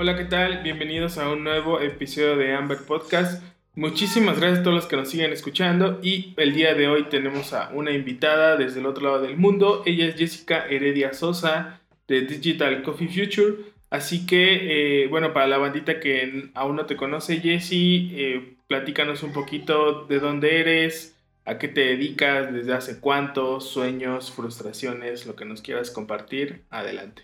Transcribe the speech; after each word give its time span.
Hola, 0.00 0.16
¿qué 0.16 0.26
tal? 0.26 0.62
Bienvenidos 0.62 1.18
a 1.18 1.28
un 1.28 1.42
nuevo 1.42 1.80
episodio 1.80 2.36
de 2.36 2.54
Amber 2.54 2.78
Podcast. 2.86 3.42
Muchísimas 3.74 4.38
gracias 4.38 4.60
a 4.60 4.62
todos 4.62 4.76
los 4.76 4.86
que 4.86 4.94
nos 4.94 5.10
siguen 5.10 5.32
escuchando 5.32 5.98
y 6.00 6.34
el 6.36 6.54
día 6.54 6.74
de 6.74 6.86
hoy 6.86 7.08
tenemos 7.08 7.52
a 7.52 7.70
una 7.74 7.90
invitada 7.90 8.56
desde 8.56 8.78
el 8.78 8.86
otro 8.86 9.02
lado 9.02 9.22
del 9.22 9.36
mundo. 9.36 9.82
Ella 9.86 10.06
es 10.06 10.14
Jessica 10.14 10.66
Heredia 10.66 11.14
Sosa 11.14 11.80
de 12.06 12.20
Digital 12.20 12.84
Coffee 12.84 13.08
Future. 13.08 13.56
Así 13.90 14.24
que, 14.24 15.02
eh, 15.02 15.08
bueno, 15.08 15.32
para 15.32 15.48
la 15.48 15.58
bandita 15.58 15.98
que 15.98 16.48
aún 16.54 16.76
no 16.76 16.86
te 16.86 16.94
conoce, 16.94 17.40
Jessie, 17.40 18.12
eh, 18.14 18.56
platícanos 18.68 19.24
un 19.24 19.32
poquito 19.32 20.04
de 20.04 20.20
dónde 20.20 20.60
eres, 20.60 21.16
a 21.44 21.58
qué 21.58 21.66
te 21.66 21.80
dedicas, 21.80 22.52
desde 22.52 22.72
hace 22.72 23.00
cuántos, 23.00 23.68
sueños, 23.68 24.30
frustraciones, 24.30 25.26
lo 25.26 25.34
que 25.34 25.44
nos 25.44 25.60
quieras 25.60 25.90
compartir. 25.90 26.62
Adelante. 26.70 27.22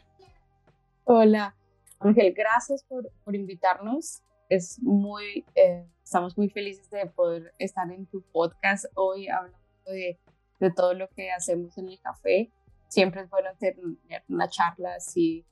Hola, 1.05 1.55
Ángel, 2.01 2.35
gracias 2.37 2.85
por, 2.85 3.11
por 3.25 3.35
invitarnos. 3.35 4.23
Es 4.49 4.79
muy, 4.83 5.45
eh, 5.55 5.87
estamos 6.03 6.37
muy 6.37 6.51
felices 6.51 6.89
de 6.91 7.07
poder 7.07 7.55
estar 7.59 7.91
en 7.91 8.07
tu 8.07 8.23
podcast 8.31 8.85
hoy 8.95 9.29
hablando 9.29 9.59
de, 9.87 10.21
de, 10.61 10.71
todo 10.71 10.95
lo 10.95 11.09
que 11.09 11.31
hacemos 11.31 11.77
en 11.79 11.89
el 11.89 12.01
café. 12.01 12.53
Siempre 12.89 13.23
es 13.23 13.31
bueno 13.31 13.51
tener 13.59 13.77
una 14.29 14.49
charla 14.49 14.95
así, 14.97 15.47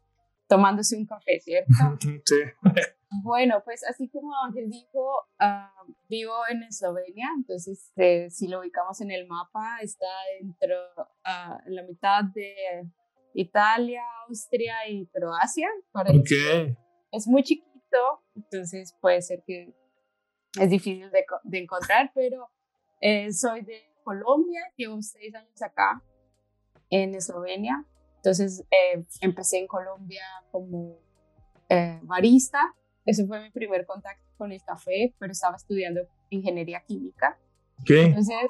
tomándose 0.49 0.97
un 0.97 1.07
café, 1.07 1.41
¿cierto? 1.41 1.73
Sí. 2.27 2.37
Bueno, 3.23 3.63
pues 3.65 3.85
así 3.85 4.09
como 4.09 4.35
Ángel 4.43 4.71
dijo, 4.71 5.27
uh, 5.39 5.93
vivo 6.09 6.33
en 6.49 6.63
Eslovenia, 6.63 7.29
entonces 7.37 7.93
eh, 7.97 8.31
si 8.31 8.49
lo 8.49 8.61
ubicamos 8.61 9.01
en 9.03 9.11
el 9.11 9.27
mapa, 9.27 9.79
está 9.83 10.07
dentro, 10.41 10.77
uh, 10.97 11.59
en 11.67 11.75
la 11.75 11.83
mitad 11.83 12.25
de 12.25 12.55
Italia, 13.35 14.03
Austria 14.29 14.89
y 14.89 15.07
Croacia. 15.07 15.69
Okay. 15.93 16.77
Es 17.11 17.27
muy 17.27 17.43
chiquito, 17.43 18.23
entonces 18.35 18.97
puede 19.01 19.23
ser 19.23 19.43
que 19.47 19.75
es 20.61 20.71
difícil 20.71 21.11
de, 21.11 21.25
de 21.45 21.59
encontrar, 21.59 22.11
pero 22.15 22.51
eh, 23.01 23.33
soy 23.33 23.63
de 23.63 23.83
Colombia, 24.05 24.61
llevo 24.77 25.01
seis 25.03 25.35
años 25.35 25.61
acá 25.63 26.03
en 26.91 27.15
Eslovenia. 27.15 27.85
Entonces 28.17 28.65
eh, 28.71 29.05
empecé 29.21 29.59
en 29.59 29.67
Colombia 29.67 30.25
como 30.51 30.99
eh, 31.69 31.99
barista. 32.03 32.75
Ese 33.05 33.27
fue 33.27 33.41
mi 33.41 33.51
primer 33.51 33.85
contacto 33.87 34.25
con 34.37 34.53
el 34.53 34.63
café, 34.63 35.15
pero 35.19 35.33
estaba 35.33 35.57
estudiando 35.57 36.03
ingeniería 36.31 36.85
química. 36.87 37.39
Okay. 37.81 38.05
Entonces, 38.05 38.49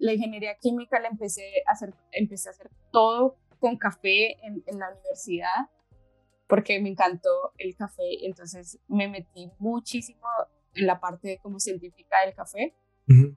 la 0.00 0.12
ingeniería 0.12 0.56
química 0.58 0.98
la 0.98 1.08
empecé 1.08 1.62
a 1.64 1.72
hacer, 1.72 1.94
empecé 2.10 2.48
a 2.48 2.52
hacer 2.52 2.68
todo 2.90 3.36
con 3.58 3.76
café 3.76 4.32
en, 4.46 4.62
en, 4.66 4.78
la 4.78 4.90
universidad 4.90 5.70
porque 6.46 6.80
me 6.80 6.88
encantó 6.88 7.52
el 7.58 7.76
café, 7.76 8.26
entonces 8.26 8.78
me 8.88 9.08
metí 9.08 9.50
muchísimo 9.58 10.26
en 10.74 10.86
la 10.86 10.98
parte 10.98 11.38
como 11.42 11.60
científica 11.60 12.16
del 12.24 12.34
café. 12.34 12.74
Uh 13.08 13.12
-huh. 13.12 13.36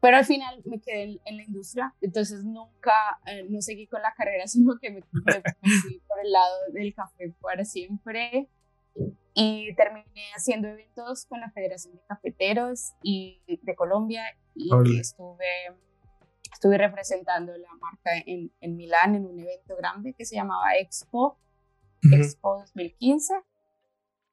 Pero 0.00 0.16
al 0.16 0.24
final 0.24 0.62
me 0.64 0.80
quedé 0.80 1.02
en, 1.02 1.20
en 1.24 1.36
la 1.38 1.42
industria, 1.42 1.94
entonces 2.00 2.44
nunca, 2.44 2.92
eh, 3.26 3.46
no 3.48 3.60
seguí 3.60 3.88
con 3.88 4.00
la 4.00 4.14
carrera, 4.14 4.46
sino 4.46 4.78
que 4.78 4.90
me, 4.90 5.00
me, 5.12 5.42
fui 5.82 6.00
por 6.06 6.20
el 6.24 6.30
lado 6.30 6.56
del 6.72 6.94
café 6.94 7.34
para 7.40 7.64
siempre. 7.64 8.48
Y 9.34 9.72
terminé 9.76 10.32
haciendo 10.34 10.66
eventos 10.66 11.24
con 11.26 11.40
la 11.40 11.52
Federación 11.52 11.94
de 11.94 12.02
Cafeteros 12.08 12.94
y 13.00 13.40
de 13.62 13.76
Colombia 13.76 14.24
y 14.56 14.72
Olé. 14.72 14.98
estuve 14.98 15.44
estuve 16.52 16.78
representando 16.78 17.56
la 17.56 17.72
marca 17.80 18.10
en, 18.26 18.52
en, 18.60 18.76
Milán 18.76 19.14
en 19.14 19.26
un 19.26 19.38
evento 19.38 19.76
grande 19.76 20.14
que 20.14 20.24
se 20.24 20.36
llamaba 20.36 20.76
Expo, 20.76 21.24
uh 21.28 21.36
-huh. 22.02 22.16
Expo 22.16 22.58
2015. 22.60 23.34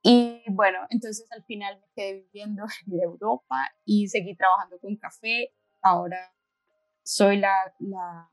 Y 0.04 0.44
bueno, 0.50 0.80
entonces 0.92 1.26
al 1.32 1.44
final 1.46 1.80
me 1.80 1.88
quedé 1.96 2.14
viviendo 2.14 2.64
en 2.88 3.00
Europa 3.02 3.56
y 3.86 4.08
seguí 4.08 4.36
trabajando 4.36 4.80
con 4.80 4.96
café. 4.98 5.52
Ahora 5.82 6.32
soy 7.04 7.38
la, 7.38 7.74
la 7.80 8.30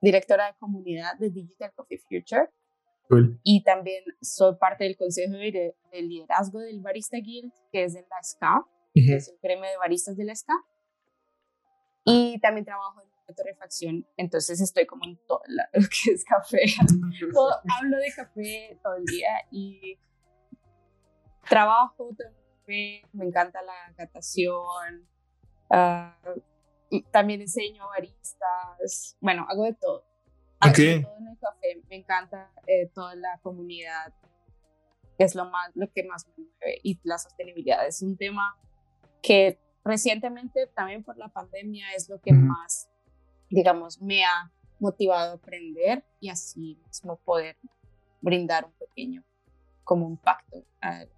directora 0.00 0.46
de 0.46 0.54
comunidad 0.58 1.18
de 1.18 1.30
Digital 1.30 1.72
Coffee 1.74 1.98
Future. 1.98 2.48
Cool. 3.08 3.40
Y 3.42 3.64
también 3.64 4.04
soy 4.20 4.56
parte 4.56 4.84
del 4.84 4.96
consejo 4.96 5.32
de, 5.32 5.74
de, 5.92 6.02
liderazgo 6.02 6.60
del 6.60 6.80
Barista 6.80 7.16
Guild, 7.18 7.52
que 7.72 7.84
es 7.84 7.94
de 7.94 8.06
la 8.08 8.22
SCA, 8.22 8.58
uh 8.58 8.62
-huh. 8.62 9.06
que 9.06 9.16
es 9.16 9.28
el 9.28 9.38
premio 9.40 9.68
de 9.68 9.76
baristas 9.76 10.16
de 10.16 10.24
la 10.24 10.34
SCA. 10.34 10.54
Y 12.04 12.40
también 12.40 12.64
trabajo 12.64 13.00
en 13.02 13.09
torrefacción, 13.34 14.06
entonces 14.16 14.60
estoy 14.60 14.86
como 14.86 15.04
en 15.04 15.18
todo 15.26 15.42
lo 15.46 15.62
que 15.88 16.12
es 16.12 16.24
café. 16.24 16.62
todo, 17.32 17.60
hablo 17.78 17.96
de 17.98 18.12
café 18.14 18.78
todo 18.82 18.96
el 18.96 19.04
día 19.04 19.30
y 19.50 19.98
trabajo, 21.48 22.10
café, 22.16 23.02
me 23.12 23.24
encanta 23.24 23.60
la 23.62 23.94
catación, 23.96 25.08
uh, 25.70 26.40
y 26.90 27.02
también 27.04 27.40
enseño 27.40 27.86
baristas, 27.88 29.16
bueno, 29.20 29.46
hago 29.48 29.64
de 29.64 29.74
todo. 29.74 30.04
Hago 30.58 30.72
okay. 30.72 30.98
de 30.98 31.02
todo 31.02 31.16
en 31.18 31.28
el 31.28 31.38
café, 31.38 31.82
me 31.88 31.96
encanta 31.96 32.52
eh, 32.66 32.90
toda 32.92 33.14
la 33.14 33.38
comunidad, 33.42 34.12
es 35.18 35.34
lo, 35.34 35.48
más, 35.48 35.70
lo 35.74 35.90
que 35.92 36.04
más 36.04 36.26
me 36.28 36.44
mueve, 36.44 36.80
y 36.82 36.98
la 37.04 37.18
sostenibilidad 37.18 37.86
es 37.86 38.02
un 38.02 38.16
tema 38.16 38.58
que 39.22 39.58
recientemente 39.84 40.66
también 40.74 41.04
por 41.04 41.16
la 41.16 41.28
pandemia 41.28 41.94
es 41.94 42.08
lo 42.08 42.20
que 42.20 42.32
-huh. 42.32 42.40
más 42.40 42.89
digamos, 43.50 44.00
me 44.00 44.24
ha 44.24 44.50
motivado 44.78 45.32
a 45.32 45.34
aprender 45.34 46.02
y 46.20 46.30
así 46.30 46.78
mismo 46.86 47.16
poder 47.24 47.56
brindar 48.20 48.64
un 48.64 48.72
pequeño 48.72 49.22
como 49.84 50.08
impacto 50.08 50.64
al 50.80 51.08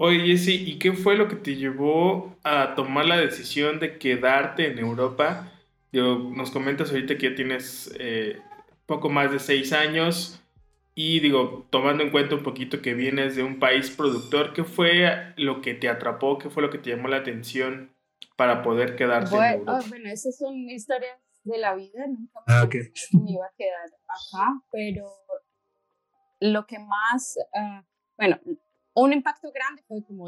Oye, 0.00 0.24
Jessy, 0.26 0.54
¿y 0.64 0.78
qué 0.78 0.92
fue 0.92 1.16
lo 1.16 1.26
que 1.26 1.34
te 1.34 1.56
llevó 1.56 2.36
a 2.44 2.76
tomar 2.76 3.06
la 3.06 3.16
decisión 3.16 3.80
de 3.80 3.98
quedarte 3.98 4.70
en 4.70 4.78
Europa? 4.78 5.50
Yo, 5.92 6.18
nos 6.18 6.52
comentas 6.52 6.90
ahorita 6.90 7.18
que 7.18 7.30
ya 7.30 7.34
tienes 7.34 7.92
eh, 7.98 8.38
poco 8.86 9.08
más 9.08 9.32
de 9.32 9.40
seis 9.40 9.72
años 9.72 10.40
y 10.94 11.18
digo, 11.18 11.66
tomando 11.70 12.04
en 12.04 12.10
cuenta 12.10 12.36
un 12.36 12.44
poquito 12.44 12.80
que 12.80 12.94
vienes 12.94 13.34
de 13.34 13.42
un 13.42 13.58
país 13.58 13.90
productor, 13.90 14.52
¿qué 14.52 14.62
fue 14.62 15.32
lo 15.36 15.60
que 15.62 15.74
te 15.74 15.88
atrapó? 15.88 16.38
¿Qué 16.38 16.48
fue 16.48 16.62
lo 16.62 16.70
que 16.70 16.78
te 16.78 16.90
llamó 16.90 17.08
la 17.08 17.16
atención 17.16 17.90
para 18.36 18.62
poder 18.62 18.96
quedarte 18.96 19.30
bueno, 19.30 19.46
en 19.46 19.60
Europa? 19.60 19.80
Oh, 19.84 19.88
bueno, 19.88 20.10
esas 20.10 20.36
son 20.36 20.54
historias 20.70 21.18
de 21.44 21.58
la 21.58 21.74
vida, 21.74 22.06
nunca 22.06 22.40
ah, 22.46 22.64
okay. 22.64 22.92
me 23.12 23.32
iba 23.32 23.46
a 23.46 23.52
quedar 23.56 23.86
acá, 23.86 24.62
pero 24.70 25.08
lo 26.40 26.66
que 26.66 26.78
más, 26.78 27.36
uh, 27.54 27.84
bueno, 28.16 28.38
un 28.94 29.12
impacto 29.12 29.50
grande 29.52 29.82
fue 29.86 30.04
como 30.04 30.26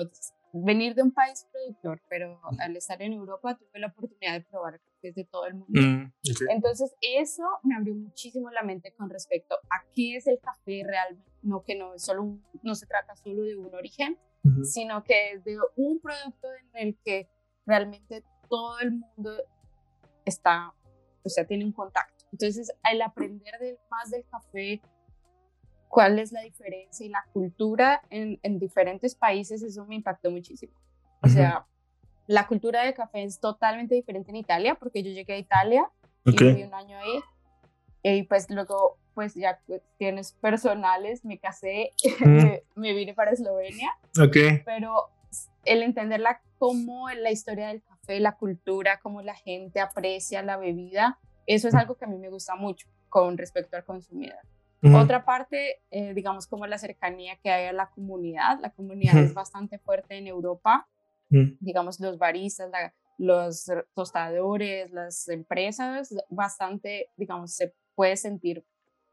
venir 0.53 0.95
de 0.95 1.03
un 1.03 1.13
país 1.13 1.47
productor, 1.53 2.01
pero 2.09 2.41
al 2.59 2.77
estar 2.77 3.01
en 3.03 3.13
Europa 3.13 3.57
tuve 3.57 3.79
la 3.79 3.89
oportunidad 3.89 4.35
de 4.35 4.41
probar 4.43 4.81
cafés 4.81 5.15
de 5.15 5.25
todo 5.25 5.47
el 5.47 5.55
mundo. 5.55 5.81
Mm, 5.81 6.13
okay. 6.35 6.47
Entonces 6.51 6.95
eso 7.01 7.45
me 7.63 7.77
abrió 7.77 7.95
muchísimo 7.95 8.51
la 8.51 8.63
mente 8.63 8.93
con 8.95 9.11
respecto 9.11 9.57
a 9.71 9.85
qué 9.93 10.17
es 10.17 10.27
el 10.27 10.41
café 10.41 10.83
realmente, 10.85 11.31
no 11.43 11.63
que 11.63 11.77
no, 11.77 11.95
es 11.95 12.03
solo 12.03 12.23
un, 12.23 12.45
no 12.63 12.75
se 12.75 12.87
trata 12.87 13.15
solo 13.17 13.43
de 13.43 13.57
un 13.57 13.75
origen, 13.75 14.19
uh 14.45 14.49
-huh. 14.49 14.65
sino 14.65 15.05
que 15.05 15.33
es 15.33 15.45
de 15.45 15.59
un 15.77 16.01
producto 16.01 16.49
en 16.73 16.89
el 16.89 16.99
que 17.05 17.29
realmente 17.71 18.25
todo 18.49 18.81
el 18.81 18.91
mundo 18.91 19.33
está, 20.25 20.75
o 21.23 21.29
sea, 21.29 21.47
tiene 21.47 21.65
un 21.65 21.73
contacto. 21.73 22.25
Entonces, 22.33 22.73
al 22.83 23.01
aprender 23.01 23.59
de, 23.61 23.79
más 23.91 24.11
del 24.11 24.25
café, 24.29 24.83
cuál 25.89 26.19
es 26.19 26.33
la 26.33 26.43
diferencia 26.43 27.07
y 27.07 27.09
la 27.09 27.25
cultura 27.33 28.03
en, 28.11 28.39
en 28.43 28.59
diferentes 28.59 29.15
países, 29.15 29.63
eso 29.63 29.87
me 29.87 29.95
impactó 29.95 30.31
muchísimo. 30.31 30.73
O 31.23 31.27
uh 31.27 31.31
-huh. 31.31 31.35
sea, 31.35 31.67
la 32.27 32.47
cultura 32.49 32.83
del 32.83 32.95
café 32.95 33.23
es 33.23 33.39
totalmente 33.39 33.95
diferente 33.95 34.31
en 34.31 34.37
Italia, 34.37 34.75
porque 34.75 35.03
yo 35.03 35.11
llegué 35.11 35.35
a 35.35 35.39
Italia 35.39 35.89
okay. 36.27 36.49
y 36.49 36.55
viví 36.55 36.63
un 36.65 36.75
año 36.75 36.99
ahí, 36.99 37.21
y 38.03 38.23
pues 38.25 38.51
luego, 38.51 38.99
pues 39.15 39.35
ya 39.35 39.61
cuestiones 39.67 40.33
personales, 40.41 41.25
me 41.25 41.39
casé, 41.39 41.93
mm. 42.21 42.29
me, 42.29 42.63
me 42.75 42.93
vine 42.95 43.15
para 43.15 43.31
Eslovenia, 43.31 43.91
okay. 44.21 44.63
pero 44.65 45.11
el 45.65 45.83
entender 45.83 46.21
la, 46.21 46.41
cómo 46.61 47.09
la 47.09 47.31
historia 47.31 47.69
del 47.69 47.83
café, 47.83 48.21
la 48.21 48.37
cultura, 48.37 49.01
cómo 49.01 49.23
la 49.23 49.35
gente 49.35 49.81
aprecia 49.81 50.43
la 50.43 50.59
bebida, 50.59 51.19
eso 51.47 51.69
es 51.69 51.75
algo 51.75 51.97
que 51.97 52.05
a 52.05 52.09
mí 52.09 52.19
me 52.19 52.29
gusta 52.29 52.55
mucho 52.55 52.87
con 53.09 53.39
respecto 53.39 53.79
al 53.79 53.85
consumidor. 53.87 54.39
Otra 54.83 55.25
parte, 55.25 55.81
eh, 55.91 56.13
digamos, 56.13 56.47
como 56.47 56.67
la 56.67 56.77
cercanía 56.77 57.37
que 57.37 57.51
hay 57.51 57.67
a 57.67 57.73
la 57.73 57.89
comunidad. 57.91 58.61
La 58.61 58.71
comunidad 58.71 59.19
es 59.19 59.35
bastante 59.35 59.79
fuerte 59.79 60.17
en 60.17 60.27
Europa. 60.27 60.87
Digamos, 61.29 61.99
los 61.99 62.19
baristas, 62.19 62.71
los 63.17 63.67
tostadores, 63.95 64.91
las 64.91 65.29
empresas, 65.29 66.15
bastante, 66.29 67.09
digamos, 67.17 67.55
se 67.55 67.75
puede 67.95 68.17
sentir 68.17 68.65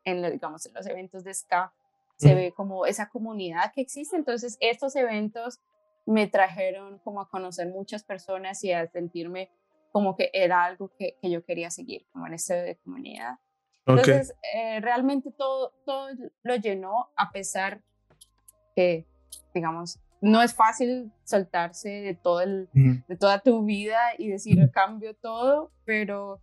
en, 0.03 0.31
digamos, 0.31 0.65
en 0.65 0.73
los 0.73 0.85
eventos 0.87 1.23
de 1.23 1.33
ska, 1.33 1.73
se 2.17 2.33
ve 2.33 2.53
como 2.55 2.85
esa 2.85 3.07
comunidad 3.09 3.71
que 3.73 3.81
existe. 3.81 4.17
Entonces, 4.17 4.57
estos 4.59 4.95
eventos 4.95 5.59
me 6.07 6.25
trajeron 6.27 6.99
como 6.99 7.21
a 7.21 7.29
conocer 7.29 7.67
muchas 7.67 8.03
personas 8.03 8.63
y 8.63 8.71
a 8.71 8.87
sentirme 8.87 9.51
como 9.91 10.15
que 10.15 10.29
era 10.33 10.63
algo 10.63 10.89
que, 10.97 11.17
que 11.21 11.29
yo 11.29 11.43
quería 11.43 11.69
seguir, 11.69 12.07
como 12.11 12.27
en 12.27 12.33
esta 12.33 12.55
comunidad. 12.83 13.35
Entonces, 13.85 14.33
eh, 14.53 14.79
realmente 14.79 15.31
todo, 15.31 15.73
todo 15.85 16.09
lo 16.43 16.55
llenó 16.55 17.09
a 17.15 17.31
pesar 17.31 17.81
que, 18.75 19.05
digamos, 19.53 19.99
no 20.21 20.41
es 20.41 20.53
fácil 20.53 21.11
soltarse 21.23 21.89
de, 21.89 22.13
todo 22.15 22.41
el, 22.41 22.69
de 22.73 23.17
toda 23.17 23.39
tu 23.39 23.63
vida 23.63 23.99
y 24.17 24.29
decir 24.29 24.71
cambio 24.71 25.13
todo, 25.13 25.71
pero 25.85 26.41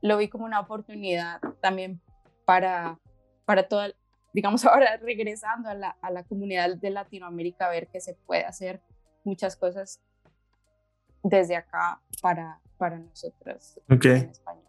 lo 0.00 0.16
vi 0.16 0.28
como 0.28 0.44
una 0.44 0.60
oportunidad 0.60 1.40
también 1.60 2.00
para, 2.44 2.98
para 3.44 3.68
toda, 3.68 3.90
digamos 4.32 4.64
ahora 4.66 4.96
regresando 4.96 5.68
a 5.68 5.74
la, 5.74 5.96
a 6.02 6.10
la 6.10 6.24
comunidad 6.24 6.76
de 6.76 6.90
Latinoamérica, 6.90 7.68
ver 7.68 7.88
que 7.88 8.00
se 8.00 8.14
puede 8.14 8.44
hacer 8.44 8.80
muchas 9.24 9.56
cosas 9.56 10.00
desde 11.22 11.56
acá 11.56 12.00
para, 12.20 12.60
para 12.76 12.98
nosotros 12.98 13.78
en 13.88 14.30
español. 14.30 14.64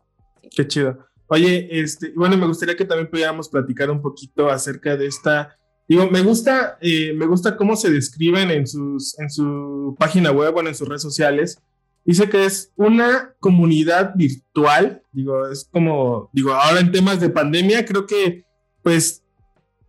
Qué 0.55 0.67
chido. 0.67 1.07
Oye, 1.27 1.67
este, 1.71 2.11
bueno, 2.15 2.37
me 2.37 2.45
gustaría 2.45 2.75
que 2.75 2.85
también 2.85 3.09
pudiéramos 3.09 3.49
platicar 3.49 3.89
un 3.89 4.01
poquito 4.01 4.49
acerca 4.49 4.95
de 4.95 5.07
esta. 5.07 5.57
Digo, 5.87 6.09
me 6.09 6.21
gusta, 6.21 6.77
eh, 6.81 7.13
me 7.13 7.25
gusta 7.25 7.57
cómo 7.57 7.75
se 7.75 7.89
describen 7.89 8.51
en, 8.51 8.67
sus, 8.67 9.17
en 9.19 9.29
su 9.29 9.95
página 9.97 10.31
web, 10.31 10.53
bueno, 10.53 10.69
en 10.69 10.75
sus 10.75 10.87
redes 10.87 11.01
sociales. 11.01 11.59
Dice 12.05 12.29
que 12.29 12.45
es 12.45 12.71
una 12.75 13.33
comunidad 13.39 14.13
virtual. 14.15 15.01
Digo, 15.11 15.47
es 15.47 15.67
como, 15.71 16.29
digo, 16.33 16.51
ahora 16.53 16.81
en 16.81 16.91
temas 16.91 17.19
de 17.19 17.29
pandemia, 17.29 17.85
creo 17.85 18.05
que, 18.05 18.45
pues, 18.83 19.23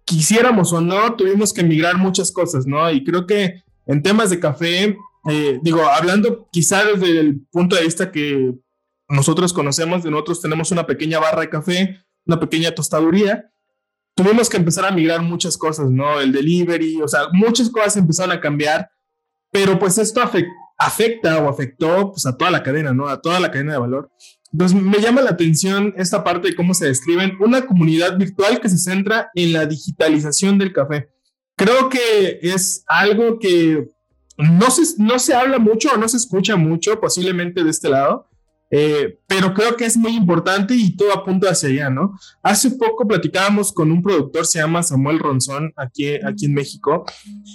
quisiéramos 0.05 0.73
o 0.73 0.81
no, 0.81 1.15
tuvimos 1.17 1.53
que 1.53 1.65
migrar 1.65 1.99
muchas 1.99 2.31
cosas, 2.31 2.67
¿no? 2.67 2.91
Y 2.91 3.03
creo 3.03 3.27
que 3.27 3.64
en 3.87 4.03
temas 4.03 4.31
de 4.31 4.41
café, 4.41 4.97
eh, 5.29 5.59
digo, 5.63 5.83
hablando 5.83 6.49
quizá 6.53 6.85
desde 6.85 7.21
el 7.21 7.41
punto 7.51 7.77
de 7.77 7.85
vista 7.85 8.11
que 8.11 8.55
nosotros 9.09 9.53
conocemos, 9.53 10.03
de 10.03 10.11
nosotros 10.11 10.41
tenemos 10.41 10.71
una 10.71 10.87
pequeña 10.87 11.19
barra 11.19 11.43
de 11.43 11.51
café, 11.51 12.01
una 12.27 12.41
pequeña 12.41 12.75
tostaduría, 12.75 13.51
tuvimos 14.15 14.49
que 14.49 14.57
empezar 14.57 14.85
a 14.85 14.91
migrar 14.91 15.21
muchas 15.23 15.57
cosas, 15.57 15.91
¿no? 15.91 16.21
El 16.21 16.33
delivery, 16.33 17.03
o 17.03 17.09
sea, 17.09 17.29
muchas 17.33 17.69
cosas 17.71 17.97
empezaron 17.97 18.33
a 18.33 18.41
cambiar, 18.41 18.91
pero 19.51 19.79
pues 19.79 19.99
esto 19.99 20.23
afecta 20.79 21.39
o 21.39 21.49
afectó 21.49 22.13
pues 22.13 22.27
a 22.27 22.37
toda 22.37 22.51
la 22.51 22.63
cadena, 22.63 22.93
¿no? 22.93 23.09
A 23.09 23.21
toda 23.21 23.41
la 23.41 23.51
cadena 23.51 23.73
de 23.73 23.79
valor. 23.79 24.11
Entonces 24.53 24.81
me 24.81 25.01
llama 25.01 25.21
la 25.21 25.31
atención 25.31 25.93
esta 25.97 26.23
parte 26.23 26.49
de 26.49 26.55
cómo 26.55 26.75
se 26.75 26.87
describen 26.87 27.37
una 27.41 27.67
comunidad 27.67 28.17
virtual 28.17 28.61
que 28.61 28.69
se 28.69 28.79
centra 28.79 29.31
en 29.35 29.53
la 29.53 29.67
digitalización 29.67 30.59
del 30.59 30.73
café. 30.73 31.11
Creo 31.57 31.89
que 31.89 32.41
es 32.43 32.85
algo 32.87 33.39
que 33.39 33.89
no 34.37 34.71
se, 34.71 34.83
no 35.03 35.19
se 35.19 35.35
habla 35.35 35.59
mucho 35.59 35.91
o 35.93 35.97
no 35.97 36.09
se 36.09 36.17
escucha 36.17 36.57
mucho 36.57 37.01
posiblemente 37.01 37.63
de 37.63 37.71
este 37.71 37.89
lado, 37.89 38.29
eh, 38.71 39.21
pero 39.29 39.55
creo 39.55 39.77
que 39.77 39.85
es 39.85 39.97
muy 39.97 40.17
importante 40.17 40.75
y 40.75 40.97
todo 40.97 41.13
apunta 41.13 41.51
hacia 41.51 41.69
allá, 41.69 41.91
¿no? 41.91 42.19
Hace 42.43 42.73
poco 42.73 43.07
platicábamos 43.07 43.73
con 43.73 43.93
un 43.93 44.03
productor, 44.03 44.47
se 44.47 44.59
llama 44.59 44.83
Samuel 44.83 45.21
Ronzón, 45.21 45.73
aquí, 45.77 46.17
aquí 46.17 46.47
en 46.47 46.55
México. 46.55 47.05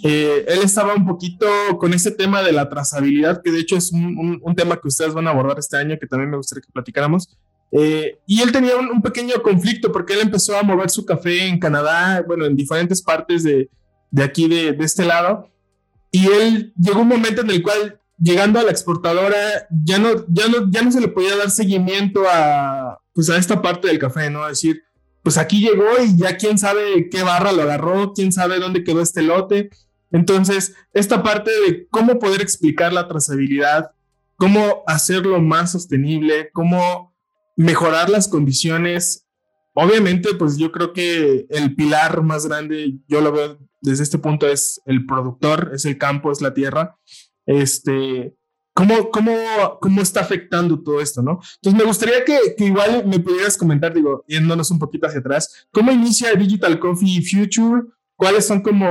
Eh, 0.04 0.46
él 0.48 0.60
estaba 0.64 0.94
un 0.94 1.06
poquito 1.06 1.46
con 1.78 1.94
ese 1.94 2.12
tema 2.12 2.42
de 2.42 2.54
la 2.54 2.70
trazabilidad, 2.70 3.42
que 3.44 3.52
de 3.52 3.60
hecho 3.60 3.76
es 3.76 3.92
un, 3.92 4.40
un, 4.42 4.56
tema 4.56 4.78
que 4.78 4.88
ustedes 4.88 5.14
van 5.14 5.28
a 5.28 5.32
abordar 5.32 5.60
este 5.60 5.76
año, 5.76 5.98
que 6.00 6.08
también 6.08 6.30
me 6.30 6.38
gustaría 6.38 6.62
que 6.62 6.72
platicáramos. 6.72 7.38
Eh, 7.72 8.18
y 8.26 8.42
él 8.42 8.54
tenía 8.54 8.78
un, 8.78 8.90
un, 8.90 9.02
pequeño 9.02 9.44
conflicto 9.44 9.92
porque 9.92 10.14
él 10.14 10.22
empezó 10.22 10.58
a 10.58 10.64
mover 10.64 10.90
su 10.90 11.06
café 11.06 11.48
en 11.48 11.60
Canadá, 11.60 12.24
bueno, 12.26 12.46
en 12.46 12.56
diferentes 12.56 13.02
partes 13.02 13.44
de, 13.44 13.70
de 14.12 14.24
aquí, 14.24 14.48
de, 14.48 14.74
de 14.74 14.86
este 14.86 15.06
lado. 15.06 15.50
Y 16.12 16.28
él 16.28 16.74
llegó 16.80 17.02
un 17.02 17.08
momento 17.08 17.42
en 17.42 17.50
el 17.52 17.62
cual 17.62 18.00
llegando 18.22 18.60
a 18.60 18.64
la 18.64 18.72
exportadora, 18.72 19.68
ya 19.84 19.98
no, 19.98 20.26
ya 20.28 20.48
no, 20.48 20.70
ya 20.70 20.82
no 20.82 20.92
se 20.92 21.02
le 21.02 21.08
podía 21.08 21.36
dar 21.38 21.50
seguimiento 21.50 22.24
a, 22.30 23.00
pues 23.14 23.30
a 23.30 23.38
esta 23.38 23.62
parte 23.62 23.88
del 23.88 24.00
café, 24.00 24.30
¿no? 24.30 24.44
A 24.44 24.50
decir, 24.50 24.84
pues 25.24 25.38
aquí 25.38 25.62
llegó 25.62 25.86
y 26.04 26.18
ya 26.18 26.38
quién 26.38 26.58
sabe 26.58 27.10
qué 27.10 27.24
barra 27.24 27.52
lo 27.52 27.64
agarró, 27.64 28.14
quién 28.14 28.32
sabe 28.32 28.60
dónde 28.60 28.84
quedó 28.84 29.02
este 29.02 29.22
lote. 29.22 29.70
Entonces, 30.12 30.74
esta 30.94 31.24
parte 31.24 31.52
de 31.52 31.88
cómo 31.90 32.20
poder 32.20 32.42
explicar 32.42 32.94
la 32.94 33.08
trazabilidad, 33.08 33.92
cómo 34.36 34.84
hacerlo 34.88 35.40
más 35.40 35.72
sostenible, 35.72 36.50
cómo 36.52 37.16
mejorar 37.56 38.10
las 38.10 38.28
condiciones. 38.28 39.28
Obviamente, 39.74 40.34
pues 40.34 40.58
yo 40.58 40.72
creo 40.72 40.94
que 40.94 41.46
el 41.50 41.76
pilar 41.76 42.24
más 42.24 42.48
grande, 42.48 42.96
yo 43.08 43.22
lo 43.22 43.32
veo 43.32 43.60
desde 43.82 44.04
este 44.04 44.18
punto, 44.18 44.48
es 44.48 44.82
el 44.86 45.06
productor, 45.06 45.72
es 45.74 45.86
el 45.86 45.98
campo, 45.98 46.32
es 46.32 46.42
la 46.42 46.54
tierra 46.54 46.98
este, 47.50 48.36
¿cómo, 48.76 49.10
cómo, 49.10 49.32
cómo 49.82 50.02
está 50.02 50.20
afectando 50.22 50.80
todo 50.84 51.02
esto, 51.02 51.24
¿no? 51.24 51.40
Entonces 51.56 51.82
me 51.82 51.84
gustaría 51.84 52.24
que, 52.24 52.38
que, 52.56 52.66
igual 52.66 53.08
me 53.08 53.20
pudieras 53.20 53.58
comentar, 53.58 53.92
digo, 53.92 54.24
yéndonos 54.28 54.70
un 54.70 54.78
poquito 54.78 55.08
hacia 55.08 55.20
atrás, 55.20 55.68
¿cómo 55.72 55.92
inicia 55.92 56.32
Digital 56.34 56.80
Coffee 56.80 57.24
Future? 57.24 57.88
¿Cuáles 58.16 58.46
son 58.46 58.62
como 58.62 58.86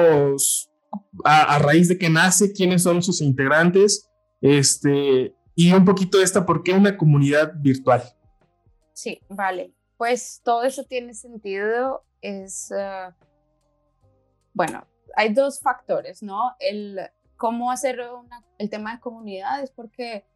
a, 1.24 1.54
a 1.54 1.58
raíz 1.60 1.88
de 1.88 1.98
que 1.98 2.10
nace? 2.10 2.52
¿Quiénes 2.52 2.82
son 2.82 3.00
sus 3.00 3.20
integrantes? 3.20 4.10
Este, 4.40 5.32
y 5.54 5.72
un 5.72 5.84
poquito 5.84 6.18
de 6.18 6.24
esta, 6.24 6.44
¿por 6.44 6.64
qué 6.64 6.72
una 6.72 6.96
comunidad 6.96 7.52
virtual? 7.60 8.02
Sí, 8.92 9.20
vale. 9.28 9.72
Pues 9.96 10.40
todo 10.44 10.64
eso 10.64 10.82
tiene 10.82 11.14
sentido. 11.14 12.02
Es, 12.22 12.72
uh, 12.72 13.12
bueno, 14.52 14.86
hay 15.16 15.32
dos 15.32 15.60
factores, 15.60 16.22
¿no? 16.22 16.54
El, 16.58 17.00
cómo 17.36 17.70
hacer 17.70 17.98
el 18.58 18.70
tema 18.70 18.94
de 18.94 19.00
comunidades, 19.00 19.70
porque 19.70 20.26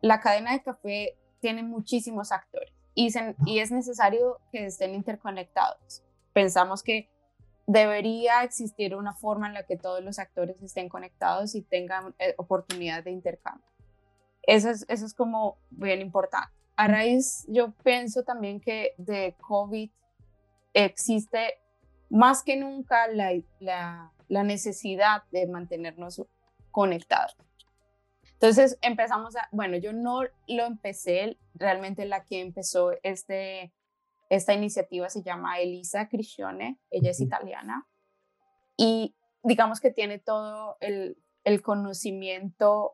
la 0.00 0.20
cadena 0.20 0.52
de 0.52 0.62
café 0.62 1.18
tiene 1.40 1.62
muchísimos 1.62 2.32
actores 2.32 2.72
y, 2.94 3.08
es 3.58 3.70
necesario 3.70 4.38
que 4.50 4.66
estén 4.66 4.94
interconectados. 4.94 6.02
Pensamos 6.32 6.82
que 6.82 7.10
debería 7.66 8.42
existir 8.42 8.94
una 8.94 9.14
forma 9.14 9.48
en 9.48 9.54
la 9.54 9.64
que 9.64 9.76
todos 9.76 10.02
los 10.02 10.18
actores 10.18 10.62
estén 10.62 10.88
conectados 10.88 11.54
y 11.54 11.62
tengan 11.62 12.14
eh, 12.18 12.34
oportunidad 12.38 13.04
de 13.04 13.10
intercambio. 13.10 13.66
Eso 14.42 14.70
es, 14.70 14.86
eso 14.88 15.04
es 15.04 15.14
como 15.14 15.58
bien 15.70 16.00
importante. 16.00 16.52
A 16.76 16.88
raíz, 16.88 17.44
yo 17.48 17.72
pienso 17.82 18.22
también 18.22 18.60
que 18.60 18.94
de 18.96 19.34
COVID 19.40 19.90
existe 20.72 21.54
más 22.08 22.42
que 22.42 22.56
nunca 22.56 23.08
la, 23.08 23.32
la 23.60 24.12
la 24.28 24.42
necesidad 24.42 25.22
de 25.30 25.46
mantenernos 25.46 26.22
conectados. 26.70 27.36
Entonces 28.32 28.78
empezamos 28.82 29.36
a, 29.36 29.48
bueno, 29.50 29.76
yo 29.76 29.92
no 29.92 30.22
lo 30.46 30.64
empecé, 30.64 31.38
realmente 31.54 32.04
la 32.04 32.24
que 32.24 32.40
empezó 32.40 32.92
este, 33.02 33.72
esta 34.28 34.52
iniciativa 34.52 35.08
se 35.08 35.22
llama 35.22 35.58
Elisa 35.60 36.08
Criscione, 36.08 36.78
ella 36.90 37.10
es 37.10 37.20
italiana 37.20 37.88
y 38.76 39.16
digamos 39.42 39.80
que 39.80 39.90
tiene 39.90 40.18
todo 40.18 40.76
el, 40.80 41.16
el 41.44 41.62
conocimiento 41.62 42.92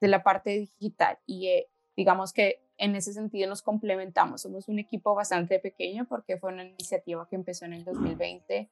de 0.00 0.08
la 0.08 0.22
parte 0.24 0.50
digital 0.50 1.18
y 1.24 1.48
eh, 1.48 1.68
digamos 1.96 2.32
que 2.32 2.66
en 2.80 2.96
ese 2.96 3.12
sentido 3.12 3.48
nos 3.48 3.62
complementamos. 3.62 4.42
Somos 4.42 4.68
un 4.68 4.78
equipo 4.80 5.14
bastante 5.14 5.60
pequeño 5.60 6.06
porque 6.08 6.38
fue 6.38 6.52
una 6.52 6.64
iniciativa 6.64 7.28
que 7.28 7.36
empezó 7.36 7.64
en 7.66 7.74
el 7.74 7.84
2020 7.84 8.68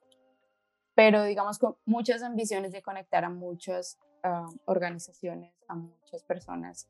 pero 0.99 1.23
digamos 1.23 1.61
con 1.61 1.77
muchas 1.85 2.25
ambiciones 2.25 2.73
de 2.73 2.83
conectar 2.83 3.25
a 3.25 3.31
muchas 3.31 4.00
ah, 4.25 4.49
organizaciones, 4.65 5.55
a 5.69 5.77
muchas 5.77 6.25
personas. 6.25 6.88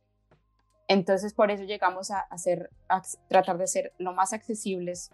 Entonces, 0.87 1.35
por 1.35 1.51
eso 1.51 1.65
llegamos 1.65 2.11
a, 2.11 2.21
hacer, 2.21 2.71
a 2.89 3.03
tratar 3.29 3.59
de 3.59 3.67
ser 3.67 3.93
lo 3.99 4.15
más 4.15 4.33
accesibles, 4.33 5.11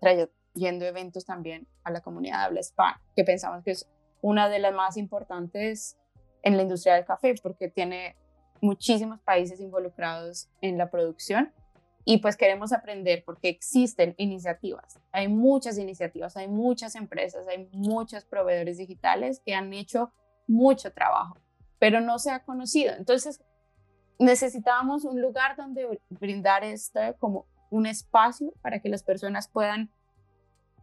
trayendo 0.00 0.86
eventos 0.86 1.26
también 1.26 1.68
a 1.84 1.90
la 1.90 2.00
comunidad 2.00 2.38
de 2.38 2.44
habla 2.44 2.60
hispana, 2.60 2.98
que 3.14 3.24
pensamos 3.24 3.62
que 3.62 3.72
es 3.72 3.86
una 4.22 4.48
de 4.48 4.60
las 4.60 4.72
más 4.72 4.96
importantes 4.96 5.98
en 6.42 6.56
la 6.56 6.62
industria 6.62 6.94
del 6.94 7.04
café, 7.04 7.34
porque 7.42 7.68
tiene 7.68 8.16
muchísimos 8.62 9.20
países 9.20 9.60
involucrados 9.60 10.48
en 10.62 10.78
la 10.78 10.90
producción 10.90 11.52
y 12.04 12.18
pues 12.18 12.36
queremos 12.36 12.72
aprender 12.72 13.22
porque 13.24 13.48
existen 13.48 14.14
iniciativas. 14.16 14.98
Hay 15.12 15.28
muchas 15.28 15.78
iniciativas, 15.78 16.36
hay 16.36 16.48
muchas 16.48 16.94
empresas, 16.94 17.46
hay 17.48 17.68
muchos 17.72 18.24
proveedores 18.24 18.78
digitales 18.78 19.40
que 19.44 19.54
han 19.54 19.72
hecho 19.72 20.12
mucho 20.46 20.92
trabajo, 20.92 21.36
pero 21.78 22.00
no 22.00 22.18
se 22.18 22.30
ha 22.30 22.44
conocido. 22.44 22.94
Entonces, 22.94 23.42
necesitábamos 24.18 25.04
un 25.04 25.20
lugar 25.20 25.56
donde 25.56 26.00
brindar 26.08 26.64
esto 26.64 27.00
como 27.18 27.46
un 27.70 27.86
espacio 27.86 28.52
para 28.62 28.80
que 28.80 28.88
las 28.88 29.02
personas 29.02 29.48
puedan 29.48 29.90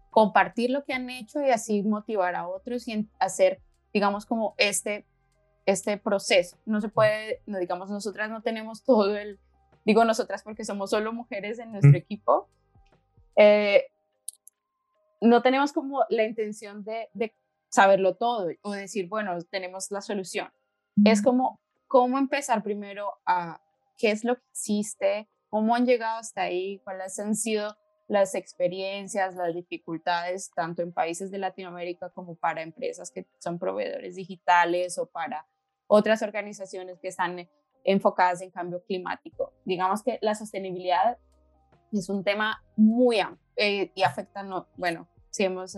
compartir 0.09 0.69
lo 0.69 0.83
que 0.83 0.93
han 0.93 1.09
hecho 1.09 1.41
y 1.41 1.49
así 1.49 1.83
motivar 1.83 2.35
a 2.35 2.47
otros 2.47 2.87
y 2.87 3.07
hacer, 3.19 3.61
digamos, 3.93 4.25
como 4.25 4.55
este, 4.57 5.05
este 5.65 5.97
proceso. 5.97 6.57
No 6.65 6.81
se 6.81 6.89
puede, 6.89 7.41
no 7.45 7.59
digamos, 7.59 7.89
nosotras 7.89 8.29
no 8.29 8.41
tenemos 8.41 8.83
todo 8.83 9.15
el, 9.17 9.39
digo 9.85 10.03
nosotras 10.05 10.43
porque 10.43 10.65
somos 10.65 10.89
solo 10.89 11.13
mujeres 11.13 11.59
en 11.59 11.71
nuestro 11.71 11.97
equipo, 11.97 12.47
eh, 13.35 13.85
no 15.21 15.41
tenemos 15.41 15.73
como 15.73 16.03
la 16.09 16.23
intención 16.23 16.83
de, 16.83 17.09
de, 17.13 17.33
saberlo 17.69 18.15
todo 18.15 18.49
o 18.63 18.71
decir, 18.71 19.07
bueno, 19.07 19.37
tenemos 19.49 19.91
la 19.91 20.01
solución. 20.01 20.49
Es 21.05 21.21
como 21.21 21.59
cómo 21.87 22.17
empezar 22.17 22.63
primero 22.63 23.13
a 23.25 23.61
qué 23.97 24.11
es 24.11 24.23
lo 24.23 24.35
que 24.35 24.43
existe, 24.51 25.29
cómo 25.49 25.75
han 25.75 25.85
llegado 25.85 26.17
hasta 26.17 26.43
ahí, 26.43 26.79
cuáles 26.83 27.19
han 27.19 27.35
sido 27.35 27.77
las 28.09 28.33
experiencias, 28.33 29.35
las 29.35 29.53
dificultades, 29.53 30.51
tanto 30.55 30.81
en 30.81 30.91
países 30.91 31.29
de 31.29 31.37
Latinoamérica 31.37 32.09
como 32.09 32.35
para 32.35 32.63
empresas 32.63 33.11
que 33.11 33.27
son 33.37 33.59
proveedores 33.59 34.15
digitales 34.15 34.97
o 34.97 35.05
para 35.05 35.45
otras 35.85 36.23
organizaciones 36.23 36.99
que 36.99 37.09
están 37.09 37.47
enfocadas 37.83 38.41
en 38.41 38.49
cambio 38.49 38.83
climático. 38.83 39.53
Digamos 39.63 40.01
que 40.01 40.17
la 40.21 40.33
sostenibilidad 40.33 41.19
es 41.91 42.09
un 42.09 42.23
tema 42.23 42.63
muy 42.75 43.19
amplio 43.19 43.45
eh, 43.55 43.91
y 43.93 44.01
afecta, 44.01 44.41
no, 44.41 44.67
bueno, 44.75 45.07
si, 45.29 45.43
hemos, 45.43 45.77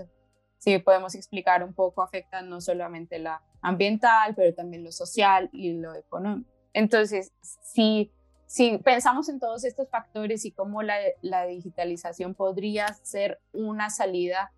si 0.57 0.79
podemos 0.79 1.15
explicar 1.15 1.63
un 1.65 1.73
poco, 1.73 2.01
afecta 2.01 2.41
no 2.41 2.61
solamente 2.61 3.19
la 3.19 3.43
ambiental, 3.61 4.35
pero 4.35 4.55
también 4.55 4.85
lo 4.85 4.93
social 4.93 5.49
y 5.51 5.73
lo 5.73 5.93
económico. 5.95 6.49
Entonces, 6.71 7.33
si 7.41 8.13
si 8.51 8.77
pensamos 8.79 9.29
en 9.29 9.39
todos 9.39 9.63
estos 9.63 9.89
factores 9.89 10.43
y 10.43 10.51
cómo 10.51 10.83
la, 10.83 10.97
la, 11.21 11.45
digitalización 11.45 12.35
podría 12.35 12.93
ser 12.95 13.39
una 13.53 13.89
salida 13.89 14.51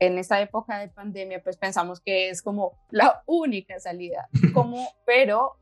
en 0.00 0.18
esta 0.18 0.40
época 0.40 0.76
de 0.78 0.88
pandemia, 0.88 1.40
pues 1.40 1.56
pensamos 1.56 2.00
que 2.00 2.30
es 2.30 2.42
como 2.42 2.72
la 2.90 3.22
única 3.26 3.78
salida, 3.78 4.28
como, 4.52 4.88
pero 5.04 5.56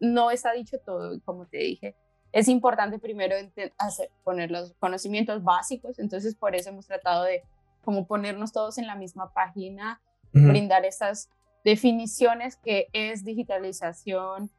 no 0.00 0.30
está 0.30 0.54
dicho 0.54 0.78
todo, 0.78 1.12
y 1.12 1.20
como 1.20 1.44
te 1.44 1.58
dije, 1.58 1.96
es 2.32 2.48
importante 2.48 2.98
primero 2.98 3.36
hacer, 3.76 4.10
poner 4.24 4.50
los 4.50 4.72
conocimientos 4.78 5.44
básicos, 5.44 5.98
entonces 5.98 6.34
por 6.34 6.54
eso 6.54 6.70
hemos 6.70 6.86
tratado 6.86 7.24
de 7.24 7.42
como 7.84 8.06
ponernos 8.06 8.52
todos 8.52 8.78
en 8.78 8.86
la 8.86 8.94
misma 8.94 9.34
página, 9.34 10.00
brindar 10.32 10.86
estas 10.86 11.28
definiciones 11.62 12.56
que 12.56 12.86
es 12.94 13.22
digitalización, 13.22 14.50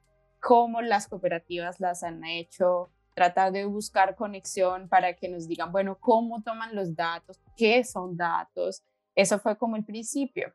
cómo 0.41 0.81
las 0.81 1.07
cooperativas 1.07 1.79
las 1.79 2.03
han 2.03 2.25
hecho, 2.25 2.91
tratar 3.13 3.51
de 3.53 3.65
buscar 3.65 4.15
conexión 4.15 4.89
para 4.89 5.15
que 5.15 5.29
nos 5.29 5.48
digan, 5.48 5.71
bueno, 5.71 5.98
cómo 6.00 6.41
toman 6.43 6.75
los 6.75 6.95
datos, 6.95 7.39
qué 7.55 7.83
son 7.83 8.17
datos. 8.17 8.83
Eso 9.15 9.39
fue 9.39 9.57
como 9.57 9.75
el 9.75 9.86
principio. 9.86 10.53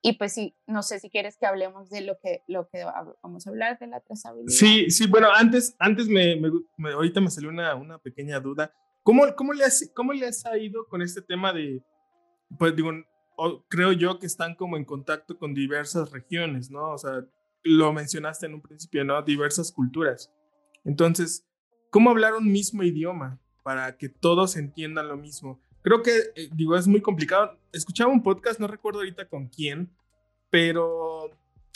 Y 0.00 0.12
pues 0.12 0.32
sí, 0.32 0.56
no 0.66 0.82
sé 0.82 1.00
si 1.00 1.10
quieres 1.10 1.36
que 1.36 1.46
hablemos 1.46 1.90
de 1.90 2.02
lo 2.02 2.18
que, 2.20 2.42
lo 2.46 2.68
que 2.68 2.84
vamos 3.22 3.46
a 3.46 3.50
hablar 3.50 3.78
de 3.78 3.88
la 3.88 4.00
trazabilidad. 4.00 4.52
Sí, 4.52 4.90
sí, 4.90 5.08
bueno, 5.08 5.28
antes, 5.34 5.74
antes 5.78 6.08
me, 6.08 6.36
me, 6.76 6.92
ahorita 6.92 7.20
me 7.20 7.30
salió 7.30 7.50
una, 7.50 7.74
una 7.74 7.98
pequeña 7.98 8.38
duda. 8.38 8.72
¿Cómo, 9.02 9.24
cómo, 9.36 9.52
le 9.52 9.64
has, 9.64 9.90
¿Cómo 9.94 10.12
les 10.12 10.46
ha 10.46 10.56
ido 10.56 10.86
con 10.86 11.02
este 11.02 11.20
tema 11.20 11.52
de, 11.52 11.82
pues 12.58 12.76
digo, 12.76 12.92
creo 13.68 13.92
yo 13.92 14.20
que 14.20 14.26
están 14.26 14.54
como 14.54 14.76
en 14.76 14.84
contacto 14.84 15.36
con 15.36 15.52
diversas 15.52 16.12
regiones, 16.12 16.70
¿no? 16.70 16.92
O 16.92 16.98
sea, 16.98 17.24
lo 17.62 17.92
mencionaste 17.92 18.46
en 18.46 18.54
un 18.54 18.62
principio, 18.62 19.04
¿no? 19.04 19.20
Diversas 19.22 19.72
culturas. 19.72 20.32
Entonces, 20.84 21.46
¿cómo 21.90 22.10
hablar 22.10 22.34
un 22.34 22.50
mismo 22.50 22.82
idioma 22.82 23.40
para 23.62 23.96
que 23.96 24.08
todos 24.08 24.56
entiendan 24.56 25.08
lo 25.08 25.16
mismo? 25.16 25.60
Creo 25.82 26.02
que, 26.02 26.18
eh, 26.34 26.48
digo, 26.54 26.76
es 26.76 26.86
muy 26.86 27.00
complicado. 27.00 27.58
Escuchaba 27.72 28.12
un 28.12 28.22
podcast, 28.22 28.60
no 28.60 28.66
recuerdo 28.66 29.00
ahorita 29.00 29.28
con 29.28 29.48
quién, 29.48 29.90
pero 30.50 31.30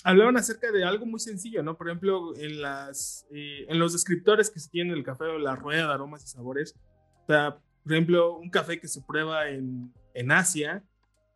hablaban 0.05 0.37
acerca 0.37 0.71
de 0.73 0.85
algo 0.85 1.07
muy 1.07 1.21
sencillo, 1.21 1.63
¿no? 1.63 1.77
Por 1.77 1.89
ejemplo, 1.89 2.37
en, 2.37 2.61
las, 2.61 3.27
eh, 3.31 3.67
en 3.69 3.79
los 3.79 3.93
descriptores 3.93 4.51
que 4.51 4.61
se 4.61 4.71
tienen 4.71 4.95
el 4.95 5.05
café 5.05 5.25
o 5.25 5.39
la 5.39 5.57
rueda 5.57 5.87
de 5.89 5.93
aromas 5.95 6.25
y 6.25 6.29
sabores. 6.29 6.75
O 7.23 7.27
sea, 7.27 7.59
por 7.83 7.93
ejemplo, 7.93 8.37
un 8.37 8.51
café 8.51 8.81
que 8.81 8.89
se 8.89 9.03
prueba 9.03 9.49
en, 9.49 9.93
en 10.15 10.33
Asia 10.33 10.85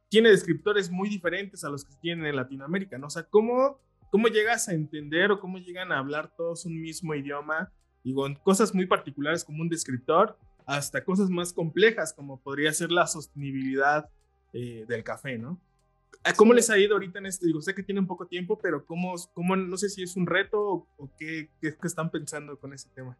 tiene 0.08 0.30
descriptores 0.30 0.90
muy 0.90 1.08
diferentes 1.08 1.64
a 1.64 1.68
los 1.68 1.84
que 1.84 1.92
se 1.92 1.98
tienen 1.98 2.26
en 2.26 2.36
Latinoamérica, 2.36 2.98
¿no? 2.98 3.08
O 3.08 3.10
sea, 3.10 3.24
¿cómo 3.24 3.80
¿Cómo 4.10 4.28
llegas 4.28 4.68
a 4.68 4.72
entender 4.72 5.30
o 5.32 5.40
cómo 5.40 5.58
llegan 5.58 5.92
a 5.92 5.98
hablar 5.98 6.32
todos 6.36 6.64
un 6.64 6.80
mismo 6.80 7.14
idioma? 7.14 7.72
Digo, 8.04 8.26
en 8.26 8.36
cosas 8.36 8.74
muy 8.74 8.86
particulares 8.86 9.44
como 9.44 9.62
un 9.62 9.68
descriptor, 9.68 10.38
hasta 10.64 11.04
cosas 11.04 11.30
más 11.30 11.52
complejas 11.52 12.12
como 12.12 12.40
podría 12.40 12.72
ser 12.72 12.90
la 12.90 13.06
sostenibilidad 13.06 14.08
eh, 14.52 14.84
del 14.86 15.04
café, 15.04 15.38
¿no? 15.38 15.60
¿Cómo 16.36 16.52
les 16.52 16.70
ha 16.70 16.78
ido 16.78 16.94
ahorita 16.94 17.20
en 17.20 17.26
esto? 17.26 17.46
Digo, 17.46 17.62
sé 17.62 17.74
que 17.74 17.84
tienen 17.84 18.06
poco 18.06 18.26
tiempo, 18.26 18.58
pero 18.58 18.84
¿cómo, 18.84 19.14
cómo 19.32 19.54
no 19.54 19.76
sé 19.76 19.88
si 19.88 20.02
es 20.02 20.16
un 20.16 20.26
reto 20.26 20.86
o, 20.96 21.10
qué, 21.18 21.50
qué, 21.60 21.76
están 21.84 22.10
pensando 22.10 22.58
con 22.58 22.72
ese 22.72 22.88
tema? 22.90 23.16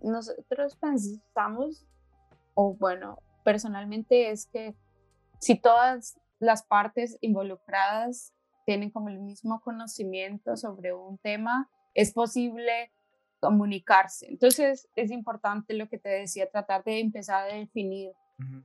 Nosotros 0.00 0.76
pensamos, 0.76 1.84
o 2.54 2.74
bueno, 2.74 3.18
personalmente 3.44 4.30
es 4.30 4.46
que 4.46 4.76
si 5.40 5.58
todas 5.58 6.18
las 6.38 6.62
partes 6.62 7.18
involucradas 7.20 8.32
tienen 8.68 8.90
como 8.90 9.08
el 9.08 9.18
mismo 9.18 9.62
conocimiento 9.62 10.54
sobre 10.58 10.92
un 10.92 11.16
tema, 11.16 11.70
es 11.94 12.12
posible 12.12 12.92
comunicarse. 13.40 14.26
Entonces 14.28 14.90
es 14.94 15.10
importante 15.10 15.72
lo 15.72 15.88
que 15.88 15.96
te 15.96 16.10
decía, 16.10 16.50
tratar 16.50 16.84
de 16.84 17.00
empezar 17.00 17.48
a 17.48 17.54
definir. 17.54 18.12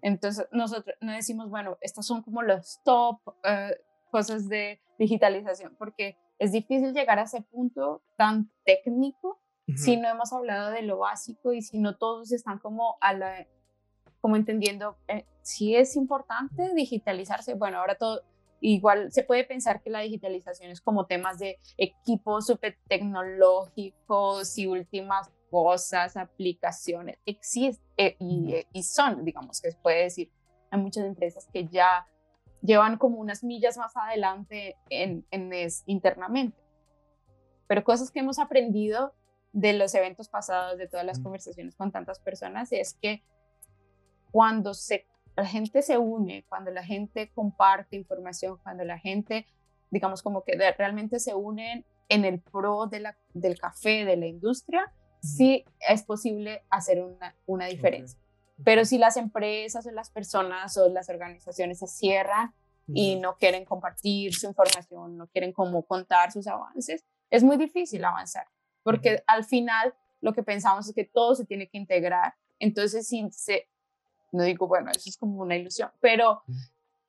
Entonces 0.02 0.46
nosotros 0.52 0.98
no 1.00 1.14
decimos, 1.14 1.50
bueno, 1.50 1.78
estas 1.80 2.06
son 2.06 2.22
como 2.22 2.42
los 2.42 2.82
top 2.84 3.22
eh, 3.46 3.78
cosas 4.12 4.50
de 4.50 4.82
digitalización, 5.00 5.74
porque 5.80 6.18
es 6.38 6.52
difícil 6.52 6.94
llegar 6.94 7.18
a 7.18 7.24
ese 7.24 7.42
punto 7.42 8.04
tan 8.18 8.52
técnico 8.66 9.40
si 9.78 9.96
no 9.96 10.10
hemos 10.10 10.34
hablado 10.34 10.72
de 10.72 10.82
lo 10.82 10.98
básico 10.98 11.54
y 11.54 11.62
si 11.62 11.80
no 11.80 11.96
todos 11.96 12.34
están 12.34 12.60
como 12.60 12.98
a 13.00 13.14
la 13.14 13.48
como 14.20 14.36
entendiendo 14.36 14.98
eh, 15.08 15.26
si 15.44 15.78
es 15.78 15.96
importante 15.96 16.74
digitalizarse. 16.76 17.54
Bueno, 17.54 17.78
ahora 17.78 17.96
todo 17.96 18.22
Igual 18.66 19.12
se 19.12 19.24
puede 19.24 19.44
pensar 19.44 19.82
que 19.84 19.90
la 19.90 20.00
digitalización 20.00 20.72
es 20.72 20.80
como 20.80 21.06
temas 21.06 21.38
de 21.38 21.60
equipos 21.76 22.46
súper 22.46 22.78
tecnológicos 22.88 24.58
y 24.58 24.68
últimas 24.68 25.30
cosas, 25.52 26.16
aplicaciones, 26.16 27.18
existen 27.26 27.84
eh, 27.98 28.16
y, 28.20 28.54
eh, 28.54 28.68
y, 28.72 28.84
son, 28.84 29.26
digamos, 29.26 29.60
que 29.60 29.70
se 29.70 29.78
puede 29.80 30.04
decir, 30.04 30.32
hay 30.72 30.80
muchas 30.80 31.04
empresas 31.04 31.46
que 31.52 31.68
ya 31.68 32.08
llevan 32.62 32.98
como 32.98 33.18
unas 33.18 33.44
millas 33.44 33.78
más 33.78 33.98
adelante 33.98 34.78
en, 34.90 35.28
en 35.32 35.52
es, 35.52 35.84
internamente. 35.86 36.58
Pero 37.68 37.84
cosas 37.84 38.12
que 38.12 38.22
hemos 38.22 38.40
aprendido 38.40 39.14
de 39.52 39.74
los 39.74 39.94
eventos 39.94 40.30
pasados, 40.30 40.78
de 40.78 40.88
todas 40.88 41.06
las 41.06 41.20
conversaciones 41.20 41.76
con 41.76 41.92
tantas 41.92 42.22
personas, 42.22 42.72
es 42.72 42.94
que 42.94 43.26
cuando 44.32 44.74
se 44.74 45.06
la 45.36 45.46
gente 45.46 45.82
se 45.82 45.98
une, 45.98 46.46
cuando 46.48 46.72
la 46.72 46.84
gente 46.84 47.32
comparte 47.34 47.96
información, 47.96 48.58
cuando 48.64 48.84
la 48.84 49.00
gente, 49.00 49.48
digamos, 49.90 50.22
como 50.22 50.44
que 50.44 50.56
realmente 50.78 51.20
se 51.20 51.34
unen 51.34 51.86
en 52.10 52.26
el 52.26 52.40
pro 52.40 52.88
de 52.88 53.00
la, 53.00 53.18
del 53.34 53.58
café, 53.58 54.06
de 54.06 54.18
la 54.18 54.28
industria, 54.28 54.92
sí 55.22 55.66
es 55.88 56.04
posible 56.04 56.64
hacer 56.70 57.02
una, 57.02 57.36
una 57.46 57.66
diferencia. 57.66 58.20
Pero 58.64 58.86
si 58.86 58.98
las 58.98 59.18
empresas 59.18 59.86
o 59.88 59.92
las 59.92 60.10
personas 60.10 60.78
o 60.78 60.90
las 60.90 61.10
organizaciones 61.10 61.80
se 61.80 61.88
cierran 61.88 62.54
y 62.88 63.16
no 63.16 63.38
quieren 63.38 63.66
compartir 63.66 64.34
su 64.36 64.46
información, 64.48 65.18
no 65.18 65.28
quieren 65.28 65.54
como 65.54 65.84
contar 65.84 66.32
sus 66.32 66.48
avances, 66.48 67.04
es 67.30 67.44
muy 67.44 67.58
difícil 67.58 68.04
avanzar, 68.06 68.46
porque 68.84 69.24
al 69.26 69.44
final 69.44 69.96
lo 70.22 70.34
que 70.34 70.44
pensamos 70.44 70.88
es 70.88 70.94
que 70.94 71.06
todo 71.06 71.36
se 71.36 71.46
tiene 71.46 71.68
que 71.68 71.78
integrar. 71.78 72.36
Entonces, 72.60 73.08
si 73.08 73.28
se, 73.32 73.68
no 74.34 74.44
digo, 74.44 74.68
bueno, 74.68 74.92
eso 74.92 75.10
es 75.10 75.18
como 75.18 75.42
una 75.42 75.56
ilusión, 75.56 75.90
pero 76.02 76.44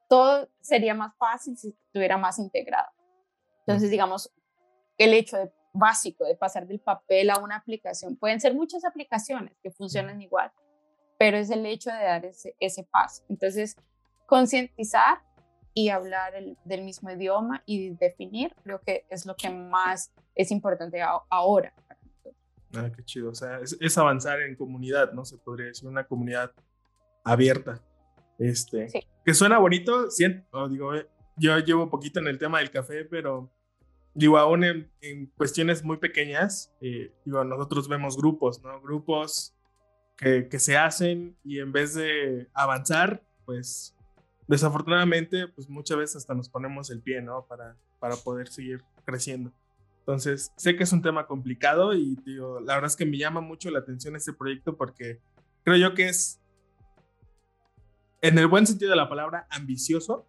todo 0.09 0.49
sería 0.61 0.95
más 0.95 1.17
fácil 1.17 1.57
si 1.57 1.71
estuviera 1.71 2.19
más 2.19 2.39
integrado. 2.39 2.89
Entonces, 3.61 3.91
digamos, 3.91 4.31
el 4.99 5.15
hecho 5.15 5.39
de, 5.39 5.51
básico 5.73 6.25
de 6.25 6.37
pasar 6.37 6.67
del 6.67 6.81
papel 6.81 7.31
a 7.31 7.39
una 7.39 7.57
aplicación, 7.57 8.17
pueden 8.17 8.41
ser 8.41 8.55
muchas 8.55 8.85
aplicaciones 8.85 9.57
que 9.63 9.71
funcionan 9.71 10.21
igual, 10.23 10.53
pero 11.19 11.37
es 11.37 11.51
el 11.51 11.65
hecho 11.67 11.91
de 11.91 12.05
dar 12.05 12.25
ese, 12.27 12.55
ese 12.61 12.85
paso. 12.85 13.25
Entonces, 13.29 13.77
concientizar 14.27 15.23
y 15.73 15.89
hablar 15.89 16.35
del 16.65 16.83
mismo 16.83 17.11
idioma 17.11 17.63
y 17.67 17.91
definir, 17.91 18.55
creo 18.63 18.81
que 18.83 19.07
es 19.09 19.27
lo 19.27 19.35
que 19.35 19.51
más 19.51 20.13
es 20.35 20.53
importante 20.53 21.03
ahora. 21.31 21.75
Ah, 22.77 22.91
qué 22.95 23.03
chido. 23.05 23.31
O 23.31 23.35
sea, 23.35 23.59
es, 23.61 23.77
es, 23.81 23.99
avanzar 23.99 24.41
en 24.43 24.57
comunidad, 24.57 25.13
¿no? 25.13 25.25
Se 25.25 25.39
podría 25.39 25.67
decir 25.67 25.89
una 25.89 26.07
comunidad 26.07 26.53
abierta. 27.25 27.83
Este, 28.39 28.89
que 29.25 29.35
suena 29.35 29.59
bonito, 29.59 30.11
siento, 30.11 30.69
digo, 30.69 30.95
eh, 30.95 31.07
yo 31.37 31.59
llevo 31.59 31.91
poquito 31.91 32.21
en 32.21 32.29
el 32.29 32.39
tema 32.39 32.59
del 32.59 32.71
café, 32.71 33.05
pero 33.05 33.51
digo, 34.15 34.39
aún 34.39 34.65
en, 34.65 35.33
cuestiones 35.37 35.83
muy 35.83 35.97
pequeñas, 35.97 36.73
eh, 36.81 37.13
digo, 37.25 37.45
nosotros 37.45 37.89
vemos 37.89 38.17
grupos, 38.17 38.63
¿no? 38.63 38.81
Grupos 38.81 39.55
que, 40.17 40.49
que, 40.49 40.59
se 40.59 40.77
hacen 40.77 41.37
y 41.45 41.59
en 41.59 41.73
vez 41.73 41.95
de 41.95 42.49
avanzar, 42.55 43.23
pues 43.45 43.95
desafortunadamente, 44.47 45.49
pues 45.49 45.69
muchas 45.69 45.97
veces 45.97 46.17
hasta 46.17 46.35
nos 46.35 46.49
ponemos 46.49 46.91
el 46.91 47.01
pie, 47.01 47.23
¿no? 47.23 47.47
Para, 47.47 47.77
para 47.99 48.17
poder 48.17 48.49
seguir 48.49 48.83
creciendo. 49.05 49.53
Entonces, 50.01 50.53
sé 50.57 50.77
que 50.77 50.85
es 50.85 50.93
un 50.93 51.01
tema 51.01 51.27
complicado 51.27 51.95
y 51.95 52.17
digo, 52.27 52.61
la 52.61 52.75
verdad 52.75 52.91
es 52.91 52.97
que 52.97 53.07
me 53.07 53.17
llama 53.17 53.41
mucho 53.41 53.71
la 53.71 53.79
atención 53.79 54.15
este 54.17 54.35
proyecto 54.35 54.77
porque 54.77 55.19
creo 55.63 55.77
yo 55.79 55.95
que 55.95 56.09
es, 56.09 56.41
en 58.27 58.39
el 58.39 58.47
buen 58.47 58.67
sentido 58.67 58.91
de 58.91 58.97
la 58.97 59.09
palabra, 59.09 59.47
ambicioso, 59.51 60.27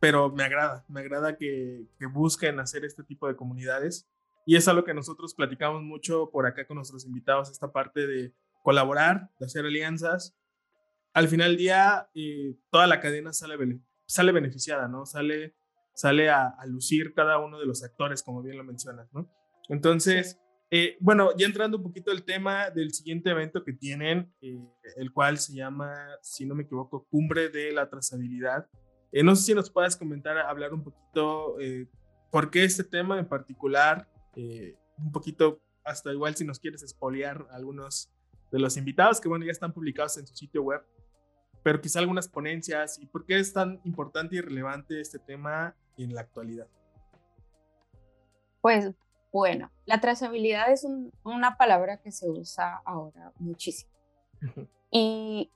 pero 0.00 0.30
me 0.30 0.44
agrada, 0.44 0.84
me 0.88 1.00
agrada 1.00 1.36
que, 1.36 1.86
que 1.98 2.06
busquen 2.06 2.58
hacer 2.58 2.84
este 2.84 3.04
tipo 3.04 3.28
de 3.28 3.36
comunidades 3.36 4.08
y 4.46 4.56
es 4.56 4.66
algo 4.68 4.84
que 4.84 4.94
nosotros 4.94 5.34
platicamos 5.34 5.82
mucho 5.82 6.30
por 6.30 6.46
acá 6.46 6.66
con 6.66 6.76
nuestros 6.76 7.04
invitados, 7.04 7.50
esta 7.50 7.72
parte 7.72 8.06
de 8.06 8.32
colaborar, 8.62 9.30
de 9.38 9.46
hacer 9.46 9.64
alianzas. 9.66 10.34
Al 11.12 11.28
final 11.28 11.50
del 11.50 11.58
día, 11.58 12.08
eh, 12.14 12.56
toda 12.70 12.86
la 12.86 13.00
cadena 13.00 13.32
sale, 13.32 13.80
sale 14.06 14.32
beneficiada, 14.32 14.88
¿no? 14.88 15.04
Sale 15.04 15.54
sale 16.00 16.30
a, 16.30 16.56
lucir 16.66 17.12
cada 17.14 17.38
uno 17.38 17.58
de 17.58 17.66
los 17.66 17.82
actores, 17.84 18.22
como 18.22 18.42
bien 18.42 18.56
lo 18.56 18.64
mencionas, 18.64 19.12
¿no? 19.12 19.30
Entonces, 19.68 20.39
eh, 20.72 20.96
bueno, 21.00 21.36
ya 21.36 21.46
entrando 21.46 21.78
un 21.78 21.82
poquito 21.82 22.12
al 22.12 22.22
tema 22.22 22.70
del 22.70 22.92
siguiente 22.92 23.30
evento 23.30 23.64
que 23.64 23.72
tienen, 23.72 24.32
eh, 24.40 24.56
el 24.96 25.12
cual 25.12 25.38
se 25.38 25.52
llama, 25.52 25.92
si 26.22 26.46
no 26.46 26.54
me 26.54 26.62
equivoco, 26.62 27.06
Cumbre 27.10 27.48
de 27.48 27.72
la 27.72 27.90
Trazabilidad. 27.90 28.68
Eh, 29.10 29.24
no 29.24 29.34
sé 29.34 29.42
si 29.42 29.54
nos 29.54 29.68
puedas 29.68 29.96
comentar, 29.96 30.38
hablar 30.38 30.72
un 30.72 30.84
poquito 30.84 31.56
por 32.30 32.50
qué 32.52 32.62
este 32.62 32.84
tema 32.84 33.18
en 33.18 33.26
particular, 33.26 34.08
un 34.36 35.10
poquito, 35.10 35.60
hasta 35.84 36.12
igual 36.12 36.36
si 36.36 36.44
nos 36.44 36.60
quieres 36.60 36.84
espolear 36.84 37.44
algunos 37.50 38.12
de 38.52 38.60
los 38.60 38.76
invitados 38.76 39.20
que, 39.20 39.28
bueno, 39.28 39.44
ya 39.44 39.50
están 39.50 39.72
publicados 39.72 40.16
en 40.18 40.26
su 40.28 40.36
sitio 40.36 40.62
web, 40.62 40.82
pero 41.64 41.80
quizá 41.80 41.98
algunas 41.98 42.28
ponencias 42.28 43.00
y 43.00 43.06
por 43.06 43.26
qué 43.26 43.40
es 43.40 43.52
tan 43.52 43.80
importante 43.84 44.36
y 44.36 44.40
relevante 44.40 45.00
este 45.00 45.18
tema 45.18 45.74
en 45.96 46.14
la 46.14 46.20
actualidad? 46.20 46.68
Pues 48.60 48.94
bueno, 49.32 49.70
la 49.86 50.00
trazabilidad 50.00 50.70
es 50.70 50.86
una 51.22 51.56
palabra 51.56 51.98
que 51.98 52.10
se 52.10 52.28
usa 52.28 52.82
ahora 52.84 53.32
muchísimo. 53.38 53.90
Y 54.90 55.52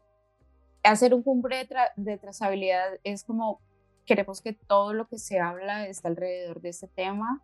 hacer 0.84 1.14
un 1.14 1.22
cumbre 1.22 1.68
de, 1.96 2.18
trazabilidad 2.18 3.00
es 3.02 3.24
como 3.24 3.60
queremos 4.06 4.42
que 4.42 4.52
todo 4.52 4.92
lo 4.92 5.08
que 5.08 5.18
se 5.18 5.40
habla 5.40 5.88
está 5.88 6.08
alrededor 6.08 6.60
de 6.60 6.68
este 6.68 6.88
tema 6.88 7.42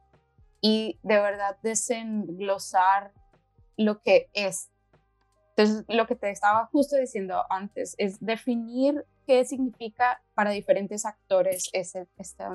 y 0.61 0.99
de 1.03 1.19
verdad 1.19 1.57
desenglosar 1.63 3.13
lo 3.77 4.03
que 4.03 4.29
es. 4.35 4.71
Entonces, 5.57 5.85
lo 5.89 6.07
que 6.07 6.15
te 6.15 6.31
estaba 6.31 6.67
justo 6.67 6.97
diciendo 6.97 7.45
antes 7.49 7.95
es 7.99 8.21
definir 8.21 9.05
qué 9.27 9.45
significa 9.45 10.23
para 10.35 10.51
diferentes 10.51 11.07
actores 11.07 11.71
ese, 11.73 12.07
esta, 12.19 12.51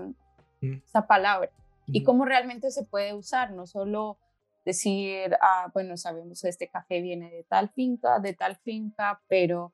esa 0.61 1.07
palabra 1.07 1.51
y 1.87 2.03
cómo 2.03 2.25
realmente 2.25 2.71
se 2.71 2.83
puede 2.83 3.13
usar, 3.13 3.51
no 3.51 3.67
solo 3.67 4.19
decir, 4.65 5.37
ah, 5.41 5.69
bueno, 5.73 5.95
sabemos 5.95 6.43
este 6.43 6.67
café 6.67 7.01
viene 7.01 7.29
de 7.29 7.43
tal 7.43 7.69
finca, 7.69 8.19
de 8.19 8.33
tal 8.33 8.55
finca, 8.57 9.21
pero 9.27 9.73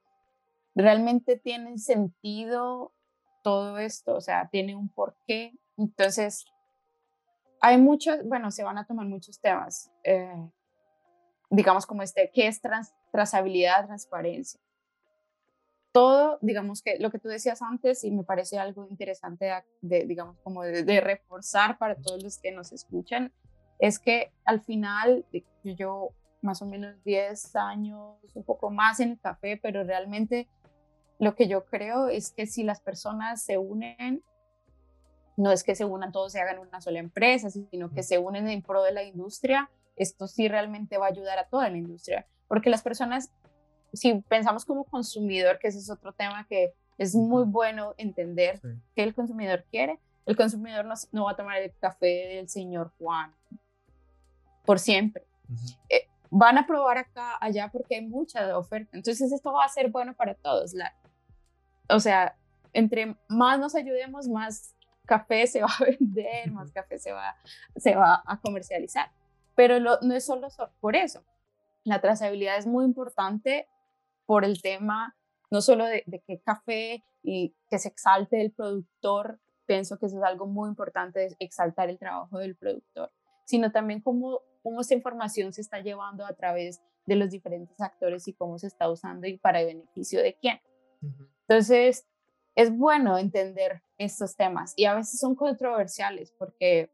realmente 0.75 1.37
tiene 1.37 1.77
sentido 1.77 2.93
todo 3.43 3.77
esto, 3.77 4.15
o 4.15 4.21
sea, 4.21 4.49
tiene 4.49 4.75
un 4.75 4.89
porqué. 4.89 5.53
Entonces, 5.77 6.45
hay 7.61 7.77
muchos, 7.77 8.23
bueno, 8.25 8.51
se 8.51 8.63
van 8.63 8.77
a 8.77 8.85
tomar 8.85 9.05
muchos 9.05 9.39
temas, 9.39 9.91
eh, 10.03 10.49
digamos 11.49 11.85
como 11.85 12.03
este, 12.03 12.31
¿qué 12.33 12.47
es 12.47 12.61
trazabilidad, 13.11 13.85
transparencia? 13.85 14.59
Todo, 15.91 16.39
digamos 16.41 16.81
que 16.81 16.97
lo 16.99 17.11
que 17.11 17.19
tú 17.19 17.27
decías 17.27 17.61
antes 17.61 18.03
y 18.03 18.11
me 18.11 18.23
parece 18.23 18.57
algo 18.57 18.87
interesante 18.89 19.51
de, 19.81 20.05
digamos, 20.05 20.37
como 20.43 20.63
de, 20.63 21.01
reforzar 21.01 21.77
para 21.77 21.95
todos 21.95 22.23
los 22.23 22.37
que 22.37 22.51
nos 22.51 22.71
escuchan, 22.71 23.33
es 23.79 23.99
que 23.99 24.31
al 24.45 24.61
final 24.61 25.25
yo 25.63 26.09
más 26.41 26.61
o 26.61 26.65
menos 26.65 27.03
10 27.03 27.55
años, 27.55 28.15
un 28.33 28.43
poco 28.43 28.71
más 28.71 28.99
en 28.99 29.11
el 29.11 29.19
café, 29.19 29.59
pero 29.61 29.83
realmente 29.83 30.47
lo 31.19 31.35
que 31.35 31.47
yo 31.47 31.65
creo 31.65 32.07
es 32.07 32.31
que 32.31 32.47
si 32.47 32.63
las 32.63 32.81
personas 32.81 33.43
se 33.43 33.57
unen, 33.57 34.23
no 35.37 35.51
es 35.51 35.63
que 35.63 35.75
se 35.75 35.85
unan 35.85 36.11
todos 36.11 36.33
y 36.33 36.39
hagan 36.39 36.59
una 36.59 36.81
sola 36.81 36.99
empresa, 36.99 37.49
sino 37.49 37.91
que 37.91 38.01
se 38.01 38.17
unen 38.17 38.49
en 38.49 38.61
pro 38.61 38.81
de 38.81 38.91
la 38.91 39.03
industria, 39.03 39.69
esto 39.95 40.27
sí 40.27 40.47
realmente 40.47 40.97
va 40.97 41.05
a 41.05 41.09
ayudar 41.09 41.37
a 41.37 41.47
toda 41.47 41.69
la 41.69 41.77
industria, 41.77 42.27
porque 42.47 42.69
las 42.69 42.81
personas 42.81 43.31
si 43.93 44.21
pensamos 44.21 44.65
como 44.65 44.83
consumidor, 44.85 45.59
que 45.59 45.67
ese 45.67 45.79
es 45.79 45.89
otro 45.89 46.13
tema 46.13 46.45
que 46.47 46.73
es 46.97 47.15
muy 47.15 47.43
bueno 47.43 47.93
entender 47.97 48.61
qué 48.95 49.03
el 49.03 49.13
consumidor 49.13 49.65
quiere, 49.69 49.99
el 50.25 50.35
consumidor 50.35 50.85
no, 51.11 51.25
va 51.25 51.31
a 51.31 51.35
tomar 51.35 51.57
el 51.57 51.73
café 51.79 52.35
del 52.35 52.49
señor 52.49 52.91
Juan 52.99 53.33
por 54.65 54.79
siempre. 54.79 55.25
Eh, 55.89 56.07
van 56.29 56.57
a 56.57 56.67
probar 56.67 56.99
acá, 56.99 57.37
allá, 57.41 57.69
porque 57.71 57.95
hay 57.95 58.07
mucha 58.07 58.57
oferta. 58.57 58.95
Entonces 58.95 59.31
esto 59.31 59.51
va 59.51 59.65
a 59.65 59.69
ser 59.69 59.89
bueno 59.89 60.13
para 60.13 60.35
todos. 60.35 60.73
La, 60.73 60.93
o 61.89 61.99
sea, 61.99 62.35
entre 62.73 63.17
más 63.27 63.59
nos 63.59 63.75
ayudemos, 63.75 64.27
más 64.27 64.75
café 65.05 65.47
se 65.47 65.61
va 65.61 65.67
a 65.67 65.83
vender, 65.99 66.51
más 66.51 66.71
café 66.71 66.99
se 66.99 67.11
va, 67.11 67.35
se 67.75 67.95
va 67.95 68.21
a 68.25 68.39
comercializar. 68.39 69.11
Pero 69.55 69.79
no 69.79 70.13
es 70.13 70.25
solo 70.25 70.47
por 70.79 70.95
eso. 70.95 71.23
La 71.83 71.99
trazabilidad 71.99 72.57
es 72.57 72.67
muy 72.67 72.85
importante 72.85 73.67
por 74.31 74.45
el 74.45 74.61
tema 74.61 75.13
no 75.49 75.59
solo 75.59 75.83
de, 75.83 76.05
qué 76.25 76.39
café 76.39 77.03
y 77.21 77.53
que 77.69 77.79
se 77.79 77.89
exalte 77.89 78.39
el 78.39 78.53
productor, 78.53 79.41
pienso 79.65 79.99
que 79.99 80.05
eso 80.05 80.19
es 80.19 80.23
algo 80.23 80.47
muy 80.47 80.69
importante, 80.69 81.35
exaltar 81.37 81.89
el 81.89 81.99
trabajo 81.99 82.39
del 82.39 82.55
productor, 82.55 83.11
sino 83.43 83.73
también 83.73 83.99
cómo, 83.99 84.39
cómo 84.63 84.79
esta 84.79 84.93
información 84.93 85.51
se 85.51 85.59
está 85.59 85.81
llevando 85.81 86.25
a 86.25 86.33
través 86.33 86.81
de 87.07 87.17
los 87.17 87.29
diferentes 87.29 87.81
actores 87.81 88.25
y 88.29 88.33
cómo 88.33 88.57
se 88.57 88.67
está 88.67 88.89
usando 88.89 89.27
y 89.27 89.37
para 89.37 89.59
el 89.59 89.67
beneficio 89.67 90.23
de 90.23 90.37
quién. 90.39 90.61
Entonces, 91.49 92.07
es 92.55 92.71
bueno 92.71 93.17
entender 93.17 93.83
estos 93.97 94.37
temas 94.37 94.71
y 94.77 94.85
a 94.85 94.95
veces 94.95 95.19
son 95.19 95.35
controversiales 95.35 96.31
porque 96.39 96.89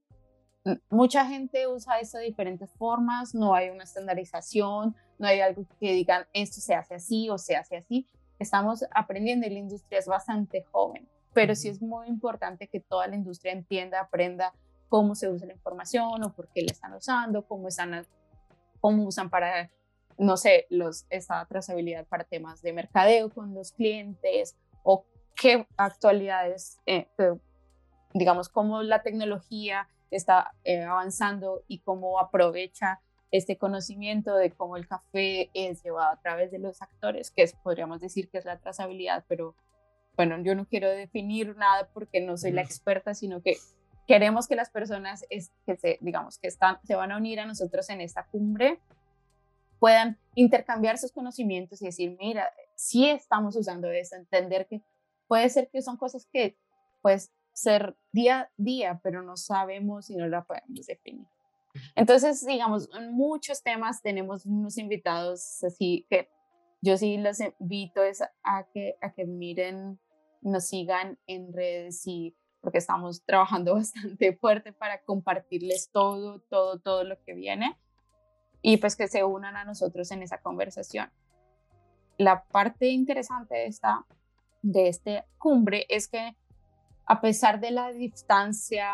mucha 0.89 1.25
gente 1.25 1.67
usa 1.67 1.99
esto 1.99 2.17
de 2.17 2.25
diferentes 2.25 2.69
formas, 2.73 3.33
no 3.35 3.55
hay 3.55 3.69
una 3.69 3.83
estandarización, 3.83 4.95
no 5.17 5.27
hay 5.27 5.41
algo 5.41 5.65
que 5.79 5.93
digan 5.93 6.25
esto 6.33 6.61
se 6.61 6.75
hace 6.75 6.95
así 6.95 7.29
o 7.29 7.37
se 7.37 7.55
hace 7.55 7.77
así. 7.77 8.07
Estamos 8.39 8.85
aprendiendo 8.91 9.47
y 9.47 9.49
la 9.49 9.59
industria 9.59 9.99
es 9.99 10.07
bastante 10.07 10.63
joven, 10.71 11.07
pero 11.33 11.55
sí 11.55 11.69
es 11.69 11.81
muy 11.81 12.07
importante 12.07 12.67
que 12.67 12.79
toda 12.79 13.07
la 13.07 13.15
industria 13.15 13.51
entienda, 13.51 13.99
aprenda 13.99 14.53
cómo 14.89 15.15
se 15.15 15.29
usa 15.29 15.47
la 15.47 15.53
información 15.53 16.23
o 16.23 16.33
por 16.33 16.47
qué 16.49 16.61
la 16.61 16.71
están 16.71 16.93
usando, 16.93 17.45
cómo, 17.45 17.67
están, 17.67 18.05
cómo 18.79 19.03
usan 19.03 19.29
para, 19.29 19.69
no 20.17 20.37
sé, 20.37 20.67
los, 20.69 21.05
esta 21.09 21.45
trazabilidad 21.45 22.05
para 22.05 22.23
temas 22.23 22.61
de 22.61 22.73
mercadeo 22.73 23.29
con 23.29 23.53
los 23.53 23.71
clientes 23.71 24.55
o 24.83 25.05
qué 25.35 25.67
actualidades, 25.77 26.79
eh, 26.85 27.09
digamos, 28.13 28.49
cómo 28.49 28.83
la 28.83 29.01
tecnología 29.01 29.87
está 30.11 30.53
eh, 30.63 30.83
avanzando 30.83 31.63
y 31.67 31.79
cómo 31.79 32.19
aprovecha 32.19 33.01
este 33.31 33.57
conocimiento 33.57 34.35
de 34.35 34.51
cómo 34.51 34.77
el 34.77 34.87
café 34.87 35.49
es 35.53 35.83
llevado 35.83 36.11
a 36.11 36.21
través 36.21 36.51
de 36.51 36.59
los 36.59 36.81
actores, 36.81 37.29
que 37.31 37.43
es, 37.43 37.53
podríamos 37.53 37.99
decir 37.99 38.29
que 38.29 38.37
es 38.37 38.45
la 38.45 38.57
trazabilidad, 38.57 39.25
pero 39.27 39.55
bueno, 40.15 40.39
yo 40.41 40.55
no 40.55 40.65
quiero 40.65 40.89
definir 40.89 41.55
nada 41.57 41.89
porque 41.93 42.21
no 42.21 42.37
soy 42.37 42.51
la 42.51 42.61
experta, 42.61 43.13
sino 43.13 43.41
que 43.41 43.57
queremos 44.07 44.47
que 44.47 44.55
las 44.55 44.69
personas 44.69 45.25
es, 45.29 45.51
que 45.65 45.75
se, 45.75 45.97
digamos, 46.01 46.39
que 46.39 46.47
están, 46.47 46.79
se 46.85 46.95
van 46.95 47.11
a 47.11 47.17
unir 47.17 47.39
a 47.39 47.45
nosotros 47.45 47.89
en 47.89 48.01
esta 48.01 48.25
cumbre 48.25 48.79
puedan 49.79 50.17
intercambiar 50.35 50.97
sus 50.97 51.11
conocimientos 51.11 51.81
y 51.81 51.85
decir, 51.85 52.17
mira, 52.19 52.51
sí 52.75 53.09
estamos 53.09 53.55
usando 53.55 53.91
esto, 53.91 54.15
entender 54.15 54.67
que 54.67 54.81
puede 55.27 55.49
ser 55.49 55.69
que 55.69 55.81
son 55.81 55.97
cosas 55.97 56.27
que 56.31 56.57
pues 57.01 57.31
ser 57.57 57.95
día 58.11 58.41
a 58.41 58.51
día, 58.55 58.99
pero 59.03 59.23
no 59.23 59.35
sabemos 59.35 60.11
y 60.11 60.15
no 60.15 60.27
la 60.27 60.43
podemos 60.43 60.85
definir. 60.85 61.25
Entonces, 61.95 62.45
digamos, 62.45 62.87
en 62.95 63.11
muchos 63.11 63.63
temas 63.63 64.01
tenemos 64.03 64.45
unos 64.45 64.77
invitados 64.77 65.63
así 65.63 66.05
que 66.07 66.29
yo 66.81 66.97
sí 66.97 67.17
los 67.17 67.39
invito 67.39 68.01
a 68.43 68.67
que, 68.71 68.95
a 69.01 69.11
que 69.11 69.25
miren, 69.25 69.99
nos 70.41 70.67
sigan 70.67 71.17
en 71.25 71.51
redes 71.51 72.05
y 72.05 72.35
porque 72.61 72.77
estamos 72.77 73.23
trabajando 73.25 73.73
bastante 73.75 74.37
fuerte 74.37 74.71
para 74.71 75.01
compartirles 75.01 75.89
todo, 75.91 76.41
todo, 76.41 76.79
todo 76.79 77.03
lo 77.03 77.19
que 77.23 77.33
viene 77.33 77.75
y 78.61 78.77
pues 78.77 78.95
que 78.95 79.07
se 79.07 79.23
unan 79.23 79.55
a 79.57 79.65
nosotros 79.65 80.11
en 80.11 80.21
esa 80.21 80.41
conversación. 80.41 81.09
La 82.19 82.43
parte 82.43 82.89
interesante 82.89 83.55
de 83.55 83.65
esta, 83.65 84.05
de 84.61 84.89
este 84.89 85.23
cumbre 85.39 85.87
es 85.89 86.07
que 86.07 86.35
a 87.07 87.21
pesar 87.21 87.59
de 87.59 87.71
la 87.71 87.91
distancia 87.93 88.91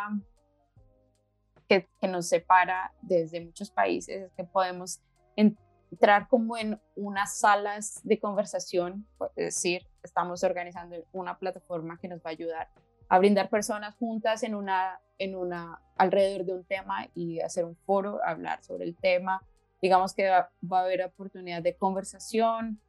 que, 1.67 1.89
nos 2.08 2.30
separa 2.30 2.93
desde 3.02 3.41
muchos 3.41 3.71
países, 3.71 4.23
es 4.23 4.32
que 4.34 4.43
podemos 4.43 5.02
entrar 5.36 6.28
como 6.28 6.56
en 6.56 6.80
unas 6.95 7.39
salas 7.39 8.02
de 8.04 8.19
conversación, 8.19 9.08
es 9.36 9.56
decir, 9.56 9.88
estamos 10.04 10.43
organizando 10.43 10.95
una 11.12 11.39
plataforma 11.39 11.97
que 11.97 12.08
nos 12.08 12.19
va 12.19 12.30
a 12.30 12.30
ayudar 12.30 12.69
a 13.10 13.17
brindar 13.17 13.49
personas 13.49 13.95
juntas 13.95 14.43
en 14.43 14.54
una, 14.54 14.99
en 15.17 15.36
una, 15.36 15.82
alrededor 15.97 16.45
de 16.45 16.54
un 16.54 16.63
tema 16.65 17.08
y 17.15 17.39
hacer 17.39 17.65
un 17.65 17.76
foro, 17.76 18.19
hablar 18.23 18.63
sobre 18.63 18.86
el 18.86 18.95
tema. 18.95 19.43
Digamos 19.82 20.13
que 20.13 20.30
va, 20.30 20.49
a 20.71 20.80
haber 20.80 21.04
oportunidad 21.04 21.62
de 21.62 21.76
conversación, 21.76 22.80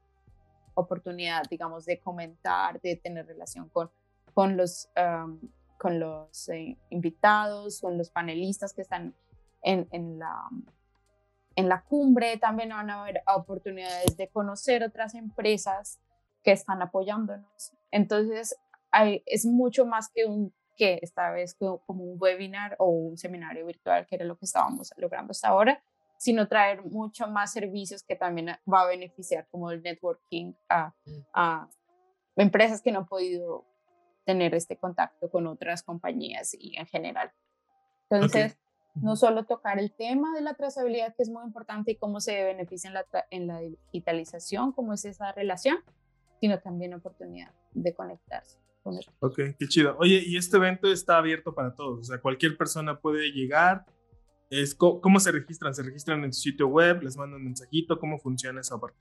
oportunidad, 0.75 1.43
digamos, 1.51 1.85
de 1.85 1.99
comentar, 1.99 2.81
de 2.81 2.97
tener 2.97 3.27
relación 3.27 3.69
con, 3.69 3.91
con 4.35 4.57
los, 4.57 4.91
con 5.79 6.01
los 6.01 6.49
eh, 6.49 6.77
invitados, 6.91 7.81
con 7.81 7.97
los 7.97 8.11
panelistas 8.11 8.75
que 8.75 8.83
están 8.83 9.15
en, 9.63 9.89
en, 9.93 10.19
la, 10.19 10.49
en 11.57 11.69
la 11.69 11.83
cumbre. 11.85 12.37
También 12.37 12.71
van 12.71 12.91
a 12.91 13.03
haber 13.03 13.23
oportunidades 13.27 14.17
de 14.17 14.29
conocer 14.29 14.83
otras 14.83 15.15
empresas 15.15 16.01
que 16.43 16.53
están 16.53 16.83
apoyándonos. 16.83 17.73
Entonces, 17.91 18.57
es 19.27 19.47
mucho 19.47 19.87
más 19.87 20.11
que 20.13 20.27
un 20.27 20.53
que 20.77 20.99
esta 21.03 21.31
vez 21.31 21.55
como 21.55 22.05
un 22.05 22.17
webinar 22.21 22.77
o 22.79 22.89
un 22.89 23.17
seminario 23.17 23.67
virtual, 23.67 24.07
que 24.07 24.17
era 24.17 24.25
lo 24.25 24.37
que 24.37 24.45
estábamos 24.45 24.93
logrando 24.97 25.31
hasta 25.31 25.49
ahora, 25.49 25.83
sino 26.19 26.49
traer 26.49 26.83
mucho 26.85 27.29
más 27.29 27.53
servicios 27.53 28.03
que 28.03 28.17
también 28.17 28.49
va 28.71 28.83
a 28.83 28.87
beneficiar 28.87 29.47
como 29.51 29.71
el 29.71 29.83
networking 29.83 30.55
a, 30.69 30.93
mm. 31.05 31.11
a 31.33 31.69
empresas 32.37 32.83
que 32.83 32.93
no 32.93 33.01
han 33.01 33.07
podido 33.07 33.65
tener 34.25 34.55
este 34.55 34.77
contacto 34.77 35.31
con 35.31 35.47
otras 35.47 35.83
compañías 35.83 36.55
y 36.59 36.77
en 36.77 36.87
general. 36.87 37.33
Entonces, 38.11 38.59
no 38.95 39.17
solo 39.17 39.45
tocar 39.45 39.79
el 39.79 39.93
tema 39.93 40.35
de 40.35 40.41
la 40.41 40.55
trazabilidad, 40.55 41.15
que 41.17 41.23
es 41.23 41.31
muy 41.31 41.45
importante 41.45 41.93
y 41.93 41.97
cómo 41.97 42.21
se 42.21 42.45
beneficia 42.45 42.89
en 42.89 42.95
la, 42.95 43.07
en 43.31 43.47
la 43.47 43.61
digitalización, 43.61 44.73
cómo 44.73 44.95
es 44.95 45.05
esa 45.05 45.33
relación, 45.33 45.79
sino 46.41 46.59
también 46.61 46.95
oportunidad 46.95 47.53
de 47.73 47.95
conectarse. 47.95 48.59
Ok, 49.21 49.37
qué 49.59 49.67
chido. 49.67 49.97
Oye, 49.99 50.23
y 50.25 50.37
este 50.37 50.59
evento 50.59 50.93
está 50.93 51.17
abierto 51.17 51.55
para 51.55 51.75
todos, 51.75 52.01
o 52.01 52.05
sea, 52.05 52.21
cualquier 52.21 52.57
persona 52.57 53.01
puede 53.01 53.31
llegar. 53.33 53.87
Es, 54.51 54.75
¿Cómo 54.75 55.19
se 55.19 55.33
registran? 55.33 55.75
¿Se 55.75 55.83
registran 55.83 56.23
en 56.23 56.33
su 56.33 56.43
sitio 56.43 56.69
web? 56.69 57.03
¿Les 57.03 57.17
mandan 57.17 57.41
un 57.41 57.47
mensajito? 57.47 57.99
¿Cómo 57.99 58.19
funciona 58.19 58.61
esa 58.61 58.79
parte? 58.79 58.99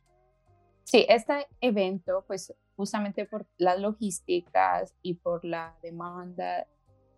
Sí, 0.84 1.06
este 1.10 1.48
evento, 1.60 2.24
pues 2.26 2.54
justamente 2.76 3.26
por 3.26 3.46
las 3.58 3.80
logísticas 3.80 4.94
y 5.02 5.16
por 5.16 5.46
la 5.46 5.76
demanda, 5.82 6.68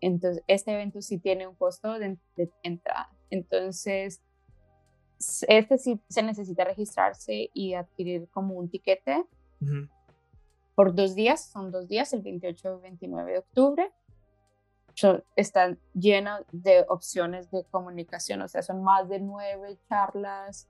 entonces 0.01 0.43
este 0.47 0.73
evento 0.73 1.01
sí 1.01 1.17
tiene 1.17 1.47
un 1.47 1.55
costo 1.55 1.97
de, 1.97 2.17
entrada. 2.63 3.09
Entonces, 3.29 4.21
este 5.47 5.77
sí 5.77 5.99
se 6.09 6.23
necesita 6.23 6.63
registrarse 6.63 7.49
y 7.53 7.73
adquirir 7.73 8.27
como 8.29 8.55
un 8.55 8.69
tiquete 8.69 9.25
por 10.75 10.93
dos 10.93 11.15
días, 11.15 11.45
son 11.45 11.71
dos 11.71 11.87
días, 11.87 12.11
el 12.13 12.21
28 12.21 12.77
y 12.79 12.81
29 12.81 13.31
de 13.31 13.37
octubre. 13.39 13.91
Están 15.35 15.79
llenas 15.93 16.43
de 16.51 16.85
opciones 16.87 17.49
de 17.51 17.65
comunicación, 17.65 18.41
o 18.41 18.47
sea, 18.47 18.61
son 18.61 18.83
más 18.83 19.09
de 19.09 19.19
nueve 19.19 19.77
charlas, 19.89 20.69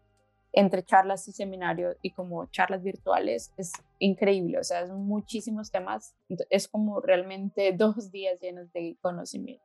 entre 0.55 0.83
charlas 0.83 1.27
y 1.27 1.33
seminarios 1.33 1.97
y 2.01 2.11
como 2.11 2.45
charlas 2.45 2.81
virtuales, 2.81 3.53
es 3.57 3.73
increíble, 3.99 4.57
o 4.57 4.63
sea, 4.63 4.87
son 4.87 5.05
muchísimos 5.05 5.69
temas, 5.69 6.15
es 6.49 6.69
como 6.69 7.01
realmente 7.01 7.73
dos 7.77 8.09
días 8.09 8.39
llenos 8.39 8.71
de 8.71 8.97
conocimiento. 9.01 9.63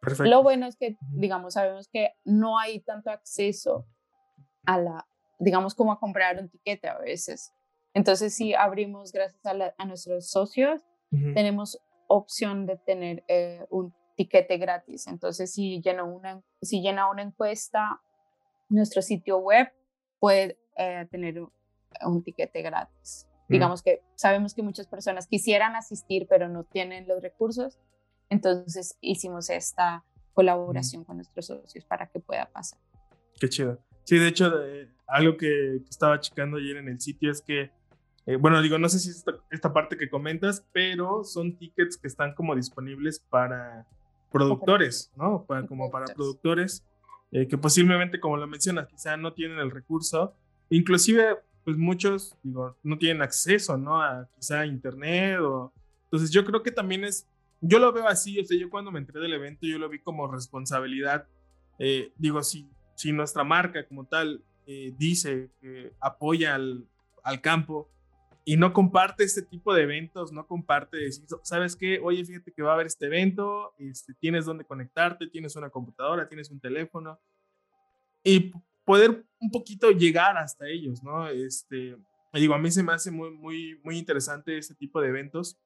Perfecto. 0.00 0.30
Lo 0.30 0.42
bueno 0.42 0.66
es 0.66 0.76
que, 0.76 0.96
digamos, 1.12 1.54
sabemos 1.54 1.88
que 1.88 2.12
no 2.24 2.58
hay 2.58 2.80
tanto 2.80 3.10
acceso 3.10 3.86
a 4.64 4.78
la, 4.78 5.08
digamos, 5.40 5.74
como 5.74 5.90
a 5.90 5.98
comprar 5.98 6.38
un 6.38 6.50
tiquete 6.50 6.88
a 6.88 6.98
veces. 6.98 7.52
Entonces, 7.94 8.34
si 8.34 8.54
abrimos 8.54 9.10
gracias 9.10 9.44
a, 9.44 9.84
nuestros 9.86 10.30
socios, 10.30 10.82
tenemos 11.10 11.80
opción 12.06 12.66
de 12.66 12.76
tener 12.76 13.24
eh, 13.26 13.66
un 13.70 13.92
tiquete 14.16 14.58
gratis. 14.58 15.06
Entonces, 15.08 15.52
si 15.52 15.80
llena 15.80 16.04
una, 16.04 16.42
si 16.60 16.80
llena 16.80 17.10
una 17.10 17.22
encuesta, 17.22 18.00
nuestro 18.68 19.02
sitio 19.02 19.38
web 19.38 19.72
puede 20.18 20.58
eh, 20.76 21.06
tener 21.10 21.40
un, 21.40 22.22
tiquete 22.22 22.62
gratis. 22.62 23.26
Digamos 23.48 23.82
que 23.82 24.02
sabemos 24.14 24.52
que 24.52 24.62
muchas 24.62 24.86
personas 24.86 25.26
quisieran 25.26 25.74
asistir, 25.74 26.26
pero 26.28 26.48
no 26.48 26.64
tienen 26.64 27.08
los 27.08 27.22
recursos. 27.22 27.78
Entonces, 28.28 28.98
hicimos 29.00 29.48
esta 29.48 30.04
colaboración 30.34 31.04
con 31.04 31.16
nuestros 31.16 31.46
socios 31.46 31.84
para 31.86 32.08
que 32.08 32.20
pueda 32.20 32.46
pasar. 32.50 32.78
Qué 33.40 33.48
chido. 33.48 33.78
Sí, 34.04 34.18
de 34.18 34.28
hecho, 34.28 34.52
algo 35.06 35.38
que, 35.38 35.80
que, 35.82 35.88
estaba 35.88 36.20
checando 36.20 36.58
ayer 36.58 36.76
en 36.76 36.88
el 36.88 37.00
sitio 37.00 37.30
es 37.30 37.40
que 37.40 37.70
eh, 38.28 38.36
bueno, 38.36 38.60
digo, 38.60 38.76
no 38.76 38.90
sé 38.90 38.98
si 38.98 39.08
es 39.08 39.24
esta, 39.50 39.72
parte 39.72 39.96
que 39.96 40.10
comentas, 40.10 40.62
pero 40.72 41.24
son 41.24 41.56
tickets 41.56 41.96
que 41.96 42.08
están 42.08 42.34
como 42.34 42.54
disponibles 42.54 43.20
para 43.20 43.86
productores, 44.30 45.10
¿no? 45.16 45.46
Para, 45.46 45.66
como 45.66 45.90
para 45.90 46.04
productores 46.14 46.84
eh, 47.32 47.46
que 47.46 47.58
posiblemente, 47.58 48.20
como 48.20 48.36
lo 48.36 48.46
mencionas, 48.46 48.88
quizá 48.88 49.16
no 49.16 49.32
tienen 49.32 49.58
el 49.58 49.70
recurso. 49.70 50.34
Inclusive, 50.70 51.38
pues 51.64 51.76
muchos, 51.76 52.36
digo, 52.42 52.76
no 52.82 52.98
tienen 52.98 53.22
acceso, 53.22 53.76
¿no? 53.76 54.02
A 54.02 54.28
quizá 54.36 54.66
internet 54.66 55.38
o... 55.40 55.72
Entonces 56.04 56.30
yo 56.30 56.44
creo 56.44 56.62
que 56.62 56.70
también 56.70 57.04
es, 57.04 57.28
yo 57.60 57.78
lo 57.78 57.92
veo 57.92 58.08
así, 58.08 58.40
o 58.40 58.44
sea, 58.44 58.58
yo 58.58 58.70
cuando 58.70 58.90
me 58.90 58.98
entré 58.98 59.20
del 59.20 59.34
evento, 59.34 59.66
yo 59.66 59.78
lo 59.78 59.88
vi 59.88 59.98
como 59.98 60.26
responsabilidad. 60.26 61.26
Eh, 61.78 62.12
digo, 62.16 62.42
si, 62.42 62.66
si 62.94 63.12
nuestra 63.12 63.44
marca 63.44 63.86
como 63.86 64.06
tal 64.06 64.42
dice 64.98 65.50
que 65.62 65.94
apoya 65.98 66.54
al, 66.54 66.84
al 67.24 67.40
campo, 67.40 67.90
y 68.48 68.56
no 68.56 68.72
comparte 68.72 69.24
este 69.24 69.42
tipo 69.42 69.74
de 69.74 69.82
eventos, 69.82 70.32
no 70.32 70.46
comparte 70.46 70.96
decir, 70.96 71.26
¿sabes 71.42 71.76
qué? 71.76 72.00
Oye, 72.02 72.24
fíjate 72.24 72.50
que 72.50 72.62
va 72.62 72.70
a 72.70 72.74
haber 72.76 72.86
este 72.86 73.04
evento, 73.04 73.74
este, 73.76 74.14
tienes 74.14 74.46
dónde 74.46 74.64
conectarte, 74.64 75.26
tienes 75.26 75.54
una 75.56 75.68
computadora, 75.68 76.30
tienes 76.30 76.50
un 76.50 76.58
teléfono, 76.58 77.20
y 78.24 78.52
poder 78.86 79.26
un 79.38 79.50
poquito 79.50 79.90
llegar 79.90 80.38
hasta 80.38 80.66
ellos, 80.66 81.02
¿no? 81.02 81.28
Este, 81.28 81.98
digo, 82.32 82.54
a 82.54 82.58
mí 82.58 82.70
se 82.70 82.82
me 82.82 82.94
hace 82.94 83.10
muy, 83.10 83.32
muy, 83.32 83.78
muy 83.84 83.98
interesante 83.98 84.56
este 84.56 84.74
tipo 84.74 85.02
de 85.02 85.08
eventos, 85.08 85.60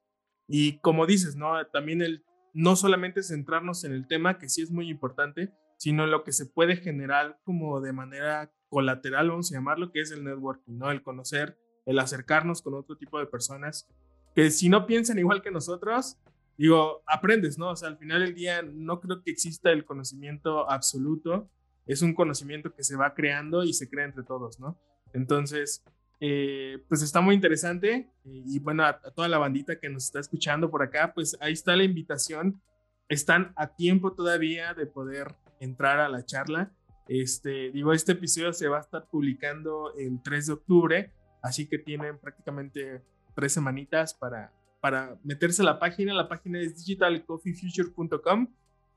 y 0.45 0.77
como 0.79 1.05
dices, 1.05 1.37
¿no? 1.37 1.65
También 1.67 2.01
el 2.01 2.25
no 2.53 2.75
solamente 2.75 3.23
centrarnos 3.23 3.85
en 3.85 3.93
el 3.93 4.07
tema, 4.07 4.37
que 4.37 4.49
sí 4.49 4.61
es 4.61 4.71
muy 4.71 4.89
importante, 4.89 5.53
sino 5.77 6.03
en 6.03 6.11
lo 6.11 6.25
que 6.25 6.33
se 6.33 6.47
puede 6.47 6.75
generar 6.75 7.39
como 7.45 7.79
de 7.79 7.93
manera 7.93 8.51
colateral, 8.67 9.29
vamos 9.29 9.53
a 9.53 9.55
llamarlo, 9.55 9.93
que 9.93 10.01
es 10.01 10.11
el 10.11 10.25
networking, 10.25 10.77
¿no? 10.77 10.91
El 10.91 11.01
conocer 11.01 11.62
el 11.85 11.99
acercarnos 11.99 12.61
con 12.61 12.73
otro 12.73 12.95
tipo 12.97 13.19
de 13.19 13.25
personas 13.25 13.87
que 14.35 14.49
si 14.51 14.69
no 14.69 14.85
piensan 14.85 15.19
igual 15.19 15.41
que 15.41 15.51
nosotros, 15.51 16.17
digo, 16.57 17.03
aprendes, 17.05 17.57
¿no? 17.57 17.69
O 17.69 17.75
sea, 17.75 17.89
al 17.89 17.97
final 17.97 18.21
del 18.21 18.33
día 18.33 18.61
no 18.61 18.99
creo 18.99 19.21
que 19.21 19.31
exista 19.31 19.71
el 19.71 19.85
conocimiento 19.85 20.69
absoluto, 20.69 21.49
es 21.85 22.01
un 22.01 22.13
conocimiento 22.13 22.73
que 22.73 22.83
se 22.83 22.95
va 22.95 23.13
creando 23.13 23.63
y 23.63 23.73
se 23.73 23.89
crea 23.89 24.05
entre 24.05 24.23
todos, 24.23 24.59
¿no? 24.59 24.79
Entonces, 25.13 25.83
eh, 26.19 26.83
pues 26.87 27.01
está 27.01 27.21
muy 27.21 27.35
interesante 27.35 28.09
y, 28.23 28.57
bueno, 28.59 28.85
a, 28.85 28.99
toda 28.99 29.27
la 29.27 29.37
bandita 29.37 29.79
que 29.79 29.89
nos 29.89 30.05
está 30.05 30.19
escuchando 30.19 30.71
por 30.71 30.81
acá, 30.81 31.13
pues 31.13 31.37
ahí 31.41 31.53
está 31.53 31.75
la 31.75 31.83
invitación, 31.83 32.61
están 33.09 33.53
a 33.55 33.75
tiempo 33.75 34.13
todavía 34.13 34.73
de 34.73 34.85
poder 34.85 35.35
entrar 35.59 35.99
a 35.99 36.09
la 36.09 36.25
charla. 36.25 36.71
Este, 37.07 37.71
digo, 37.71 37.91
este 37.91 38.13
episodio 38.13 38.53
se 38.53 38.69
va 38.69 38.77
a 38.77 38.81
estar 38.81 39.05
publicando 39.09 39.93
el 39.97 40.21
3 40.23 40.47
de 40.47 40.53
octubre, 40.53 41.11
Así 41.43 41.67
que 41.67 41.77
tienen 41.77 42.17
prácticamente 42.17 43.03
tres 43.35 43.53
semanitas 43.53 44.13
para, 44.13 44.51
para 44.79 45.17
meterse 45.23 45.61
a 45.61 45.65
la 45.65 45.77
página. 45.77 46.13
La 46.13 46.29
página 46.29 46.59
es 46.59 46.77
digitalcoffeefuture.com. 46.77 48.47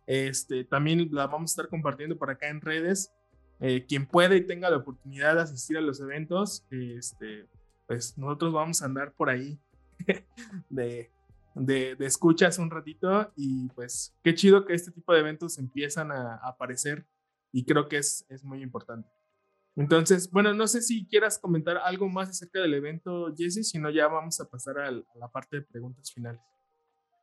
Este, 0.06 0.64
también 0.64 1.08
la 1.10 1.26
vamos 1.26 1.50
a 1.50 1.52
estar 1.52 1.68
compartiendo 1.68 2.16
por 2.16 2.30
acá 2.30 2.48
en 2.48 2.60
redes. 2.60 3.12
Eh, 3.58 3.84
quien 3.86 4.06
pueda 4.06 4.36
y 4.36 4.46
tenga 4.46 4.70
la 4.70 4.76
oportunidad 4.76 5.34
de 5.34 5.40
asistir 5.40 5.76
a 5.76 5.80
los 5.80 6.00
eventos, 6.00 6.64
este, 6.70 7.46
pues 7.86 8.16
nosotros 8.16 8.52
vamos 8.52 8.82
a 8.82 8.84
andar 8.84 9.12
por 9.12 9.30
ahí 9.30 9.58
de, 10.68 11.10
de, 11.54 11.96
de, 11.96 12.06
escuchas 12.06 12.58
un 12.58 12.70
ratito 12.70 13.32
y 13.34 13.68
pues 13.70 14.14
qué 14.22 14.34
chido 14.34 14.66
que 14.66 14.74
este 14.74 14.90
tipo 14.90 15.14
de 15.14 15.20
eventos 15.20 15.56
empiezan 15.56 16.12
a, 16.12 16.34
a 16.34 16.48
aparecer 16.48 17.06
y 17.50 17.64
creo 17.64 17.88
que 17.88 17.96
es, 17.96 18.26
es 18.28 18.44
muy 18.44 18.62
importante. 18.62 19.08
Entonces, 19.76 20.30
bueno, 20.30 20.54
no 20.54 20.66
sé 20.66 20.80
si 20.80 21.06
quieras 21.06 21.38
comentar 21.38 21.76
algo 21.76 22.08
más 22.08 22.30
acerca 22.30 22.60
del 22.60 22.74
evento, 22.74 23.34
Jesse, 23.36 23.68
si 23.68 23.78
no 23.78 23.90
ya 23.90 24.08
vamos 24.08 24.40
a 24.40 24.48
pasar 24.48 24.78
a, 24.78 24.90
la 24.90 25.28
parte 25.30 25.56
de 25.56 25.62
preguntas 25.62 26.10
finales. 26.12 26.40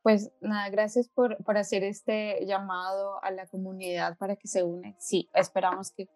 Pues 0.04 0.30
nada, 0.40 0.68
gracias 0.70 1.08
por, 1.08 1.42
por, 1.44 1.56
hacer 1.56 1.82
este 1.82 2.46
llamado 2.46 3.22
a 3.24 3.30
la 3.30 3.46
comunidad 3.46 4.16
para 4.18 4.36
que 4.36 4.46
se 4.46 4.62
une. 4.62 4.94
Sí, 4.98 5.28
esperamos 5.34 5.90
que 5.90 6.08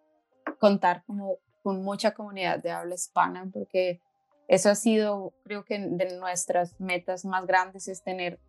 contar 0.60 1.02
como 1.06 1.38
con 1.62 1.82
mucha 1.82 2.12
comunidad 2.12 2.62
de 2.62 2.70
habla 2.70 2.94
hispana, 2.94 3.48
porque 3.52 4.00
eso 4.46 4.70
ha 4.70 4.74
sido, 4.74 5.34
creo 5.44 5.64
que 5.64 5.78
de 5.78 6.16
nuestras 6.18 6.80
metas 6.80 7.24
más 7.24 7.46
grandes 7.46 7.88
es 7.88 8.02
tener, 8.02 8.40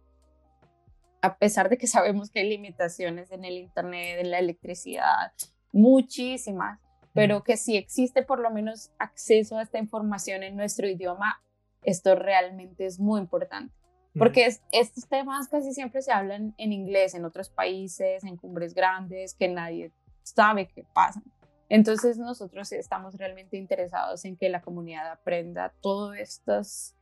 a 1.22 1.38
pesar 1.38 1.70
de 1.70 1.78
que 1.78 1.88
sabemos 1.88 2.30
que 2.30 2.40
hay 2.40 2.50
limitaciones 2.50 3.32
en 3.32 3.46
el 3.46 3.58
Internet, 3.58 4.20
en 4.20 4.32
la 4.32 4.40
electricidad, 4.40 5.34
muchísimas, 5.72 6.80
pero 7.14 7.44
que 7.44 7.58
si 7.58 7.76
existe 7.76 8.24
por 8.24 8.40
lo 8.40 8.52
menos 8.52 8.92
acceso 9.00 9.58
a 9.58 9.64
esta 9.64 9.80
información 9.80 10.44
en 10.44 10.56
nuestro 10.56 10.88
idioma, 10.88 11.42
esto 11.84 12.16
realmente 12.16 12.86
es 12.86 13.00
muy 13.00 13.22
importante. 13.22 13.74
Porque 14.18 14.50
estos 14.72 15.08
temas 15.08 15.48
casi 15.48 15.74
siempre 15.74 16.02
se 16.02 16.12
hablan 16.12 16.54
en 16.58 16.74
inglés 16.74 17.14
en 17.14 17.26
otros 17.26 17.50
países, 17.50 18.24
en 18.24 18.38
cumbres 18.38 18.74
grandes, 18.74 19.34
que 19.34 19.48
nadie 19.48 19.92
sabe 20.24 20.68
qué 20.68 20.84
pasa. 20.94 21.22
Entonces 21.70 22.18
nosotros 22.18 22.72
estamos 22.72 23.16
realmente 23.16 23.56
interesados 23.56 24.26
en 24.26 24.36
que 24.36 24.50
la 24.50 24.62
comunidad 24.62 25.12
aprenda 25.12 25.72
todas 25.82 26.20
estas, 26.20 26.96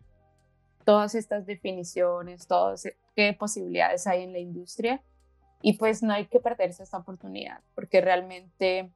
todas 0.83 1.15
estas 1.15 1.45
definiciones, 1.45 2.45
todas 2.47 2.83
qué 3.15 3.33
posibilidades 3.33 4.05
hay 4.05 4.23
en 4.23 4.33
la 4.33 4.39
industria. 4.39 5.01
Y 5.61 5.77
pues 5.77 6.03
no 6.03 6.13
hay 6.13 6.27
que 6.27 6.39
perderse 6.39 6.83
esta 6.83 6.97
oportunidad, 6.97 7.61
porque 7.73 7.99
realmente 7.99 8.91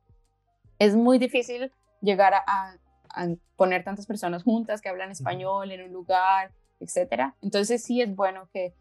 es 0.81 0.95
muy 0.95 1.19
difícil 1.19 1.71
llegar 2.01 2.33
a, 2.33 2.43
a 2.47 3.27
poner 3.55 3.83
tantas 3.83 4.07
personas 4.07 4.41
juntas 4.41 4.81
que 4.81 4.89
hablan 4.89 5.11
español 5.11 5.71
en 5.71 5.83
un 5.83 5.93
lugar, 5.93 6.51
etcétera. 6.79 7.35
Entonces 7.39 7.83
sí 7.83 8.01
es 8.01 8.15
bueno 8.15 8.49
que, 8.51 8.73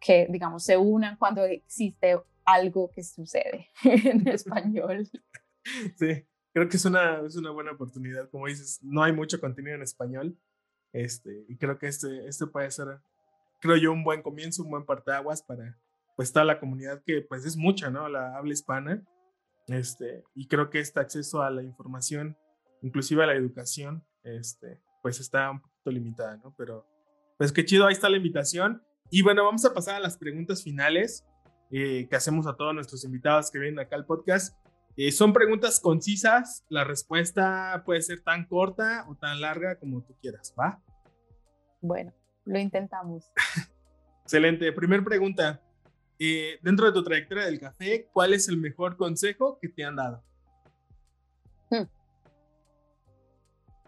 que, 0.00 0.26
digamos, 0.28 0.64
se 0.64 0.76
unan 0.76 1.16
cuando 1.18 1.44
existe 1.44 2.18
algo 2.44 2.90
que 2.90 3.04
sucede 3.04 3.68
en 3.84 4.26
español. 4.26 5.08
Sí, 5.96 6.26
creo 6.52 6.68
que 6.68 6.76
es 6.76 6.84
una, 6.84 7.20
es 7.24 7.36
una 7.36 7.52
buena 7.52 7.70
oportunidad. 7.70 8.28
Como 8.30 8.48
dices, 8.48 8.80
no 8.82 9.04
hay 9.04 9.12
mucho 9.12 9.40
contenido 9.40 9.76
en 9.76 9.82
español. 9.82 10.36
Este, 10.92 11.44
y 11.48 11.58
creo 11.58 11.78
que 11.78 11.86
este, 11.86 12.26
este 12.26 12.48
puede 12.48 12.68
ser, 12.72 12.98
creo 13.60 13.76
yo, 13.76 13.92
un 13.92 14.02
buen 14.02 14.20
comienzo, 14.20 14.64
un 14.64 14.70
buen 14.70 14.84
parteaguas 14.84 15.44
para 15.44 15.78
pues 16.16 16.32
toda 16.32 16.44
la 16.44 16.58
comunidad 16.58 17.04
que 17.06 17.22
pues 17.22 17.46
es 17.46 17.56
mucha, 17.56 17.88
¿no? 17.88 18.08
La 18.08 18.36
habla 18.36 18.52
hispana. 18.52 19.04
Este, 19.66 20.24
y 20.34 20.48
creo 20.48 20.70
que 20.70 20.80
este 20.80 21.00
acceso 21.00 21.42
a 21.42 21.50
la 21.50 21.62
información, 21.62 22.36
inclusive 22.82 23.22
a 23.22 23.26
la 23.26 23.34
educación, 23.34 24.04
este, 24.24 24.80
pues 25.02 25.20
está 25.20 25.50
un 25.50 25.60
poquito 25.60 25.90
limitada, 25.90 26.36
¿no? 26.38 26.54
Pero 26.56 26.86
pues 27.38 27.52
qué 27.52 27.64
chido, 27.64 27.86
ahí 27.86 27.92
está 27.92 28.08
la 28.08 28.16
invitación. 28.16 28.82
Y 29.10 29.22
bueno, 29.22 29.44
vamos 29.44 29.64
a 29.64 29.74
pasar 29.74 29.96
a 29.96 30.00
las 30.00 30.16
preguntas 30.16 30.62
finales 30.62 31.24
eh, 31.70 32.06
que 32.08 32.16
hacemos 32.16 32.46
a 32.46 32.54
todos 32.54 32.74
nuestros 32.74 33.04
invitados 33.04 33.50
que 33.50 33.58
vienen 33.58 33.80
acá 33.80 33.96
al 33.96 34.06
podcast. 34.06 34.56
Eh, 34.96 35.10
son 35.10 35.32
preguntas 35.32 35.80
concisas, 35.80 36.64
la 36.68 36.84
respuesta 36.84 37.82
puede 37.86 38.02
ser 38.02 38.20
tan 38.20 38.46
corta 38.46 39.06
o 39.08 39.16
tan 39.16 39.40
larga 39.40 39.78
como 39.78 40.02
tú 40.02 40.14
quieras, 40.20 40.54
¿va? 40.58 40.82
Bueno, 41.80 42.12
lo 42.44 42.58
intentamos. 42.58 43.30
Excelente. 44.22 44.70
Primer 44.72 45.02
pregunta. 45.02 45.62
Eh, 46.24 46.60
dentro 46.62 46.86
de 46.86 46.92
tu 46.92 47.02
trayectoria 47.02 47.46
del 47.46 47.58
café, 47.58 48.06
¿cuál 48.12 48.32
es 48.32 48.46
el 48.46 48.56
mejor 48.56 48.96
consejo 48.96 49.58
que 49.60 49.68
te 49.68 49.84
han 49.84 49.96
dado? 49.96 50.22
Hmm. 51.68 51.88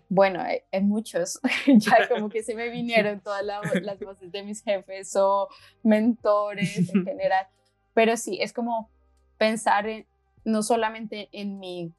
Bueno, 0.08 0.40
hay, 0.40 0.82
muchos, 0.82 1.38
ya 1.76 2.08
como 2.08 2.28
que 2.28 2.42
se 2.42 2.56
me 2.56 2.70
vinieron 2.70 3.20
todas 3.20 3.44
las 3.44 4.00
voces 4.00 4.32
de 4.32 4.42
mis 4.42 4.64
jefes 4.64 5.14
o 5.14 5.48
mentores 5.84 6.76
en 6.76 6.86
general, 7.06 7.46
pero 7.94 8.16
sí, 8.16 8.40
es 8.42 8.52
como 8.52 8.90
pensar 9.38 9.86
en, 9.86 10.04
no 10.44 10.64
solamente 10.64 11.28
en 11.30 11.60
mí, 11.60 11.92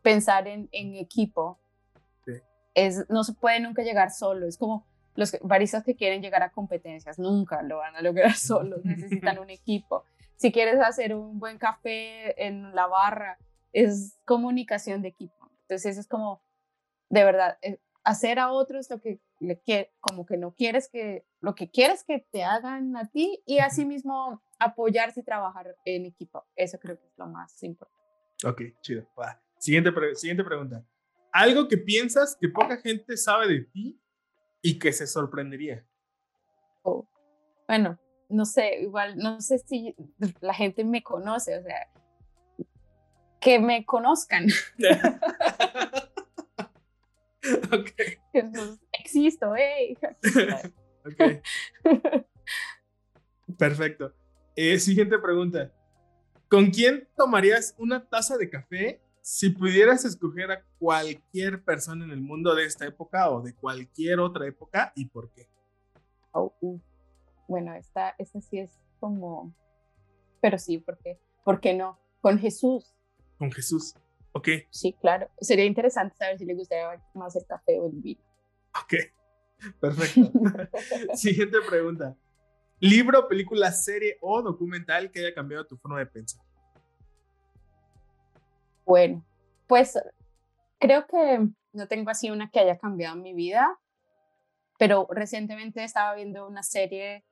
pensar 0.00 0.48
en, 0.48 0.70
en 0.72 0.96
equipo. 0.96 1.58
Es, 2.74 3.04
no 3.10 3.24
se 3.24 3.34
puede 3.34 3.60
nunca 3.60 3.82
llegar 3.82 4.10
solo, 4.10 4.46
es 4.46 4.56
como 4.56 4.86
los 5.14 5.36
baristas 5.42 5.84
que 5.84 5.94
quieren 5.94 6.22
llegar 6.22 6.42
a 6.42 6.50
competencias, 6.50 7.18
nunca 7.18 7.62
lo 7.62 7.78
van 7.78 7.96
a 7.96 8.02
lograr 8.02 8.34
solos, 8.34 8.80
necesitan 8.84 9.38
un 9.38 9.50
equipo. 9.50 10.04
Si 10.36 10.50
quieres 10.50 10.80
hacer 10.80 11.14
un 11.14 11.38
buen 11.38 11.58
café 11.58 12.46
en 12.46 12.74
la 12.74 12.86
barra, 12.86 13.38
es 13.72 14.18
comunicación 14.24 15.02
de 15.02 15.08
equipo. 15.08 15.50
Entonces 15.62 15.96
es 15.96 16.08
como 16.08 16.42
de 17.12 17.24
verdad, 17.24 17.58
eh, 17.60 17.78
hacer 18.04 18.38
a 18.38 18.50
otros 18.50 18.88
lo 18.88 18.98
que 18.98 19.20
le 19.38 19.60
quiere, 19.60 19.92
como 20.00 20.24
que 20.24 20.38
no 20.38 20.54
quieres 20.54 20.88
que, 20.88 21.26
lo 21.40 21.54
que 21.54 21.70
quieres 21.70 22.04
que 22.04 22.26
te 22.32 22.42
hagan 22.42 22.96
a 22.96 23.10
ti 23.10 23.42
y 23.44 23.58
asimismo 23.58 24.42
apoyarse 24.58 25.20
y 25.20 25.22
trabajar 25.22 25.76
en 25.84 26.06
equipo. 26.06 26.46
Eso 26.56 26.78
creo 26.78 26.98
que 26.98 27.06
es 27.06 27.12
lo 27.18 27.26
más 27.26 27.62
importante. 27.62 28.02
Ok, 28.46 28.62
chido. 28.80 29.06
Siguiente, 29.58 29.92
siguiente 30.14 30.42
pregunta. 30.42 30.82
Algo 31.32 31.68
que 31.68 31.76
piensas 31.76 32.34
que 32.40 32.48
poca 32.48 32.78
gente 32.78 33.16
sabe 33.18 33.46
de 33.46 33.60
ti 33.60 34.00
y 34.62 34.78
que 34.78 34.92
se 34.92 35.06
sorprendería. 35.06 35.84
Oh, 36.82 37.06
bueno, 37.68 37.98
no 38.28 38.46
sé, 38.46 38.80
igual, 38.80 39.16
no 39.18 39.40
sé 39.40 39.58
si 39.58 39.94
la 40.40 40.54
gente 40.54 40.84
me 40.84 41.02
conoce, 41.02 41.58
o 41.58 41.62
sea, 41.62 41.88
que 43.40 43.58
me 43.58 43.84
conozcan. 43.84 44.46
Ok. 47.72 47.90
existo, 48.92 49.54
hey. 49.56 49.98
ok. 51.04 51.42
Perfecto. 53.58 54.14
Eh, 54.54 54.78
siguiente 54.78 55.18
pregunta. 55.18 55.72
¿Con 56.48 56.70
quién 56.70 57.08
tomarías 57.16 57.74
una 57.78 58.08
taza 58.08 58.36
de 58.36 58.48
café 58.48 59.00
si 59.22 59.50
pudieras 59.50 60.04
escoger 60.04 60.50
a 60.50 60.64
cualquier 60.78 61.62
persona 61.64 62.04
en 62.04 62.10
el 62.10 62.20
mundo 62.20 62.54
de 62.54 62.64
esta 62.64 62.86
época 62.86 63.30
o 63.30 63.40
de 63.40 63.54
cualquier 63.54 64.18
otra 64.18 64.46
época 64.46 64.92
y 64.96 65.06
por 65.06 65.30
qué? 65.32 65.48
Oh, 66.32 66.52
uh. 66.60 66.80
Bueno, 67.48 67.74
esta, 67.74 68.14
esta 68.18 68.40
sí 68.40 68.58
es 68.58 68.80
como, 68.98 69.54
pero 70.40 70.58
sí, 70.58 70.78
¿por 70.78 70.98
qué? 70.98 71.20
¿Por 71.44 71.60
qué 71.60 71.74
no? 71.74 71.98
Con 72.20 72.38
Jesús. 72.38 72.94
Con 73.38 73.52
Jesús. 73.52 73.94
Ok. 74.32 74.48
Sí, 74.70 74.94
claro. 75.00 75.30
Sería 75.40 75.66
interesante 75.66 76.16
saber 76.16 76.38
si 76.38 76.44
le 76.44 76.54
gustaría 76.54 77.00
más 77.14 77.36
el 77.36 77.46
café 77.46 77.78
o 77.78 77.86
el 77.86 78.00
vino. 78.00 78.20
Ok, 78.82 78.94
perfecto. 79.80 80.32
Siguiente 81.14 81.58
pregunta. 81.68 82.16
¿Libro, 82.80 83.28
película, 83.28 83.70
serie 83.70 84.18
o 84.20 84.42
documental 84.42 85.12
que 85.12 85.20
haya 85.20 85.34
cambiado 85.34 85.66
tu 85.66 85.76
forma 85.76 86.00
de 86.00 86.06
pensar? 86.06 86.42
Bueno, 88.84 89.24
pues 89.66 89.98
creo 90.78 91.06
que 91.06 91.46
no 91.72 91.88
tengo 91.88 92.10
así 92.10 92.30
una 92.30 92.50
que 92.50 92.60
haya 92.60 92.78
cambiado 92.78 93.16
mi 93.16 93.34
vida, 93.34 93.78
pero 94.78 95.06
recientemente 95.10 95.84
estaba 95.84 96.14
viendo 96.14 96.46
una 96.46 96.62
serie 96.62 97.24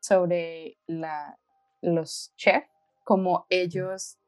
sobre 0.00 0.78
la, 0.86 1.38
los 1.80 2.32
chefs, 2.36 2.68
como 3.04 3.46
ellos 3.48 4.18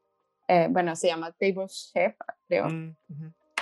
eh, 0.47 0.67
bueno, 0.69 0.95
se 0.95 1.07
llama 1.07 1.31
Table 1.33 1.67
Chef, 1.67 2.15
creo. 2.47 2.69
Mm, 2.69 2.95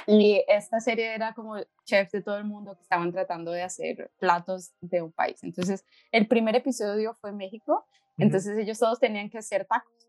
y 0.08 0.44
esta 0.48 0.80
serie 0.80 1.16
era 1.16 1.34
como 1.34 1.56
chefs 1.84 2.12
de 2.12 2.22
todo 2.22 2.38
el 2.38 2.46
mundo 2.46 2.76
que 2.76 2.84
estaban 2.84 3.12
tratando 3.12 3.52
de 3.52 3.64
hacer 3.64 4.12
platos 4.20 4.72
de 4.82 5.02
un 5.02 5.12
país. 5.12 5.44
Entonces, 5.44 5.84
el 6.12 6.28
primer 6.28 6.56
episodio 6.56 7.16
fue 7.16 7.32
México, 7.32 7.88
entonces 8.18 8.58
ellos 8.58 8.78
todos 8.78 9.00
tenían 9.00 9.30
que 9.30 9.40
hacer 9.40 9.66
tacos. 9.66 10.05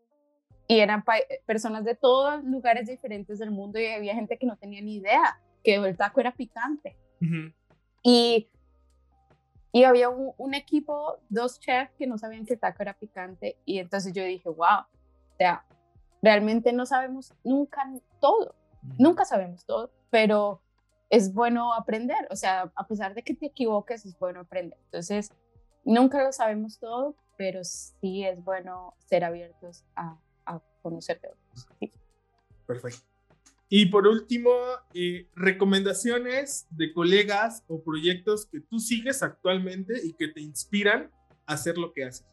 Y 0.67 0.79
eran 0.79 1.03
personas 1.45 1.85
de 1.85 1.95
todos 1.95 2.43
lugares 2.43 2.87
diferentes 2.87 3.39
del 3.39 3.51
mundo 3.51 3.79
y 3.79 3.87
había 3.87 4.15
gente 4.15 4.37
que 4.37 4.45
no 4.45 4.57
tenía 4.57 4.81
ni 4.81 4.97
idea 4.97 5.39
que 5.63 5.75
el 5.75 5.95
taco 5.95 6.19
era 6.19 6.33
picante. 6.33 6.97
Y 8.03 8.49
y 9.71 9.83
había 9.83 10.09
un, 10.09 10.33
un, 10.37 10.53
equipo, 10.55 11.19
dos 11.29 11.59
chefs 11.59 11.91
que 11.97 12.07
no 12.07 12.17
sabían 12.17 12.45
que 12.45 12.53
el 12.53 12.59
taco 12.59 12.81
era 12.81 12.93
picante. 12.93 13.57
Y 13.63 13.77
entonces 13.77 14.11
yo 14.11 14.23
dije, 14.23 14.49
wow, 14.49 14.79
o 14.79 15.35
sea, 15.37 15.63
realmente 16.21 16.73
no 16.73 16.85
sabemos 16.85 17.33
nunca 17.43 17.87
todo, 18.19 18.55
nunca 18.97 19.25
sabemos 19.25 19.65
todo, 19.65 19.91
pero 20.09 20.61
es 21.09 21.33
bueno 21.33 21.73
aprender, 21.73 22.27
o 22.31 22.35
sea, 22.35 22.71
a 22.75 22.87
pesar 22.87 23.13
de 23.13 23.23
que 23.23 23.33
te 23.35 23.45
equivoques, 23.45 24.05
es 24.05 24.17
bueno 24.17 24.39
aprender. 24.39 24.79
Entonces, 24.85 25.31
nunca 25.85 26.23
lo 26.23 26.31
sabemos 26.31 26.79
todo, 26.79 27.15
pero 27.37 27.63
sí 27.63 28.25
es 28.25 28.43
bueno 28.43 28.95
ser 29.05 29.23
abiertos 29.23 29.85
a, 29.95 30.17
a 30.47 30.61
conocer 30.81 31.19
de 31.21 31.29
otros. 31.29 31.67
Perfecto. 32.65 33.05
Y 33.69 33.87
por 33.87 34.07
último, 34.07 34.51
eh, 34.93 35.27
recomendaciones 35.35 36.67
de 36.69 36.93
colegas 36.93 37.63
o 37.67 37.83
proyectos 37.83 38.45
que 38.45 38.61
tú 38.61 38.79
sigues 38.79 39.21
actualmente 39.21 39.93
y 40.03 40.13
que 40.13 40.29
te 40.29 40.39
inspiran 40.39 41.11
a 41.45 41.53
hacer 41.53 41.77
lo 41.77 41.91
que 41.91 42.05
haces. 42.05 42.25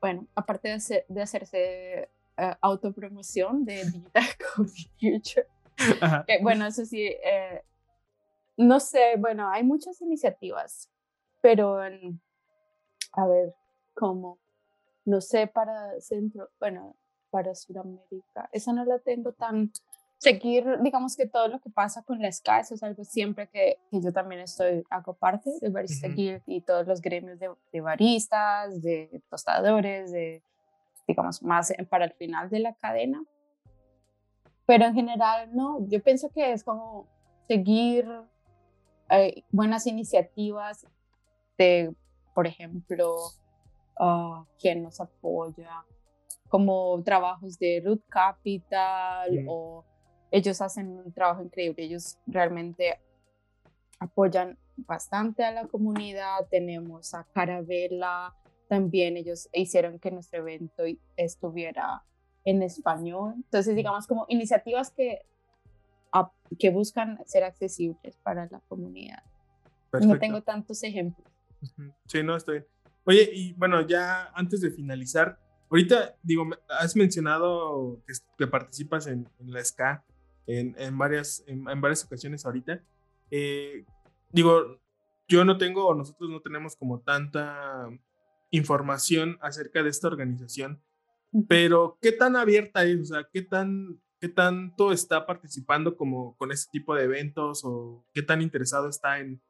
Bueno, 0.00 0.26
aparte 0.34 0.68
de, 0.68 1.04
de 1.08 1.22
hacerse 1.22 2.08
uh, 2.36 2.54
autopromoción 2.60 3.64
de 3.64 3.84
Digital 3.92 4.24
Coffee 4.56 4.90
Future. 4.98 5.46
bueno, 6.42 6.66
eso 6.66 6.84
sí, 6.84 7.04
eh, 7.04 7.62
no 8.56 8.80
sé, 8.80 9.14
bueno, 9.18 9.48
hay 9.48 9.62
muchas 9.62 10.00
iniciativas, 10.00 10.90
pero 11.40 11.78
a 11.78 13.26
ver, 13.26 13.54
¿cómo? 13.94 14.41
No 15.04 15.20
sé, 15.20 15.46
para 15.46 16.00
Centro, 16.00 16.50
bueno, 16.60 16.96
para 17.30 17.54
Sudamérica, 17.54 18.48
esa 18.52 18.72
no 18.72 18.84
la 18.84 18.98
tengo 18.98 19.32
tan 19.32 19.72
seguir, 20.18 20.64
digamos 20.82 21.16
que 21.16 21.26
todo 21.26 21.48
lo 21.48 21.60
que 21.60 21.68
pasa 21.68 22.04
con 22.04 22.20
la 22.22 22.30
SCA, 22.30 22.60
eso 22.60 22.76
es 22.76 22.82
algo 22.84 23.02
siempre 23.04 23.48
que, 23.48 23.78
que 23.90 24.00
yo 24.00 24.12
también 24.12 24.42
estoy, 24.42 24.84
hago 24.88 25.14
parte 25.14 25.50
del 25.60 25.72
Barista 25.72 26.06
Guild 26.06 26.42
y 26.46 26.60
todos 26.60 26.86
los 26.86 27.00
gremios 27.00 27.40
de, 27.40 27.50
de, 27.72 27.80
baristas, 27.80 28.80
de 28.82 29.20
tostadores, 29.28 30.12
de 30.12 30.44
digamos, 31.08 31.42
más 31.42 31.72
para 31.90 32.04
el 32.04 32.12
final 32.12 32.48
de 32.50 32.60
la 32.60 32.74
cadena. 32.74 33.24
pero 34.64 34.84
en 34.84 34.94
general 34.94 35.50
no, 35.52 35.84
yo 35.88 36.00
pienso 36.00 36.30
que 36.30 36.52
es 36.52 36.62
como 36.62 37.08
seguir 37.48 38.08
eh, 39.10 39.42
buenas 39.50 39.86
iniciativas 39.86 40.86
de, 41.58 41.92
por 42.32 42.46
ejemplo, 42.46 43.16
uh, 43.98 44.44
quien 44.58 44.82
nos 44.82 45.00
apoya, 45.00 45.84
como 46.48 47.02
trabajos 47.02 47.58
de 47.58 47.82
Root 47.84 48.02
Capital 48.08 49.44
o 49.48 49.84
ellos 50.30 50.60
hacen 50.60 50.88
un 50.88 51.12
trabajo 51.12 51.42
increíble, 51.42 51.84
ellos 51.84 52.18
realmente 52.26 53.00
apoyan 53.98 54.58
bastante 54.76 55.44
a 55.44 55.52
la 55.52 55.66
comunidad, 55.66 56.46
tenemos 56.50 57.14
a 57.14 57.24
Carabela, 57.32 58.34
también 58.68 59.16
ellos 59.16 59.48
hicieron 59.52 59.98
que 59.98 60.10
nuestro 60.10 60.40
evento 60.40 60.82
estuviera 61.16 62.02
en 62.44 62.62
español, 62.62 63.34
entonces 63.36 63.76
digamos 63.76 64.06
como 64.06 64.26
iniciativas 64.28 64.90
que, 64.90 65.22
que 66.58 66.70
buscan 66.70 67.18
ser 67.26 67.44
accesibles 67.44 68.16
para 68.22 68.46
la 68.50 68.60
comunidad. 68.68 69.22
No 70.00 70.18
tengo 70.18 70.42
tantos 70.42 70.82
ejemplos. 70.82 71.28
Sí, 72.06 72.22
no, 72.22 72.36
estoy. 72.36 72.64
Oye, 73.04 73.30
y 73.32 73.52
bueno, 73.54 73.86
ya 73.86 74.30
antes 74.34 74.60
de 74.60 74.70
finalizar, 74.70 75.38
ahorita, 75.70 76.16
digo, 76.22 76.48
has 76.68 76.94
mencionado 76.94 78.00
que, 78.36 78.46
participas 78.46 79.06
en, 79.06 79.28
la 79.40 79.64
SCA 79.64 80.04
en, 80.46 80.74
en 80.78 80.96
varias, 80.96 81.42
en, 81.46 81.64
varias 81.80 82.04
ocasiones 82.04 82.46
ahorita. 82.46 82.80
Eh, 83.30 83.84
digo, 84.30 84.80
yo 85.26 85.44
no 85.44 85.58
tengo, 85.58 85.94
nosotros 85.94 86.30
no 86.30 86.40
tenemos 86.40 86.76
como 86.76 87.00
tanta 87.00 87.88
información 88.50 89.38
acerca 89.40 89.82
de 89.82 89.90
esta 89.90 90.08
organización, 90.08 90.80
pero 91.48 91.98
¿qué 92.00 92.12
tan 92.12 92.36
abierta 92.36 92.84
es? 92.84 93.00
O 93.00 93.04
sea, 93.06 93.26
¿qué, 93.32 93.42
tan, 93.42 94.00
qué 94.20 94.28
tanto 94.28 94.92
está 94.92 95.26
participando 95.26 95.96
como 95.96 96.36
con 96.36 96.52
este 96.52 96.70
tipo 96.70 96.94
de 96.94 97.04
eventos 97.04 97.62
o 97.64 98.04
qué 98.12 98.22
tan 98.22 98.42
interesado 98.42 98.88
está 98.88 99.18
en, 99.18 99.40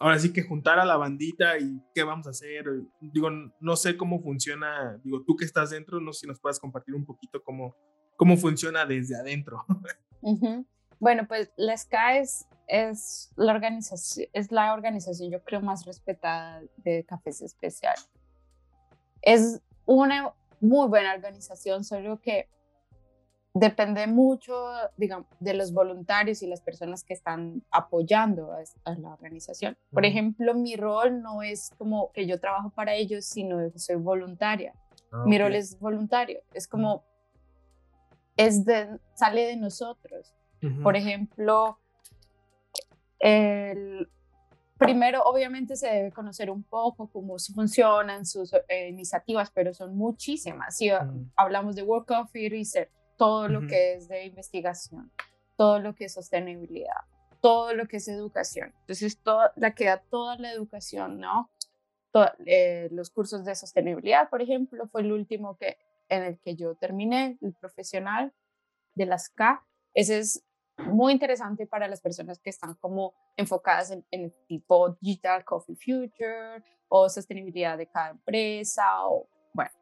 ahora 0.00 0.18
sí 0.18 0.32
que 0.32 0.42
juntar 0.42 0.78
a 0.78 0.84
la 0.84 0.96
bandita 0.96 1.58
y 1.58 1.82
qué 1.94 2.02
vamos 2.02 2.26
a 2.26 2.30
hacer? 2.30 2.64
Digo, 3.00 3.30
no 3.60 3.76
sé 3.76 3.96
cómo 3.96 4.20
funciona, 4.20 4.98
digo, 5.02 5.22
tú 5.24 5.36
que 5.36 5.44
estás 5.44 5.70
dentro, 5.70 6.00
no 6.00 6.12
sé 6.12 6.20
si 6.20 6.26
nos 6.26 6.40
puedes 6.40 6.58
compartir 6.58 6.94
un 6.94 7.04
poquito 7.04 7.42
cómo, 7.42 7.76
cómo 8.16 8.36
funciona 8.36 8.84
desde 8.86 9.16
adentro. 9.16 9.64
Bueno, 11.00 11.28
pues 11.28 11.52
la 11.56 11.76
SCA 11.76 12.18
es, 12.18 13.30
la 13.36 13.52
organización, 13.52 14.26
es 14.32 14.50
la 14.50 14.74
organización, 14.74 15.30
yo 15.30 15.44
creo, 15.44 15.60
más 15.60 15.86
respetada 15.86 16.60
de 16.78 17.04
cafés 17.04 17.40
especiales. 17.40 18.10
Es 19.22 19.62
una 19.86 20.34
muy 20.60 20.88
buena 20.88 21.14
organización, 21.14 21.84
solo 21.84 22.20
que 22.20 22.48
depende 23.54 24.06
mucho, 24.06 24.54
digamos, 24.96 25.26
de 25.40 25.54
los 25.54 25.72
voluntarios 25.72 26.42
y 26.42 26.46
las 26.46 26.60
personas 26.60 27.04
que 27.04 27.14
están 27.14 27.62
apoyando 27.70 28.52
a, 28.52 28.94
la 28.94 29.12
organización. 29.12 29.76
Por 29.90 30.04
ejemplo, 30.04 30.54
mi 30.54 30.76
rol 30.76 31.22
no 31.22 31.42
es 31.42 31.70
como 31.78 32.12
que 32.12 32.26
yo 32.26 32.38
trabajo 32.38 32.70
para 32.70 32.94
ellos, 32.94 33.24
sino 33.24 33.58
que 33.72 33.78
soy 33.78 33.96
voluntaria. 33.96 34.74
Ah, 35.10 35.24
mi 35.26 35.38
rol 35.38 35.54
es 35.54 35.78
voluntario, 35.78 36.40
es 36.52 36.68
como, 36.68 37.04
es 38.36 38.64
de, 38.64 38.98
sale 39.14 39.46
de 39.46 39.56
nosotros. 39.56 40.34
Por 40.82 40.96
ejemplo, 40.96 41.78
el, 43.20 44.08
primero 44.78 45.22
obviamente 45.24 45.76
se 45.76 45.88
debe 45.88 46.12
conocer 46.12 46.50
un 46.50 46.62
poco 46.62 47.08
cómo 47.08 47.36
funcionan 47.54 48.24
sus 48.24 48.52
eh, 48.68 48.88
iniciativas, 48.88 49.50
pero 49.50 49.74
son 49.74 49.96
muchísimas. 49.96 50.76
Si 50.76 50.90
mm. 50.90 51.32
hablamos 51.36 51.74
de 51.74 51.82
Work 51.82 52.06
Coffee 52.06 52.48
Research, 52.48 52.90
todo 53.18 53.48
lo 53.48 53.66
que 53.66 53.94
es 53.94 54.08
de 54.08 54.24
investigación, 54.24 55.12
todo 55.56 55.80
lo 55.80 55.94
que 55.94 56.06
es 56.06 56.14
sostenibilidad, 56.14 57.02
todo 57.42 57.74
lo 57.74 57.86
que 57.86 57.98
es 57.98 58.08
educación. 58.08 58.72
Entonces, 58.80 59.18
toda, 59.22 59.52
la 59.56 59.74
queda 59.74 60.02
toda 60.08 60.38
la 60.38 60.52
educación, 60.52 61.18
¿no? 61.18 61.50
Eh, 62.46 62.88
los 62.90 63.10
cursos 63.10 63.44
de 63.44 63.54
sostenibilidad, 63.54 64.30
por 64.30 64.40
ejemplo, 64.40 64.88
fue 64.88 65.02
el 65.02 65.12
último 65.12 65.56
que, 65.56 65.76
en 66.08 66.22
el 66.22 66.40
que 66.40 66.56
yo 66.56 66.74
terminé, 66.76 67.38
el 67.42 67.54
profesional 67.54 68.32
de 68.94 69.06
las 69.06 69.28
K. 69.28 69.64
Ese 69.94 70.18
es 70.18 70.44
muy 70.78 71.12
interesante 71.12 71.66
para 71.66 71.88
las 71.88 72.00
personas 72.00 72.38
que 72.38 72.50
están 72.50 72.74
como 72.74 73.14
enfocadas 73.36 73.90
en, 73.90 74.04
el 74.10 74.32
tipo 74.46 74.96
Digital 75.00 75.44
Coffee 75.44 75.76
Future 75.76 76.62
o 76.88 77.08
sostenibilidad 77.08 77.76
de 77.76 77.88
cada 77.88 78.10
empresa 78.10 79.06
o 79.06 79.28
bueno. 79.52 79.72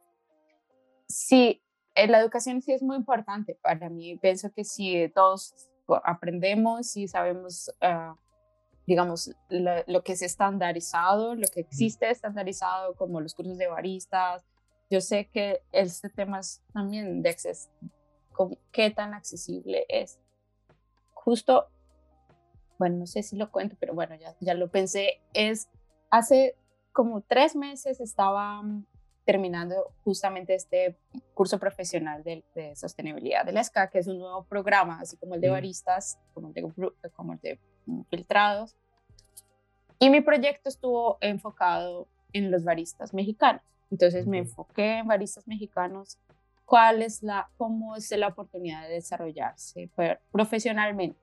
Sí, 1.07 1.63
eh, 1.63 1.66
la 2.09 2.21
educación 2.21 2.61
sí 2.61 2.73
es 2.73 2.83
muy 2.83 2.97
importante 2.97 3.59
para 3.63 3.89
mí. 3.89 4.17
Pienso 4.19 4.53
que 4.53 4.65
si 4.65 5.09
todos 5.15 5.55
aprendemos 6.05 6.97
y 6.97 7.09
sabemos, 7.09 7.73
ah, 7.81 8.17
digamos, 8.87 9.35
lo, 9.49 10.03
que 10.03 10.13
es 10.13 10.23
estandarizado, 10.23 11.35
lo 11.35 11.47
que 11.49 11.61
existe 11.61 12.11
estandarizado 12.11 12.95
como 12.95 13.21
los 13.21 13.35
cursos 13.35 13.57
de 13.57 13.69
baristas, 13.69 14.45
yo 14.91 15.01
sé 15.01 15.29
que 15.29 15.63
este 15.73 16.09
tema 16.11 16.41
es 16.41 16.63
también 16.73 17.23
de 17.23 17.31
acceso, 17.31 17.69
qué 18.71 18.91
tan 18.91 19.15
accesible 19.15 19.87
es 19.89 20.21
justo, 21.15 21.67
bueno, 22.79 22.99
no 22.99 23.07
sé 23.07 23.23
si 23.23 23.37
lo 23.37 23.51
cuento, 23.51 23.77
pero 23.81 23.95
bueno, 23.95 24.15
ya, 24.15 24.37
ya 24.41 24.55
lo 24.55 24.71
pensé, 24.71 25.21
es 25.33 25.69
hace 26.11 26.55
como 26.93 27.21
tres 27.23 27.57
meses 27.57 28.01
estaba 28.01 28.63
mm, 28.63 28.87
terminando 29.27 29.93
justamente 30.05 30.55
este 30.55 30.97
curso 31.35 31.59
profesional 31.59 32.23
de, 32.23 32.45
sostenibilidad 32.77 33.45
de 33.45 33.53
la 33.53 33.63
SCA, 33.63 33.91
que 33.91 33.99
es 33.99 34.07
un 34.07 34.21
nuevo 34.21 34.45
programa, 34.45 35.01
así 35.01 35.17
como 35.17 35.35
el 35.35 35.41
de 35.41 35.51
baristas, 35.51 36.19
como 36.33 36.49
el 36.49 36.55
de, 36.55 36.63
como 37.15 37.33
el 37.33 37.41
de 37.41 37.59
mm, 37.87 38.03
filtrados. 38.05 38.77
Y 39.99 40.11
mi 40.11 40.21
proyecto 40.21 40.69
estuvo 40.69 41.19
enfocado 41.21 42.07
en 42.33 42.53
los 42.53 42.63
baristas 42.63 43.13
mexicanos. 43.13 43.63
Entonces 43.91 44.27
me 44.27 44.39
enfoqué 44.39 44.99
en 44.99 45.09
baristas 45.09 45.47
mexicanos 45.49 46.19
cuál 46.65 47.03
es 47.03 47.23
la, 47.23 47.51
cómo 47.57 47.97
es 47.97 48.11
la 48.13 48.29
oportunidad 48.29 48.83
de 48.83 48.95
desarrollarse 48.95 49.91
profesionalmente. 50.31 51.19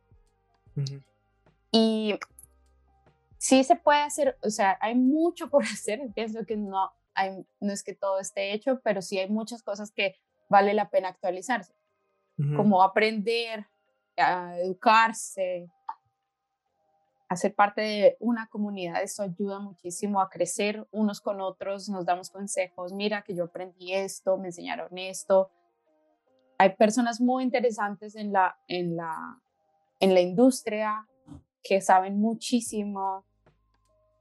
Y 1.71 2.19
sí 3.37 3.63
se 3.63 3.75
puede 3.77 4.01
hacer, 4.01 4.37
o 4.43 4.49
sea, 4.49 4.77
hay 4.81 4.95
mucho 4.95 5.49
por 5.49 5.63
hacer, 5.63 6.01
pienso 6.13 6.45
que 6.45 6.57
no, 6.57 6.91
hay, 7.15 7.45
no 7.59 7.73
es 7.73 7.83
que 7.83 7.95
todo 7.95 8.19
esté 8.19 8.53
hecho, 8.53 8.79
pero 8.83 9.01
sí 9.01 9.19
hay 9.19 9.29
muchas 9.29 9.63
cosas 9.63 9.91
que 9.91 10.15
vale 10.49 10.73
la 10.73 10.89
pena 10.89 11.09
actualizarse, 11.09 11.73
como 12.55 12.83
aprender, 12.83 13.67
a 14.17 14.57
educarse, 14.59 15.69
a 17.29 17.35
ser 17.35 17.55
parte 17.55 17.81
de 17.81 18.17
una 18.19 18.47
comunidad, 18.47 19.01
eso 19.01 19.23
ayuda 19.23 19.59
muchísimo 19.59 20.21
a 20.21 20.29
crecer 20.29 20.87
unos 20.91 21.19
con 21.19 21.41
otros, 21.41 21.89
nos 21.89 22.05
damos 22.05 22.29
consejos, 22.29 22.93
mira 22.93 23.23
que 23.23 23.35
yo 23.35 23.45
aprendí 23.45 23.93
esto, 23.93 24.37
me 24.37 24.47
enseñaron 24.47 24.95
esto. 24.97 25.49
Hay 26.59 26.75
personas 26.75 27.19
muy 27.19 27.43
interesantes 27.43 28.15
en 28.15 28.31
la, 28.31 28.57
en 28.67 28.95
la, 28.95 29.41
en 29.99 30.13
la 30.13 30.21
industria 30.21 31.07
que 31.63 31.81
saben 31.81 32.19
muchísimo, 32.19 33.25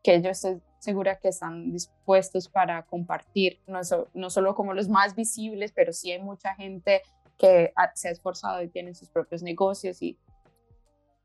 que 0.03 0.23
yo 0.23 0.31
estoy 0.31 0.63
segura 0.83 1.21
que 1.21 1.29
están 1.29 1.71
dispuestos 1.71 2.49
para 2.49 2.85
compartir, 2.87 3.61
no, 3.69 3.81
no 4.15 4.31
solo 4.31 4.57
como 4.57 4.75
los 4.75 4.89
más 4.89 5.15
visibles, 5.15 5.71
pero 5.71 5.93
sí 5.93 6.11
hay 6.11 6.21
mucha 6.21 6.57
gente 6.57 7.03
que 7.39 7.73
se 7.95 8.09
ha 8.09 8.11
esforzado 8.11 8.61
y 8.63 8.69
tiene 8.69 8.93
sus 8.93 9.09
propios 9.09 9.45
negocios 9.45 10.03
y, 10.03 10.19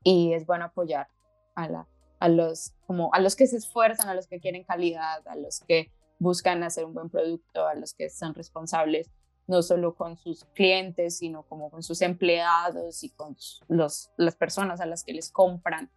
y 0.04 0.32
es 0.32 0.46
bueno 0.46 0.66
apoyar 0.66 1.08
a, 1.56 2.28
los, 2.28 2.72
como 2.86 3.12
a 3.12 3.18
los 3.18 3.34
que 3.34 3.48
se 3.48 3.56
esfuerzan, 3.56 4.08
a 4.08 4.14
los 4.14 4.28
que 4.28 4.38
quieren 4.38 4.62
calidad, 4.62 5.26
a 5.26 5.34
los 5.34 5.58
que 5.66 5.90
buscan 6.20 6.62
hacer 6.62 6.84
un 6.84 6.94
buen 6.94 7.10
producto, 7.10 7.66
a 7.66 7.74
los 7.74 7.94
que 7.94 8.10
son 8.10 8.34
responsables 8.34 9.10
no 9.48 9.62
solo 9.62 9.96
con 9.96 10.16
sus 10.18 10.44
clientes, 10.54 11.18
sino 11.18 11.42
como 11.42 11.68
con 11.70 11.82
sus 11.82 12.00
empleados 12.02 13.02
y 13.02 13.08
con 13.08 13.36
los, 13.66 14.12
las 14.16 14.36
personas 14.36 14.80
a 14.80 14.86
las 14.86 15.02
que 15.02 15.14
les 15.14 15.32
compran. 15.32 15.90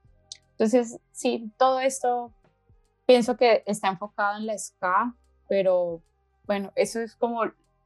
Entonces, 0.51 0.99
sí, 1.12 1.51
todo 1.57 1.80
esto 1.80 2.34
pienso 3.06 3.38
que 3.38 3.64
está 3.66 3.89
enfocado 3.89 4.38
en 4.38 4.47
la 4.47 4.58
SCA, 4.58 5.16
pero 5.47 6.02
bueno, 6.45 6.72
eso 6.76 6.99
es 6.99 7.16
como 7.16 7.41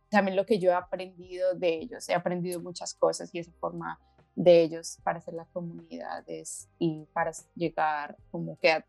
también 0.10 0.36
lo 0.36 0.46
que 0.46 0.60
yo 0.60 0.72
he 0.72 0.74
aprendido 0.74 1.54
de 1.56 1.80
ellos. 1.80 2.08
He 2.10 2.14
aprendido 2.14 2.60
muchas 2.60 2.94
cosas 2.94 3.34
y 3.34 3.40
esa 3.40 3.52
forma 3.60 4.00
de 4.36 4.62
ellos 4.62 4.98
para 5.04 5.20
hacer 5.20 5.34
las 5.34 5.48
comunidades 5.50 6.70
y 6.78 7.06
para 7.14 7.32
llegar 7.56 8.18
como 8.32 8.58
que 8.60 8.72
a, 8.72 8.86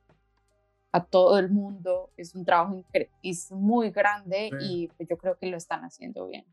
todo 1.10 1.38
el 1.38 1.50
mundo. 1.50 2.10
Es 2.16 2.34
un 2.34 2.44
trabajo 2.44 2.82
es 3.22 3.52
muy 3.52 3.90
grande 3.90 4.50
y 4.60 4.88
pues 4.96 5.08
yo 5.08 5.18
creo 5.18 5.36
que 5.38 5.46
lo 5.46 5.58
están 5.58 5.82
haciendo 5.82 6.26
bien. 6.26 6.46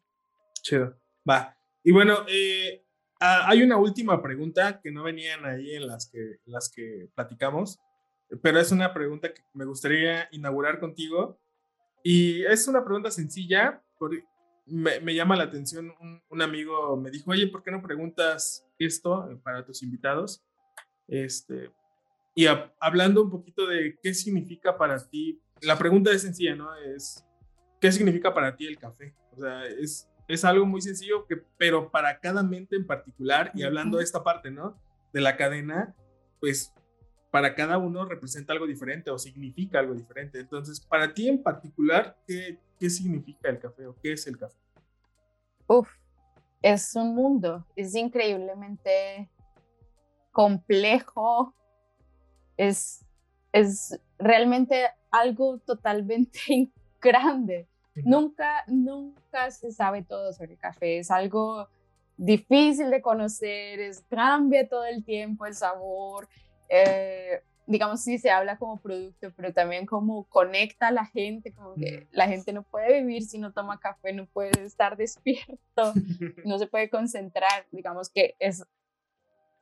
Chido. 0.62 0.98
Va. 1.30 1.58
Y 1.82 1.92
bueno, 1.92 2.26
eh, 2.28 2.84
hay 3.20 3.64
una 3.64 3.78
última 3.78 4.22
pregunta 4.22 4.82
que 4.82 4.92
no 4.92 5.04
venían 5.04 5.46
ahí 5.46 5.76
en 5.76 5.88
las 5.88 6.10
que, 6.10 6.40
las 6.46 6.70
que 6.70 7.08
platicamos, 7.16 7.80
pero 8.42 8.60
es 8.60 8.72
una 8.72 8.94
pregunta 8.94 9.34
que 9.34 9.42
me 9.54 9.66
gustaría 9.66 10.28
inaugurar 10.32 10.80
contigo. 10.80 11.40
Y 12.04 12.44
es 12.46 12.68
una 12.68 12.84
pregunta 12.84 13.12
sencilla. 13.12 13.82
me, 14.66 15.14
llama 15.14 15.36
la 15.36 15.44
atención, 15.44 15.94
un, 16.30 16.42
amigo 16.42 16.98
me 16.98 17.12
dijo, 17.12 17.32
oye, 17.32 17.48
¿por 17.48 17.64
qué 17.64 17.72
no 17.72 17.82
preguntas 17.82 18.66
esto 18.78 19.40
para 19.44 19.66
tus 19.66 19.84
invitados? 19.84 20.44
Este, 21.08 21.72
y 22.36 22.46
hablando 22.80 23.24
un 23.24 23.30
poquito 23.30 23.68
de 23.68 23.98
qué 24.02 24.14
significa 24.14 24.78
para 24.78 24.98
ti, 25.08 25.42
la 25.62 25.78
pregunta 25.78 26.12
es 26.12 26.24
sencilla, 26.24 26.56
¿no? 26.56 26.76
Es, 26.76 27.26
¿qué 27.80 27.92
significa 27.92 28.34
para 28.34 28.56
ti 28.56 28.66
el 28.66 28.78
café? 28.78 29.16
O 29.32 29.40
sea, 29.40 29.66
es, 29.66 30.10
es 30.28 30.44
algo 30.44 30.66
muy 30.66 30.82
sencillo, 30.82 31.26
que, 31.28 31.38
pero 31.58 31.92
para 31.92 32.20
cada 32.20 32.44
mente 32.44 32.76
en 32.76 32.88
particular, 32.88 33.52
y 33.54 33.64
hablando 33.64 33.98
de 33.98 34.04
esta 34.04 34.24
parte, 34.24 34.52
¿no? 34.52 34.78
De 35.14 35.22
la 35.22 35.38
cadena, 35.38 35.96
pues 36.40 36.74
para 37.34 37.56
cada 37.56 37.80
uno 37.80 38.06
representa 38.06 38.54
algo 38.54 38.68
diferente 38.68 39.10
o 39.10 39.18
significa 39.18 39.80
algo 39.80 39.96
diferente. 39.96 40.40
Entonces, 40.40 40.80
para 40.80 41.12
ti 41.16 41.28
en 41.28 41.42
particular, 41.42 42.16
¿qué, 42.28 42.60
qué 42.80 42.92
significa 42.92 43.50
el 43.50 43.58
café 43.58 43.88
o 43.88 43.96
qué 44.00 44.14
es 44.14 44.28
el 44.28 44.38
café? 44.38 44.56
Uf, 45.66 45.90
es 46.62 46.96
un 46.96 47.16
mundo, 47.16 47.66
es 47.76 47.96
increíblemente 47.96 49.32
complejo, 50.32 51.56
es, 52.56 53.04
es 53.52 54.00
realmente 54.20 54.86
algo 55.10 55.58
totalmente 55.58 56.72
grande. 57.02 57.68
Nunca, 57.96 58.64
nunca 58.68 59.50
se 59.50 59.72
sabe 59.72 60.04
todo 60.04 60.34
sobre 60.34 60.52
el 60.52 60.60
café, 60.60 61.00
es 61.00 61.10
algo 61.10 61.68
difícil 62.16 62.92
de 62.92 63.02
conocer, 63.02 63.80
es, 63.80 64.02
cambia 64.08 64.70
todo 64.70 64.86
el 64.86 65.04
tiempo 65.04 65.48
el 65.48 65.56
sabor, 65.56 66.30
eh, 66.74 67.44
digamos, 67.66 68.02
sí 68.02 68.18
se 68.18 68.32
habla 68.32 68.58
como 68.58 68.80
producto, 68.82 69.32
pero 69.36 69.54
también 69.54 69.86
como 69.86 70.26
conecta 70.26 70.88
a 70.88 70.92
la 70.92 71.06
gente, 71.06 71.54
como 71.54 71.76
que 71.76 72.08
la 72.12 72.28
gente 72.28 72.52
no 72.52 72.64
puede 72.64 73.02
vivir 73.02 73.24
si 73.24 73.38
no 73.38 73.54
toma 73.54 73.80
café, 73.80 74.12
no 74.12 74.26
puede 74.26 74.64
estar 74.64 74.98
despierto, 74.98 75.94
no 76.46 76.58
se 76.58 76.68
puede 76.68 76.90
concentrar, 76.90 77.66
digamos 77.72 78.10
que 78.10 78.36
es, 78.40 78.66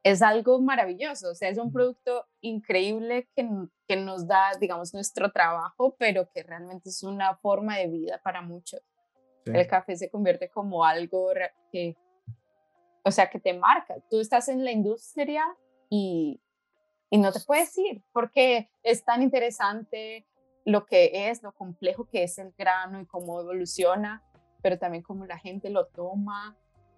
es 0.03 0.22
algo 0.22 0.59
maravilloso, 0.62 1.32
o 1.32 1.36
sea, 1.36 1.49
es 1.49 1.57
un 1.57 1.72
producto 1.72 2.26
increíble 2.39 3.28
que, 3.36 3.47
que 3.88 3.97
nos 3.97 4.26
da, 4.26 4.51
digamos, 4.59 4.93
nuestro 4.93 5.32
trabajo, 5.32 5.95
pero 5.99 6.30
que 6.32 6.43
realmente 6.43 6.89
es 6.89 7.03
una 7.03 7.36
forma 7.36 7.78
de 7.78 7.88
vida 7.88 8.20
para 8.24 8.41
muchos. 8.41 8.82
El 9.45 9.66
café 9.66 9.95
se 9.95 10.09
convierte 10.09 10.49
como 10.49 10.86
algo 10.86 11.32
que, 11.72 11.97
o 13.03 13.09
sea, 13.09 13.28
que 13.28 13.39
te 13.39 13.53
marca. 13.53 13.95
Tú 14.09 14.20
estás 14.20 14.47
en 14.49 14.64
la 14.64 14.72
industria 14.72 15.43
y 15.89 16.39
y 17.12 17.18
no 17.18 17.32
te 17.32 17.41
puedes 17.41 17.78
ir 17.78 18.01
porque 18.14 18.72
es 18.82 19.03
tan 19.03 19.22
interesante 19.22 20.26
lo 20.66 20.86
que 20.86 21.30
es, 21.30 21.43
lo 21.43 21.51
complejo 21.51 22.05
que 22.05 22.24
es 22.24 22.38
el 22.39 22.53
grano 22.57 23.01
y 23.01 23.05
cómo 23.05 23.41
evoluciona, 23.41 24.24
pero 24.64 24.80
también 24.80 25.03
cómo 25.03 25.26
la 25.26 25.38
gente 25.38 25.70
lo 25.70 25.88
toma, 25.88 26.55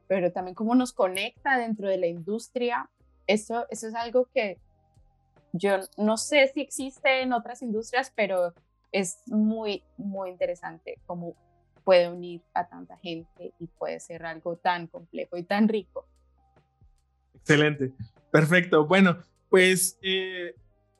pero 0.08 0.32
también 0.32 0.54
cómo 0.54 0.76
nos 0.76 0.94
conecta 0.94 1.58
dentro 1.58 1.90
de 1.90 1.98
la 1.98 2.08
industria. 2.08 2.90
Eso, 3.26 3.66
eso 3.70 3.88
es 3.88 3.96
algo 3.96 4.26
que 4.26 4.60
yo 5.52 5.78
no 5.98 6.18
sé 6.18 6.48
si 6.54 6.62
existe 6.62 7.22
en 7.22 7.34
otras 7.34 7.64
industrias, 7.64 8.14
pero 8.16 8.54
es 8.92 9.20
muy, 9.26 9.84
muy 9.98 10.30
interesante 10.30 11.00
cómo 11.08 11.36
puede 11.84 12.08
unir 12.08 12.44
a 12.54 12.68
tanta 12.68 12.98
gente 12.98 13.54
y 13.60 13.66
puede 13.66 14.00
ser 14.00 14.26
algo 14.26 14.58
tan 14.58 14.86
complejo 14.86 15.38
y 15.38 15.44
tan 15.44 15.68
rico. 15.68 16.06
Excelente, 17.34 17.92
perfecto. 18.32 18.86
Bueno, 18.86 19.18
pues 19.54 20.00
eh, 20.02 20.56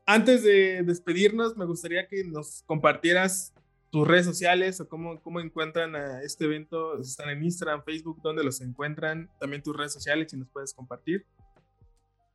antes 0.06 0.44
de 0.44 0.84
despedirnos, 0.84 1.58
me 1.58 1.66
gustaría 1.66 2.08
que 2.08 2.24
nos 2.24 2.62
compartieras 2.68 3.52
tus 3.90 4.08
redes 4.08 4.28
sociales 4.28 4.80
o 4.80 4.88
cómo, 4.88 5.20
cómo 5.24 5.40
encuentran 5.40 5.96
a 5.96 6.22
este 6.22 6.46
evento. 6.46 7.00
Están 7.00 7.32
en 7.32 7.44
Instagram, 7.44 7.82
Facebook, 7.84 8.22
¿dónde 8.22 8.44
los 8.44 8.62
encuentran? 8.62 9.28
También 9.40 9.64
tus 9.64 9.76
redes 9.76 9.92
sociales, 9.92 10.30
si 10.30 10.38
nos 10.38 10.48
puedes 10.50 10.72
compartir. 10.72 11.26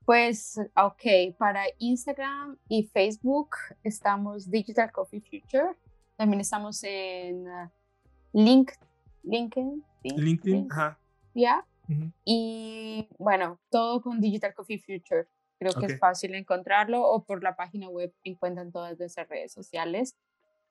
Pues, 0.05 0.59
ok, 0.75 1.37
para 1.39 1.62
Instagram 1.79 2.59
y 2.69 2.83
Facebook 2.93 3.51
estamos 3.85 4.51
Digital 4.51 4.91
Coffee 4.91 5.21
Future. 5.21 5.77
También 6.16 6.41
estamos 6.41 6.83
en 6.83 7.47
uh, 7.47 7.71
Link, 8.33 8.73
LinkedIn. 9.23 9.85
LinkedIn, 10.03 10.66
ajá. 10.69 10.99
Ya. 11.33 11.64
Y 12.25 13.09
bueno, 13.19 13.61
todo 13.71 14.03
con 14.03 14.21
Digital 14.21 14.53
Coffee 14.53 14.81
Future. 14.81 15.29
Creo 15.59 15.73
que 15.75 15.87
es 15.87 15.99
fácil 15.99 16.35
encontrarlo 16.35 17.03
o 17.03 17.25
por 17.25 17.43
la 17.43 17.57
página 17.57 17.89
web 17.89 18.15
encuentran 18.23 18.71
todas 18.71 18.99
nuestras 18.99 19.29
redes 19.29 19.53
sociales. 19.53 20.17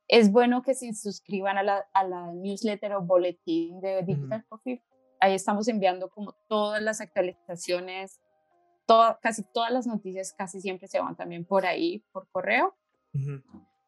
Es 0.08 0.32
bueno 0.32 0.62
que 0.62 0.74
se 0.74 0.94
suscriban 0.94 1.58
a 1.58 1.64
la, 1.64 1.86
a 1.94 2.04
la 2.06 2.32
newsletter 2.34 2.94
o 2.94 3.02
boletín 3.02 3.82
de 3.82 4.04
Digital 4.04 4.46
Coffee. 4.48 4.82
Ahí 5.20 5.34
estamos 5.34 5.68
enviando 5.68 6.10
como 6.10 6.34
todas 6.48 6.82
las 6.82 7.02
actualizaciones, 7.02 8.22
casi 9.22 9.44
todas 9.54 9.72
las 9.72 9.86
noticias 9.88 10.34
casi 10.34 10.62
siempre 10.62 10.88
se 10.88 11.00
van 11.00 11.16
también 11.16 11.46
por 11.46 11.66
ahí, 11.66 12.04
por 12.12 12.28
correo. 12.30 12.76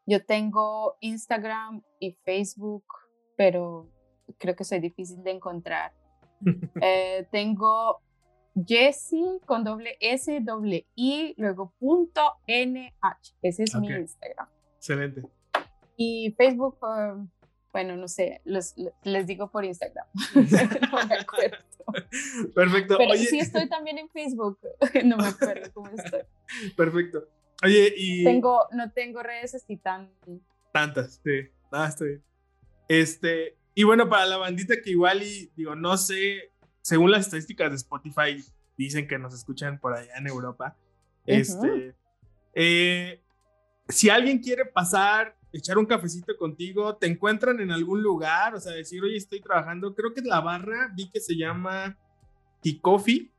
Yo 0.05 0.25
tengo 0.25 0.97
Instagram 1.01 1.83
y 1.99 2.13
Facebook, 2.25 2.83
pero 3.37 3.87
creo 4.37 4.55
que 4.55 4.63
soy 4.63 4.79
difícil 4.79 5.23
de 5.23 5.31
encontrar. 5.31 5.93
eh, 6.81 7.27
tengo 7.31 8.01
Jessie 8.65 9.39
con 9.45 9.63
doble 9.63 9.97
S, 9.99 10.39
doble 10.41 10.87
I, 10.95 11.33
luego 11.37 11.73
punto 11.79 12.21
NH. 12.47 13.35
Ese 13.41 13.63
es 13.63 13.75
mi 13.75 13.87
Instagram. 13.87 14.47
Excelente. 14.77 15.23
Y 15.97 16.33
Facebook, 16.37 16.77
um, 16.81 17.29
bueno, 17.71 17.95
no 17.95 18.07
sé, 18.07 18.41
les 18.45 19.27
digo 19.27 19.51
por 19.51 19.65
Instagram. 19.65 20.05
no 20.91 21.07
me 21.07 21.15
acuerdo. 21.15 21.57
Perfecto. 22.55 22.97
Pero 22.97 23.13
sí 23.15 23.39
estoy 23.39 23.67
también 23.67 23.97
en 23.97 24.09
Facebook. 24.09 24.59
no 25.05 25.17
me 25.17 25.27
acuerdo 25.27 25.71
cómo 25.73 25.89
estoy. 25.89 26.21
Perfecto. 26.75 27.27
Oye, 27.63 27.93
y. 27.95 28.23
Tengo, 28.23 28.67
no 28.71 28.91
tengo 28.91 29.21
redes 29.23 29.55
así 29.55 29.77
tan. 29.77 30.11
Tantas, 30.71 31.21
sí. 31.23 31.49
Ah, 31.71 31.87
estoy 31.87 32.07
bien. 32.09 32.23
Este. 32.87 33.57
Y 33.75 33.83
bueno, 33.83 34.09
para 34.09 34.25
la 34.25 34.37
bandita 34.37 34.75
que 34.83 34.91
igual 34.91 35.23
y 35.23 35.51
digo, 35.55 35.75
no 35.75 35.97
sé 35.97 36.51
según 36.89 37.11
las 37.11 37.27
estadísticas 37.27 37.69
de 37.69 37.75
Spotify, 37.75 38.43
dicen 38.75 39.07
que 39.07 39.19
nos 39.19 39.35
escuchan 39.35 39.79
por 39.79 39.93
allá 39.93 40.11
en 40.17 40.25
Europa. 40.25 40.75
Este, 41.23 41.93
eh, 42.55 43.21
si 43.87 44.09
alguien 44.09 44.39
quiere 44.39 44.65
pasar, 44.65 45.37
echar 45.53 45.77
un 45.77 45.85
cafecito 45.85 46.35
contigo, 46.35 46.95
te 46.95 47.05
encuentran 47.05 47.59
en 47.59 47.69
algún 47.69 48.01
lugar, 48.01 48.55
o 48.55 48.59
sea, 48.59 48.71
decir, 48.71 49.03
oye, 49.03 49.17
estoy 49.17 49.39
trabajando, 49.39 49.93
creo 49.93 50.15
que 50.15 50.21
la 50.21 50.41
barra 50.41 50.91
vi 50.95 51.11
que 51.11 51.19
se 51.19 51.37
llama 51.37 51.95
Coffee 52.81 53.31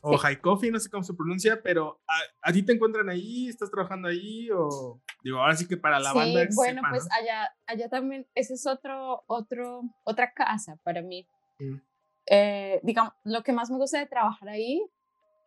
o 0.00 0.18
High 0.18 0.40
Coffee, 0.40 0.72
no 0.72 0.80
sé 0.80 0.90
cómo 0.90 1.04
se 1.04 1.14
pronuncia, 1.14 1.62
pero 1.62 2.00
¿a, 2.42 2.52
ti 2.52 2.64
te 2.64 2.72
encuentran 2.72 3.08
ahí? 3.08 3.48
¿Estás 3.48 3.70
trabajando 3.70 4.08
ahí? 4.08 4.50
O 4.50 5.00
digo, 5.22 5.38
ahora 5.38 5.54
sí 5.54 5.68
que 5.68 5.76
para 5.76 6.00
la 6.00 6.12
banda. 6.12 6.40
bueno, 6.56 6.82
pues 6.90 7.06
allá, 7.12 7.54
allá 7.68 7.88
también, 7.88 8.26
ese 8.34 8.54
es 8.54 8.66
otro, 8.66 9.22
otro, 9.28 9.82
otra 10.02 10.32
casa 10.32 10.76
para 10.82 11.02
mí. 11.02 11.24
Mm. 11.60 11.76
Eh, 12.28 12.80
digamos, 12.82 13.12
lo 13.24 13.42
que 13.42 13.52
más 13.52 13.70
me 13.70 13.76
gusta 13.76 13.98
de 13.98 14.06
trabajar 14.06 14.48
ahí, 14.48 14.82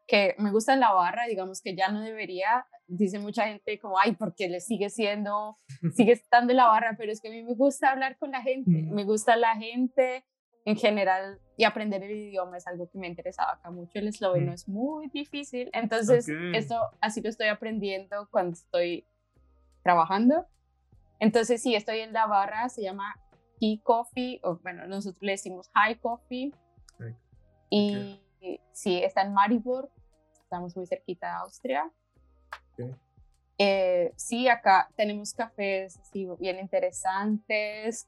que 0.08 0.36
me 0.40 0.52
gusta 0.52 0.74
en 0.74 0.80
la 0.80 0.92
barra, 0.92 1.28
digamos 1.28 1.62
que 1.62 1.76
ya 1.76 1.90
no 1.90 2.02
debería, 2.02 2.66
dice 2.88 3.20
mucha 3.20 3.46
gente 3.48 3.80
como, 3.80 4.00
ay, 4.00 4.14
porque 4.14 4.50
le 4.50 4.60
sigue 4.60 4.90
siendo, 4.90 5.58
sigue 5.96 6.12
estando 6.14 6.52
en 6.52 6.58
la 6.58 6.68
barra, 6.68 6.96
pero 6.98 7.12
es 7.12 7.22
que 7.22 7.28
a 7.28 7.32
mí 7.32 7.44
me 7.44 7.54
gusta 7.54 7.92
hablar 7.92 8.18
con 8.18 8.32
la 8.32 8.42
gente, 8.42 8.72
me 8.72 9.04
gusta 9.04 9.36
la 9.36 9.56
gente 9.56 10.26
en 10.66 10.76
general 10.76 11.40
y 11.58 11.64
aprender 11.64 12.04
el 12.04 12.12
idioma 12.12 12.58
es 12.58 12.68
algo 12.68 12.90
que 12.90 12.98
me 12.98 13.08
interesaba 13.08 13.54
acá 13.54 13.72
mucho, 13.72 14.00
el 14.00 14.08
esloveno 14.08 14.52
es 14.52 14.68
muy 14.68 15.10
difícil, 15.10 15.70
entonces 15.74 16.28
esto 16.54 16.76
así 17.02 17.22
lo 17.22 17.30
estoy 17.30 17.48
aprendiendo 17.48 18.28
cuando 18.32 18.54
estoy 18.54 19.06
trabajando. 19.84 20.48
Entonces, 21.20 21.62
sí, 21.62 21.76
estoy 21.76 22.00
en 22.00 22.14
la 22.14 22.28
barra, 22.28 22.70
se 22.70 22.82
llama 22.82 23.16
Key 23.60 23.82
Coffee, 23.84 24.40
o 24.44 24.58
bueno, 24.60 24.88
nosotros 24.88 25.22
le 25.22 25.34
decimos 25.34 25.70
High 25.74 26.00
Coffee, 26.00 26.54
y 27.70 28.20
sí, 28.72 29.02
está 29.04 29.22
en 29.22 29.34
Maribor, 29.34 29.90
estamos 30.42 30.76
muy 30.76 30.88
cerquita 30.88 31.28
de 31.28 31.34
Austria. 31.34 31.92
Eh, 33.58 34.14
sí, 34.16 34.48
acá 34.48 34.90
tenemos 34.96 35.34
cafés 35.34 36.00
bien 36.40 36.60
interesantes. 36.60 38.08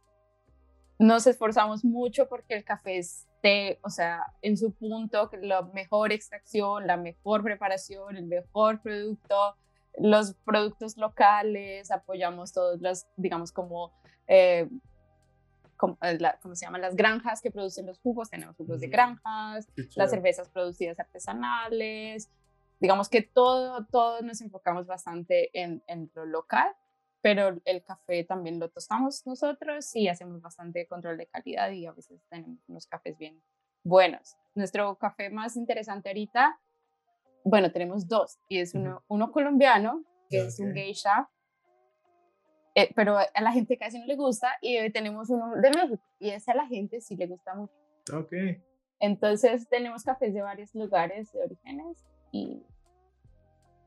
Nos 0.98 1.28
esforzamos 1.28 1.84
mucho 1.84 2.30
porque 2.30 2.54
el 2.54 2.64
café 2.64 2.98
esté, 2.98 3.80
o 3.84 3.90
sea, 3.90 4.24
en 4.42 4.56
su 4.56 4.72
punto, 4.72 5.30
la 5.42 5.64
mejor 5.64 6.14
extracción, 6.14 6.88
la 6.88 6.96
mejor 6.96 7.44
preparación, 7.44 8.16
el 8.16 8.28
mejor 8.28 8.82
producto, 8.82 9.58
los 9.98 10.36
productos 10.46 10.96
locales, 10.96 11.92
apoyamos 11.92 12.54
todos 12.54 12.80
los, 12.80 13.08
digamos, 13.18 13.52
como 13.52 13.92
eh, 14.28 14.70
eh, 16.02 16.20
¿cómo 16.42 16.56
se 16.56 16.66
llaman? 16.66 16.82
Las 16.82 16.96
granjas 16.96 17.42
que 17.42 17.52
producen 17.52 17.86
los 17.86 18.00
jugos, 18.00 18.30
tenemos 18.30 18.56
jugos 18.56 18.80
de 18.80 18.88
granjas, 18.88 19.68
las 19.96 20.10
cervezas 20.10 20.50
producidas 20.50 21.00
artesanales, 21.00 22.30
digamos 22.80 23.10
que 23.10 23.22
todo, 23.22 23.86
todo 23.86 24.22
nos 24.22 24.42
enfocamos 24.42 24.88
bastante 24.88 25.50
en, 25.54 25.84
en 25.88 26.12
lo 26.16 26.26
local 26.26 26.76
pero 27.22 27.62
el 27.66 27.84
café 27.84 28.24
también 28.24 28.60
lo 28.60 28.70
tostamos 28.70 29.26
nosotros 29.26 29.96
y 29.96 30.08
hacemos 30.08 30.42
bastante 30.42 30.88
control 30.88 31.18
de 31.18 31.28
calidad 31.28 31.72
y 31.72 31.86
a 31.86 31.92
veces 31.92 32.20
tenemos 32.30 32.60
unos 32.68 32.88
cafés 32.88 33.18
bien 33.18 33.42
buenos. 33.84 34.36
Nuestro 34.56 34.98
café 34.98 35.30
más 35.30 35.56
interesante 35.56 36.10
ahorita, 36.10 36.60
bueno, 37.44 37.72
tenemos 37.72 38.08
dos 38.08 38.40
y 38.50 38.60
es 38.60 38.74
uno, 38.74 39.04
uno 39.08 39.32
colombiano, 39.32 40.04
que 40.30 40.46
es 40.46 40.60
un 40.60 40.74
geisha, 40.74 41.30
eh, 42.76 42.92
pero 42.96 43.18
a 43.18 43.42
la 43.42 43.52
gente 43.52 43.78
casi 43.78 44.00
no 44.00 44.06
le 44.06 44.16
gusta 44.16 44.50
y 44.62 44.90
tenemos 44.92 45.30
uno 45.30 45.56
de 45.56 45.70
México 45.70 46.04
y 46.20 46.30
ese 46.30 46.52
a 46.52 46.56
la 46.56 46.68
gente 46.68 47.02
sí 47.02 47.16
le 47.16 47.28
gusta 47.28 47.54
mucho. 47.56 47.74
Ok. 48.14 48.34
Entonces 49.00 49.68
tenemos 49.70 50.04
cafés 50.04 50.34
de 50.34 50.42
varios 50.42 50.74
lugares 50.76 51.32
de 51.34 51.42
orígenes 51.42 52.06
y 52.32 52.64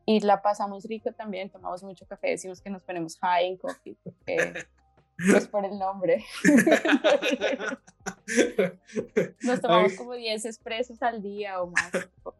y 0.06 0.20
la 0.20 0.42
pasamos 0.42 0.84
rico 0.84 1.12
también, 1.12 1.50
tomamos 1.50 1.82
mucho 1.82 2.06
café, 2.06 2.28
decimos 2.30 2.60
que 2.60 2.70
nos 2.70 2.82
ponemos 2.82 3.18
high 3.20 3.46
en 3.46 3.56
coffee, 3.56 3.96
porque, 4.02 4.66
pues 5.30 5.48
por 5.48 5.64
el 5.64 5.78
nombre. 5.78 6.24
nos 9.42 9.60
tomamos 9.60 9.94
como 9.94 10.14
10 10.14 10.44
expresos 10.44 11.02
al 11.02 11.22
día 11.22 11.60
o 11.60 11.70
más, 11.70 11.90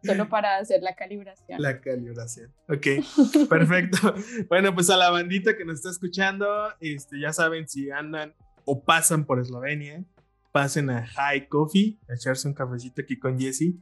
solo 0.03 0.29
para 0.29 0.59
hacer 0.59 0.83
la 0.83 0.95
calibración. 0.95 1.61
La 1.61 1.81
calibración, 1.81 2.53
ok, 2.69 2.87
perfecto. 3.49 4.15
bueno, 4.49 4.75
pues 4.75 4.91
a 4.91 4.97
la 4.97 5.11
bandita 5.11 5.57
que 5.57 5.65
nos 5.65 5.77
está 5.77 5.91
escuchando, 5.91 6.47
este, 6.81 7.21
ya 7.21 7.33
saben 7.33 7.69
si 7.69 7.91
andan 7.91 8.35
o 8.65 8.83
pasan 8.83 9.25
por 9.27 9.41
Eslovenia, 9.41 10.05
pasen 10.53 10.91
a 10.91 11.07
High 11.07 11.49
Coffee, 11.49 11.99
a 12.09 12.15
echarse 12.15 12.49
un 12.49 12.55
cafecito 12.55 13.03
aquí 13.03 13.19
con 13.19 13.39
Jesse 13.39 13.75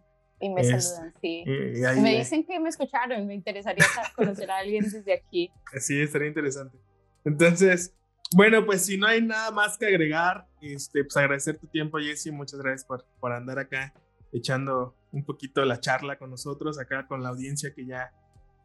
y 0.43 0.49
me 0.49 0.65
saludan, 0.65 1.15
sí. 1.21 1.45
me 1.47 2.19
dicen 2.19 2.45
que 2.45 2.59
me 2.59 2.69
escucharon, 2.69 3.25
me 3.29 3.35
interesaría 3.35 3.87
conocer 4.17 4.51
a 4.51 4.59
alguien 4.59 4.83
desde 4.83 5.15
aquí. 5.15 5.53
Sí, 5.81 6.01
estaría 6.01 6.27
interesante. 6.27 6.77
Entonces, 7.25 7.95
bueno, 8.35 8.65
pues 8.65 8.87
si 8.87 8.97
no 8.97 9.07
hay 9.07 9.23
nada 9.23 9.51
más 9.51 9.77
que 9.79 9.87
agregar, 9.87 10.47
este, 10.61 11.05
pues 11.05 11.17
agradecer 11.17 11.59
tu 11.59 11.67
tiempo, 11.67 11.99
Jesse. 11.99 12.33
Muchas 12.33 12.61
gracias 12.61 12.85
por, 12.85 13.05
por 13.21 13.33
andar 13.33 13.59
acá 13.59 13.93
echando 14.33 14.95
un 15.13 15.25
poquito 15.25 15.65
la 15.65 15.81
charla 15.81 16.19
con 16.19 16.31
nosotros, 16.31 16.79
acá 16.79 17.07
con 17.07 17.23
la 17.23 17.29
audiencia 17.29 17.75
que 17.75 17.87
ya 17.87 18.13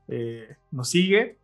eh, 0.07 0.55
nos 0.72 0.89
sigue. 0.89 1.38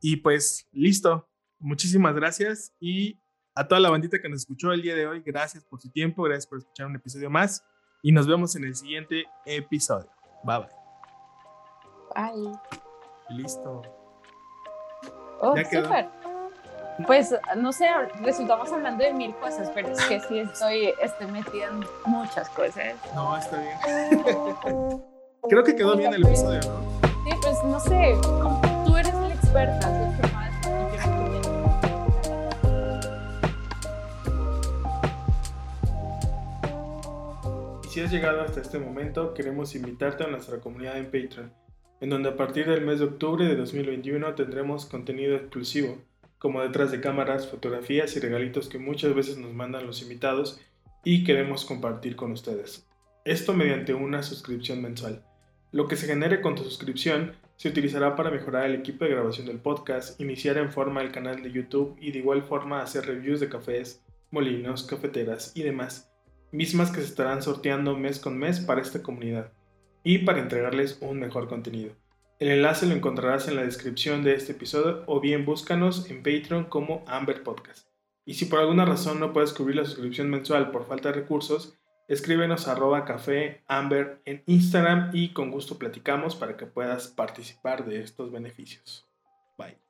Y 0.00 0.16
pues 0.16 0.68
listo, 0.72 1.28
muchísimas 1.58 2.14
gracias 2.14 2.74
y 2.80 3.18
a 3.54 3.66
toda 3.66 3.80
la 3.80 3.90
bandita 3.90 4.20
que 4.20 4.28
nos 4.28 4.40
escuchó 4.40 4.72
el 4.72 4.82
día 4.82 4.94
de 4.94 5.06
hoy, 5.06 5.22
gracias 5.24 5.64
por 5.64 5.80
su 5.80 5.90
tiempo, 5.90 6.22
gracias 6.22 6.46
por 6.46 6.58
escuchar 6.58 6.86
un 6.86 6.96
episodio 6.96 7.28
más 7.30 7.64
y 8.02 8.12
nos 8.12 8.26
vemos 8.26 8.56
en 8.56 8.64
el 8.64 8.74
siguiente 8.74 9.26
episodio. 9.44 10.10
Bye 10.44 10.58
bye. 10.58 10.68
Bye. 12.14 13.36
Listo. 13.36 13.82
Oh, 15.40 15.56
súper. 15.56 16.19
Pues 17.06 17.34
no 17.56 17.72
sé, 17.72 17.86
resultamos 18.22 18.72
hablando 18.72 19.04
de 19.04 19.12
mil 19.12 19.34
cosas, 19.36 19.70
pero 19.74 19.88
es 19.88 20.00
que 20.06 20.20
sí 20.20 20.38
estoy, 20.38 20.92
estoy 21.00 21.26
metida 21.28 21.66
en 21.68 21.84
muchas 22.06 22.48
cosas. 22.50 22.94
No, 23.14 23.36
está 23.36 23.58
bien. 23.58 24.22
Creo 25.48 25.64
que 25.64 25.74
quedó 25.74 25.96
bien 25.96 26.12
el 26.14 26.24
episodio, 26.24 26.60
¿no? 26.60 27.10
Sí, 27.24 27.30
pues 27.42 27.64
no 27.64 27.80
sé, 27.80 28.14
tú 28.86 28.96
eres 28.96 29.14
la 29.14 29.34
experta, 29.34 30.00
si 37.88 38.00
has 38.00 38.12
llegado 38.12 38.42
hasta 38.42 38.60
este 38.60 38.78
momento, 38.78 39.34
queremos 39.34 39.74
invitarte 39.74 40.22
a 40.22 40.28
nuestra 40.28 40.60
comunidad 40.60 40.96
en 40.96 41.06
Patreon, 41.06 41.52
en 42.00 42.08
donde 42.08 42.28
a 42.28 42.36
partir 42.36 42.68
del 42.68 42.82
mes 42.82 43.00
de 43.00 43.06
octubre 43.06 43.44
de 43.44 43.56
2021 43.56 44.34
tendremos 44.36 44.86
contenido 44.86 45.34
exclusivo, 45.34 45.98
como 46.40 46.62
detrás 46.62 46.90
de 46.90 47.00
cámaras, 47.00 47.46
fotografías 47.46 48.16
y 48.16 48.18
regalitos 48.18 48.68
que 48.68 48.80
muchas 48.80 49.14
veces 49.14 49.38
nos 49.38 49.54
mandan 49.54 49.86
los 49.86 50.02
invitados 50.02 50.60
y 51.04 51.22
queremos 51.22 51.64
compartir 51.64 52.16
con 52.16 52.32
ustedes. 52.32 52.88
Esto 53.24 53.52
mediante 53.52 53.94
una 53.94 54.24
suscripción 54.24 54.82
mensual. 54.82 55.24
Lo 55.70 55.86
que 55.86 55.94
se 55.94 56.08
genere 56.08 56.40
con 56.40 56.56
tu 56.56 56.64
suscripción 56.64 57.36
se 57.56 57.68
utilizará 57.68 58.16
para 58.16 58.32
mejorar 58.32 58.66
el 58.66 58.74
equipo 58.74 59.04
de 59.04 59.12
grabación 59.12 59.46
del 59.46 59.60
podcast, 59.60 60.20
iniciar 60.20 60.58
en 60.58 60.72
forma 60.72 61.02
el 61.02 61.12
canal 61.12 61.44
de 61.44 61.52
YouTube 61.52 61.96
y 62.00 62.10
de 62.10 62.18
igual 62.18 62.42
forma 62.42 62.82
hacer 62.82 63.06
reviews 63.06 63.38
de 63.38 63.48
cafés, 63.48 64.02
molinos, 64.32 64.82
cafeteras 64.82 65.52
y 65.54 65.62
demás 65.62 66.10
mismas 66.52 66.90
que 66.90 67.00
se 67.00 67.06
estarán 67.06 67.42
sorteando 67.42 67.96
mes 67.96 68.18
con 68.18 68.36
mes 68.36 68.60
para 68.60 68.80
esta 68.80 69.02
comunidad 69.02 69.52
y 70.02 70.18
para 70.18 70.40
entregarles 70.40 70.98
un 71.00 71.20
mejor 71.20 71.48
contenido. 71.48 71.92
El 72.40 72.48
enlace 72.48 72.86
lo 72.86 72.94
encontrarás 72.94 73.48
en 73.48 73.56
la 73.56 73.64
descripción 73.64 74.24
de 74.24 74.34
este 74.34 74.52
episodio 74.52 75.04
o 75.06 75.20
bien 75.20 75.44
búscanos 75.44 76.10
en 76.10 76.22
Patreon 76.22 76.64
como 76.64 77.04
Amber 77.06 77.42
Podcast. 77.42 77.86
Y 78.24 78.32
si 78.32 78.46
por 78.46 78.60
alguna 78.60 78.86
razón 78.86 79.20
no 79.20 79.34
puedes 79.34 79.52
cubrir 79.52 79.76
la 79.76 79.84
suscripción 79.84 80.30
mensual 80.30 80.70
por 80.70 80.86
falta 80.86 81.10
de 81.10 81.16
recursos, 81.16 81.78
escríbenos 82.08 82.66
arroba 82.66 83.04
café 83.04 83.62
Amber 83.68 84.22
en 84.24 84.42
Instagram 84.46 85.10
y 85.12 85.34
con 85.34 85.50
gusto 85.50 85.78
platicamos 85.78 86.34
para 86.34 86.56
que 86.56 86.64
puedas 86.64 87.08
participar 87.08 87.84
de 87.84 88.00
estos 88.00 88.32
beneficios. 88.32 89.06
Bye. 89.58 89.89